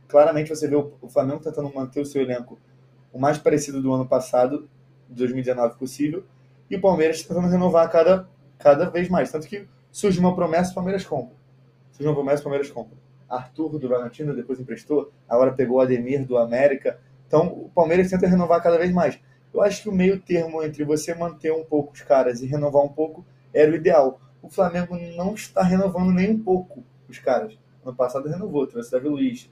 Claramente 0.07 0.49
você 0.49 0.67
vê 0.67 0.75
o 0.75 1.09
Flamengo 1.09 1.41
tentando 1.41 1.73
manter 1.73 2.01
o 2.01 2.05
seu 2.05 2.21
elenco 2.21 2.59
o 3.11 3.19
mais 3.19 3.37
parecido 3.37 3.81
do 3.81 3.93
ano 3.93 4.05
passado, 4.05 4.69
2019 5.09 5.77
possível, 5.77 6.23
e 6.69 6.75
o 6.75 6.81
Palmeiras 6.81 7.21
tentando 7.21 7.47
renovar 7.47 7.89
cada, 7.91 8.27
cada 8.57 8.89
vez 8.89 9.09
mais. 9.09 9.31
Tanto 9.31 9.47
que 9.47 9.67
surge 9.91 10.19
uma 10.19 10.35
promessa, 10.35 10.71
o 10.71 10.75
Palmeiras 10.75 11.05
compra. 11.05 11.35
Surge 11.91 12.07
uma 12.07 12.15
promessa, 12.15 12.41
o 12.41 12.43
Palmeiras 12.43 12.71
compra. 12.71 12.97
Arthur 13.29 13.79
do 13.79 13.87
Bragantino, 13.87 14.35
depois 14.35 14.59
emprestou, 14.59 15.11
agora 15.27 15.51
pegou 15.51 15.77
o 15.77 15.81
Ademir 15.81 16.25
do 16.25 16.37
América. 16.37 16.99
Então 17.27 17.47
o 17.47 17.69
Palmeiras 17.73 18.09
tenta 18.09 18.27
renovar 18.27 18.61
cada 18.61 18.77
vez 18.77 18.91
mais. 18.91 19.19
Eu 19.53 19.61
acho 19.61 19.83
que 19.83 19.89
o 19.89 19.91
meio 19.91 20.19
termo 20.19 20.61
entre 20.63 20.83
você 20.83 21.13
manter 21.15 21.51
um 21.51 21.63
pouco 21.63 21.93
os 21.93 22.01
caras 22.01 22.41
e 22.41 22.45
renovar 22.45 22.83
um 22.83 22.89
pouco 22.89 23.25
era 23.53 23.71
o 23.71 23.75
ideal. 23.75 24.19
O 24.41 24.49
Flamengo 24.49 24.97
não 25.15 25.33
está 25.33 25.63
renovando 25.63 26.11
nem 26.11 26.31
um 26.31 26.39
pouco 26.39 26.83
os 27.09 27.19
caras. 27.19 27.57
No 27.83 27.95
passado 27.95 28.27
renovou, 28.27 28.67
trouxe 28.67 28.91
Davi 28.91 29.07
Luiz, 29.07 29.49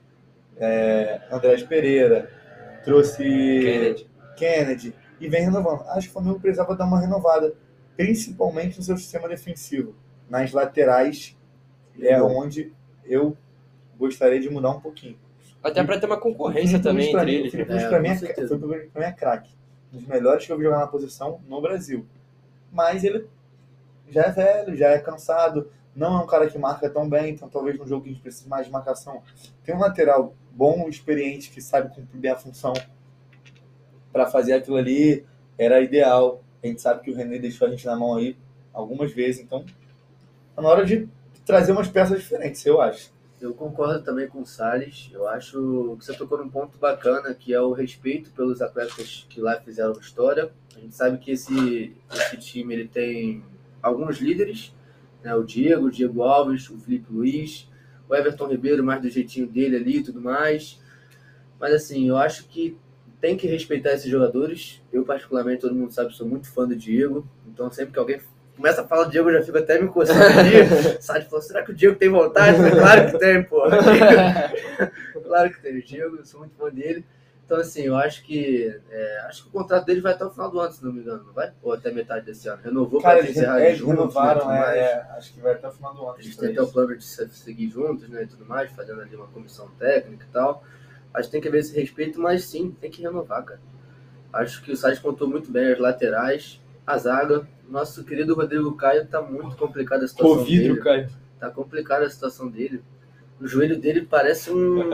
é, 0.58 1.22
Andrés 1.32 1.64
Pereira, 1.64 2.30
trouxe 2.84 3.24
Kennedy. 3.24 4.08
Kennedy 4.36 4.96
e 5.24 5.30
vem 5.30 5.44
renovando. 5.44 5.88
Acho 5.88 6.08
que 6.08 6.10
o 6.10 6.14
Flamengo 6.14 6.40
precisava 6.40 6.76
dar 6.76 6.86
uma 6.86 7.00
renovada, 7.00 7.56
principalmente 7.96 8.78
no 8.78 8.84
seu 8.84 8.98
sistema 8.98 9.30
defensivo. 9.30 9.96
Nas 10.30 10.52
laterais 10.52 11.38
é 11.98 12.22
onde 12.22 12.74
eu 13.06 13.38
gostaria 13.98 14.40
de 14.40 14.50
mudar 14.50 14.72
um 14.72 14.82
pouquinho. 14.82 15.18
Até 15.64 15.82
para 15.82 15.98
ter 15.98 16.08
uma 16.08 16.20
concorrência 16.20 16.78
também 16.78 17.08
entre 17.08 17.26
mim, 17.26 17.32
eles. 17.32 17.52
Felipe 17.52 17.72
Luiz, 17.72 17.84
é, 17.84 17.88
para 17.88 18.00
mim, 18.02 18.10
é, 18.10 18.16
Felipe 18.18 18.90
é 18.96 19.12
craque. 19.14 19.56
Um 19.94 19.98
dos 19.98 20.08
melhores 20.08 20.46
que 20.46 20.52
eu 20.52 20.58
vi 20.58 20.64
jogar 20.66 20.80
na 20.80 20.88
posição 20.88 21.40
no 21.48 21.62
Brasil. 21.62 22.06
Mas 22.70 23.06
ele 23.06 23.26
já 24.10 24.24
é 24.24 24.32
velho, 24.32 24.76
já 24.76 24.90
é 24.90 25.00
cansado, 25.00 25.72
não 25.96 26.20
é 26.20 26.24
um 26.24 26.28
cara 26.28 26.48
que 26.48 26.58
marca 26.58 26.90
tão 26.90 27.08
bem, 27.08 27.34
então 27.34 27.48
talvez 27.48 27.78
no 27.80 27.88
jogo 27.88 28.04
que 28.04 28.10
a 28.10 28.12
gente 28.12 28.22
precise 28.22 28.50
mais 28.50 28.66
de 28.66 28.72
marcação. 28.74 29.22
Tem 29.64 29.74
um 29.74 29.80
lateral 29.80 30.34
bom, 30.52 30.90
experiente, 30.90 31.50
que 31.50 31.62
sabe 31.62 31.96
cumprir 31.96 32.30
a 32.30 32.36
função 32.36 32.74
para 34.14 34.28
fazer 34.28 34.54
aquilo 34.54 34.78
ali, 34.78 35.26
era 35.58 35.82
ideal. 35.82 36.42
A 36.64 36.68
gente 36.68 36.82
sabe 36.82 37.02
que 37.02 37.12
o 37.12 37.16
René 37.16 37.40
deixou 37.40 37.68
a 37.68 37.72
gente 37.72 37.86
na 37.86 37.96
mão 37.96 38.16
aí 38.16 38.38
algumas 38.72 39.12
vezes, 39.12 39.42
então 39.42 39.66
tá 40.56 40.62
na 40.62 40.70
hora 40.70 40.86
de 40.86 41.10
trazer 41.46 41.74
umas 41.74 41.88
peças 41.90 42.20
diferentes, 42.20 42.66
eu 42.66 42.80
acho. 42.80 43.12
Eu 43.42 43.54
concordo 43.54 44.02
também 44.02 44.26
com 44.26 44.42
o 44.42 44.46
Salles. 44.46 45.10
Eu 45.12 45.28
acho 45.28 45.98
que 46.00 46.06
você 46.06 46.14
tocou 46.14 46.38
num 46.38 46.50
ponto 46.50 46.78
bacana, 46.78 47.34
que 47.34 47.54
é 47.54 47.60
o 47.60 47.74
respeito 47.74 48.32
pelos 48.32 48.62
atletas 48.62 49.26
que 49.28 49.42
lá 49.42 49.60
fizeram 49.60 49.92
história. 50.00 50.50
A 50.74 50.80
gente 50.80 50.96
sabe 50.96 51.18
que 51.18 51.32
esse, 51.32 51.94
esse 52.14 52.38
time 52.38 52.74
ele 52.74 52.88
tem 52.88 53.44
alguns 53.82 54.20
líderes, 54.20 54.74
né? 55.22 55.36
o 55.36 55.44
Diego, 55.44 55.88
o 55.88 55.92
Diego 55.92 56.24
Alves, 56.24 56.70
o 56.70 56.78
Felipe 56.78 57.12
Luiz, 57.12 57.70
o 58.08 58.16
Everton 58.16 58.48
Ribeiro, 58.48 58.82
mais 58.82 59.02
do 59.02 59.10
jeitinho 59.10 59.46
dele 59.46 59.76
ali 59.76 59.98
e 59.98 60.04
tudo 60.04 60.22
mais. 60.22 60.80
Mas 61.60 61.74
assim, 61.74 62.08
eu 62.08 62.16
acho 62.16 62.46
que 62.48 62.78
tem 63.24 63.38
que 63.38 63.48
respeitar 63.48 63.94
esses 63.94 64.12
jogadores. 64.12 64.82
Eu, 64.92 65.06
particularmente, 65.06 65.62
todo 65.62 65.74
mundo 65.74 65.94
sabe, 65.94 66.14
sou 66.14 66.28
muito 66.28 66.52
fã 66.52 66.68
do 66.68 66.76
Diego. 66.76 67.26
Então, 67.48 67.72
sempre 67.72 67.94
que 67.94 68.00
alguém 68.00 68.20
começa 68.54 68.82
a 68.82 68.86
falar 68.86 69.06
do 69.06 69.12
Diego, 69.12 69.30
eu 69.30 69.40
já 69.40 69.46
fico 69.46 69.58
até 69.60 69.82
me 69.82 69.88
coçando 69.88 70.20
aqui. 70.20 71.00
Sade 71.02 71.24
falou, 71.28 71.42
será 71.42 71.64
que 71.64 71.72
o 71.72 71.74
Diego 71.74 71.96
tem 71.96 72.10
vontade? 72.10 72.58
Claro 72.70 73.10
que 73.10 73.18
tem, 73.18 73.42
pô. 73.42 73.62
claro 75.24 75.54
que 75.54 75.62
tem. 75.62 75.78
O 75.78 75.82
Diego, 75.82 76.18
eu 76.18 76.26
sou 76.26 76.42
muito 76.42 76.54
fã 76.58 76.70
dele. 76.70 77.06
Então, 77.46 77.60
assim, 77.60 77.84
eu 77.84 77.96
acho 77.96 78.26
que 78.26 78.78
é, 78.92 79.20
acho 79.30 79.44
que 79.44 79.48
o 79.48 79.52
contrato 79.54 79.86
dele 79.86 80.02
vai 80.02 80.12
até 80.12 80.26
o 80.26 80.30
final 80.30 80.52
do 80.52 80.60
ano, 80.60 80.74
se 80.74 80.84
não 80.84 80.92
me 80.92 81.00
engano, 81.00 81.24
não 81.24 81.34
vai? 81.34 81.54
Ou 81.62 81.72
até 81.72 81.92
metade 81.92 82.26
desse 82.26 82.50
ano. 82.50 82.62
Renovou 82.62 83.02
para 83.02 83.22
encerrar 83.22 83.62
eles 83.62 83.78
juntos, 83.78 83.96
renovaram, 83.96 84.50
né, 84.50 84.80
é, 84.80 85.08
acho 85.16 85.34
que 85.34 85.40
vai 85.40 85.54
até 85.54 85.70
o 85.70 85.72
final 85.72 85.94
do 85.94 86.06
ano. 86.08 86.16
Eles 86.20 86.36
têm 86.36 86.52
até 86.52 86.62
o 86.62 86.68
plano 86.68 86.98
de 86.98 87.06
seguir 87.06 87.70
juntos, 87.70 88.10
né, 88.10 88.24
e 88.24 88.28
tudo 88.28 88.46
mais, 88.46 88.70
fazendo 88.72 89.00
ali 89.00 89.16
uma 89.16 89.28
comissão 89.28 89.70
técnica 89.80 90.26
e 90.30 90.34
tal. 90.34 90.62
Acho 91.14 91.28
que 91.28 91.32
tem 91.32 91.42
que 91.42 91.48
haver 91.48 91.60
esse 91.60 91.80
respeito, 91.80 92.20
mas 92.20 92.46
sim, 92.46 92.72
tem 92.80 92.90
que 92.90 93.02
renovar, 93.02 93.44
cara. 93.44 93.62
Acho 94.32 94.64
que 94.64 94.72
o 94.72 94.78
Sade 94.78 95.00
contou 95.00 95.28
muito 95.28 95.52
bem 95.52 95.72
as 95.72 95.80
laterais, 95.80 96.60
a 96.86 96.98
zaga, 96.98 97.48
nosso 97.70 98.04
querido 98.04 98.36
Rodrigo 98.36 98.76
Caio 98.76 99.08
tá 99.08 99.22
muito 99.22 99.56
complicada 99.56 100.06
a 100.06 100.08
situação 100.08 100.38
Covid, 100.38 100.68
dele. 100.70 100.80
Caio. 100.82 101.10
Tá 101.40 101.50
complicada 101.50 102.06
a 102.06 102.10
situação 102.10 102.50
dele. 102.50 102.84
O 103.40 103.48
joelho 103.48 103.80
dele 103.80 104.06
parece 104.10 104.52
um. 104.52 104.80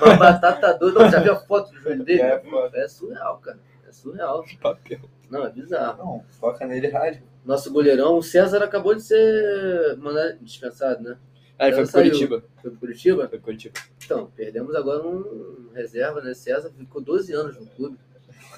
uma 0.00 0.16
batata 0.16 0.72
doida. 0.74 1.10
Já 1.10 1.20
viu 1.20 1.32
a 1.32 1.36
foto 1.36 1.72
do 1.72 1.80
joelho 1.80 2.04
dele? 2.04 2.22
É, 2.22 2.42
é 2.74 2.88
surreal, 2.88 3.38
cara. 3.38 3.58
É 3.88 3.92
surreal. 3.92 4.44
Papel. 4.60 5.00
Não, 5.30 5.46
é 5.46 5.50
bizarro. 5.50 5.98
Não, 5.98 6.24
foca 6.30 6.66
nele 6.66 6.88
rádio. 6.88 7.22
Nosso 7.44 7.72
goleirão, 7.72 8.18
o 8.18 8.22
César 8.22 8.62
acabou 8.62 8.94
de 8.94 9.02
ser 9.02 9.96
mandado 9.96 10.38
dispensado, 10.40 11.02
né? 11.02 11.16
Ah, 11.58 11.66
ele 11.66 11.76
foi 11.76 11.84
pro 11.84 11.92
Curitiba. 11.92 12.44
Foi 12.60 12.70
pro 12.70 12.80
Curitiba? 12.80 13.16
Foi 13.20 13.28
pro 13.28 13.40
Curitiba. 13.40 13.74
Então, 14.08 14.32
perdemos 14.34 14.74
agora 14.74 15.06
um 15.06 15.68
reserva, 15.74 16.22
né? 16.22 16.32
César 16.32 16.70
ficou 16.70 17.02
12 17.02 17.30
anos 17.34 17.60
no 17.60 17.66
clube. 17.66 17.98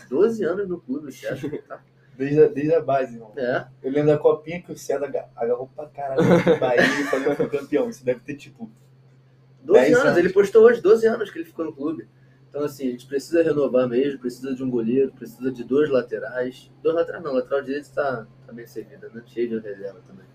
12 0.09 0.45
anos 0.45 0.69
no 0.69 0.81
clube, 0.81 1.11
César. 1.11 1.51
Tá? 1.67 1.83
Desde 2.17 2.41
a, 2.41 2.47
desde 2.47 2.73
a 2.73 2.81
base, 2.81 3.15
irmão. 3.15 3.33
É. 3.37 3.67
Eu 3.83 3.91
lembro 3.91 4.13
da 4.13 4.19
copinha 4.19 4.63
que 4.63 4.71
o 4.71 4.79
César 4.79 5.11
agarrou 5.35 5.69
pra 5.75 5.87
caralho 5.87 6.23
no 6.23 6.61
Bahia 6.61 6.83
e 6.83 7.05
falou 7.05 7.31
que 7.31 7.35
foi 7.35 7.49
campeão. 7.49 7.91
Isso 7.91 8.05
deve 8.05 8.21
ter, 8.21 8.37
tipo. 8.37 8.71
12 9.64 9.87
anos. 9.87 10.05
anos, 10.05 10.18
ele 10.18 10.33
postou 10.33 10.62
hoje 10.62 10.81
12 10.81 11.07
anos 11.09 11.31
que 11.31 11.39
ele 11.39 11.47
ficou 11.47 11.64
no 11.64 11.72
clube. 11.72 12.07
Então, 12.49 12.62
assim, 12.62 12.87
a 12.87 12.91
gente 12.93 13.07
precisa 13.07 13.43
renovar 13.43 13.89
mesmo, 13.89 14.20
precisa 14.20 14.55
de 14.55 14.62
um 14.62 14.70
goleiro, 14.70 15.11
precisa 15.11 15.51
de 15.51 15.64
dois 15.64 15.91
laterais. 15.91 16.70
Dois 16.81 16.95
laterais 16.95 17.24
não, 17.24 17.33
lateral 17.33 17.61
direito 17.61 17.85
está 17.85 18.24
tá 18.47 18.53
bem 18.53 18.68
servida, 18.68 19.11
né? 19.12 19.20
Cheio 19.27 19.49
de 19.49 19.59
reserva 19.59 20.01
também. 20.07 20.27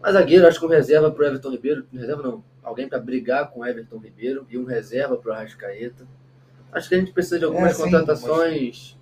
Mas 0.00 0.14
zagueiro, 0.14 0.46
acho 0.46 0.58
que 0.58 0.64
um 0.64 0.68
reserva 0.70 1.10
pro 1.10 1.26
Everton 1.26 1.50
Ribeiro. 1.50 1.86
Reserva 1.92 2.22
não, 2.22 2.42
alguém 2.62 2.88
para 2.88 2.98
brigar 2.98 3.50
com 3.50 3.60
o 3.60 3.66
Everton 3.66 3.98
Ribeiro 3.98 4.46
e 4.50 4.58
um 4.58 4.64
reserva 4.64 5.16
pro 5.16 5.32
Arrascaeta. 5.32 6.06
Acho 6.72 6.88
que 6.88 6.94
a 6.94 6.98
gente 6.98 7.12
precisa 7.12 7.38
de 7.38 7.44
algumas 7.44 7.78
é, 7.78 7.82
contratações 7.82 8.96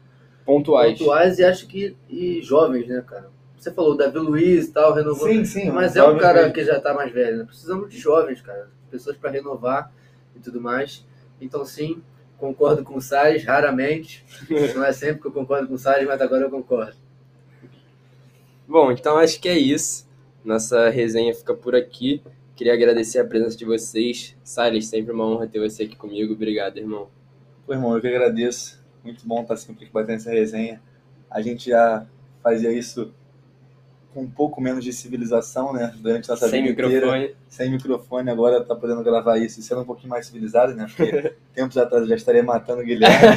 pontuais. 0.45 0.99
pontuais 0.99 1.39
e 1.39 1.45
acho 1.45 1.67
que 1.67 1.97
e 2.09 2.41
jovens, 2.43 2.89
né, 2.89 3.03
cara? 3.07 3.31
Você 3.59 3.73
falou 3.73 3.97
Davi 3.97 4.19
Luiz 4.19 4.67
e 4.67 4.73
tal, 4.73 4.95
renovou. 4.95 5.29
Sim, 5.29 5.45
sim. 5.45 5.71
Mas 5.71 5.97
é 5.97 6.03
um 6.03 6.17
cara 6.17 6.51
que 6.51 6.65
já 6.65 6.81
tá 6.81 6.95
mais 6.95 7.13
velho, 7.13 7.39
né? 7.39 7.45
Precisamos 7.45 7.91
de 7.91 7.99
jovens, 7.99 8.41
cara. 8.41 8.71
Pessoas 8.91 9.17
para 9.17 9.31
renovar 9.31 9.93
e 10.35 10.39
tudo 10.39 10.61
mais. 10.61 11.05
Então, 11.41 11.65
sim, 11.65 12.01
concordo 12.39 12.85
com 12.85 12.97
o 12.97 13.01
Salles, 13.01 13.45
raramente. 13.45 14.25
Não 14.75 14.85
é 14.85 14.93
sempre 14.93 15.21
que 15.21 15.27
eu 15.27 15.33
concordo 15.33 15.67
com 15.67 15.75
o 15.75 15.79
Salles, 15.79 16.07
mas 16.07 16.21
agora 16.21 16.45
eu 16.45 16.51
concordo. 16.51 16.97
Bom, 18.67 18.93
então 18.93 19.19
acho 19.19 19.41
que 19.41 19.49
é 19.49 19.59
isso. 19.59 20.07
Nossa 20.45 20.89
resenha 20.89 21.35
fica 21.35 21.53
por 21.53 21.75
aqui. 21.75 22.23
Queria 22.59 22.75
agradecer 22.75 23.21
a 23.21 23.25
presença 23.25 23.57
de 23.57 23.65
vocês. 23.65 24.37
Salles, 24.43 24.89
sempre 24.89 25.13
uma 25.13 25.25
honra 25.25 25.47
ter 25.47 25.61
você 25.61 25.85
aqui 25.85 25.95
comigo. 25.95 26.33
Obrigado, 26.33 26.77
irmão. 26.77 27.09
Pô, 27.65 27.73
irmão, 27.73 27.95
eu 27.95 28.01
que 28.01 28.09
agradeço. 28.09 28.85
Muito 29.05 29.25
bom 29.25 29.43
estar 29.43 29.57
sempre 29.57 29.85
aqui 29.85 29.93
batendo 29.93 30.17
essa 30.17 30.33
resenha. 30.33 30.83
A 31.31 31.41
gente 31.41 31.71
já 31.71 32.05
fazia 32.43 32.73
isso 32.73 33.15
com 34.13 34.23
um 34.23 34.29
pouco 34.29 34.61
menos 34.61 34.83
de 34.83 34.93
civilização, 34.93 35.73
né? 35.73 35.95
Durante 35.99 36.29
nossa 36.29 36.49
Sem 36.49 36.63
vida 36.65 36.71
microfone. 36.71 36.97
inteira. 36.97 37.35
Sem 37.49 37.71
microfone. 37.71 38.29
Agora 38.29 38.65
tá 38.65 38.75
podendo 38.75 39.05
gravar 39.05 39.39
isso 39.39 39.61
e 39.61 39.63
sendo 39.63 39.83
um 39.83 39.87
pouquinho 39.87 40.11
mais 40.11 40.27
civilizado, 40.27 40.75
né? 40.75 40.87
Porque 40.89 41.35
tempos 41.55 41.79
atrás 41.79 42.03
eu 42.03 42.09
já 42.09 42.17
estaria 42.17 42.43
matando 42.43 42.83
o 42.83 42.85
Guilherme. 42.85 43.37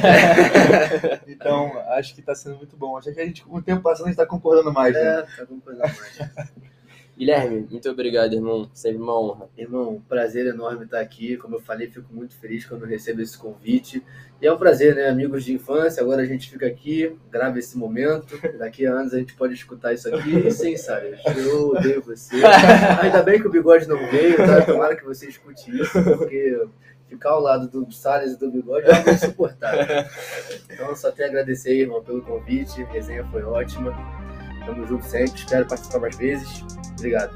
então, 1.29 1.71
acho 1.89 2.15
que 2.15 2.23
tá 2.23 2.33
sendo 2.33 2.55
muito 2.57 2.75
bom. 2.75 2.97
Acho 2.97 3.13
que 3.13 3.19
a 3.19 3.25
gente, 3.27 3.43
com 3.43 3.57
o 3.57 3.61
tempo 3.61 3.83
passando, 3.83 4.07
a 4.07 4.09
gente 4.09 4.17
tá 4.17 4.25
concordando 4.25 4.73
mais, 4.73 4.95
né? 4.95 5.19
É, 5.19 5.21
tá 5.21 5.43
acompanhando 5.43 5.81
mais. 5.81 6.19
Guilherme, 7.17 7.67
muito 7.69 7.89
obrigado, 7.89 8.33
irmão. 8.33 8.69
Sempre 8.73 9.01
uma 9.01 9.19
honra. 9.19 9.49
Irmão, 9.57 10.01
prazer 10.07 10.47
enorme 10.47 10.85
estar 10.85 10.99
aqui. 10.99 11.37
Como 11.37 11.55
eu 11.55 11.59
falei, 11.59 11.87
fico 11.87 12.11
muito 12.13 12.35
feliz 12.35 12.65
quando 12.65 12.85
recebo 12.85 13.21
esse 13.21 13.37
convite. 13.37 14.03
E 14.41 14.47
é 14.47 14.51
um 14.51 14.57
prazer, 14.57 14.95
né? 14.95 15.07
Amigos 15.07 15.43
de 15.43 15.53
infância, 15.53 16.01
agora 16.01 16.23
a 16.23 16.25
gente 16.25 16.49
fica 16.49 16.65
aqui, 16.65 17.15
grava 17.29 17.59
esse 17.59 17.77
momento. 17.77 18.39
Daqui 18.57 18.87
a 18.87 18.93
anos 18.93 19.13
a 19.13 19.19
gente 19.19 19.35
pode 19.35 19.53
escutar 19.53 19.93
isso 19.93 20.13
aqui 20.13 20.49
sem 20.49 20.75
Salles. 20.77 21.19
Eu 21.37 21.69
odeio 21.69 22.01
você. 22.01 22.37
Ainda 23.03 23.21
bem 23.21 23.39
que 23.39 23.47
o 23.47 23.51
bigode 23.51 23.87
não 23.87 23.99
veio, 24.09 24.37
tá? 24.37 24.65
Tomara 24.65 24.95
que 24.95 25.03
você 25.03 25.27
escute 25.27 25.69
isso, 25.79 26.03
porque 26.03 26.65
ficar 27.07 27.31
ao 27.31 27.41
lado 27.41 27.67
do 27.67 27.91
Salles 27.91 28.33
e 28.33 28.39
do 28.39 28.49
bigode 28.49 28.87
é 28.87 28.95
algo 28.95 29.09
insuportável. 29.11 30.05
Então, 30.71 30.95
só 30.95 31.11
tenho 31.11 31.27
a 31.27 31.31
agradecer, 31.31 31.75
irmão, 31.75 32.01
pelo 32.01 32.23
convite. 32.23 32.81
A 32.81 32.91
resenha 32.91 33.23
foi 33.25 33.43
ótima. 33.43 33.93
Tamo 34.65 34.85
junto 34.85 35.05
sempre. 35.05 35.39
Espero 35.39 35.65
participar 35.65 35.99
mais 35.99 36.15
vezes. 36.15 36.65
Obrigado. 36.97 37.35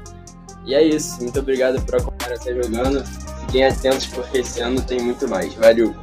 E 0.64 0.74
é 0.74 0.82
isso. 0.82 1.22
Muito 1.22 1.38
obrigado 1.38 1.80
por 1.84 1.96
acompanhar 1.96 2.34
até 2.34 2.54
jogando. 2.54 3.04
Fiquem 3.40 3.64
atentos 3.64 4.06
porque 4.06 4.38
esse 4.38 4.60
ano 4.60 4.80
tem 4.82 5.00
muito 5.00 5.28
mais. 5.28 5.54
Valeu! 5.54 5.94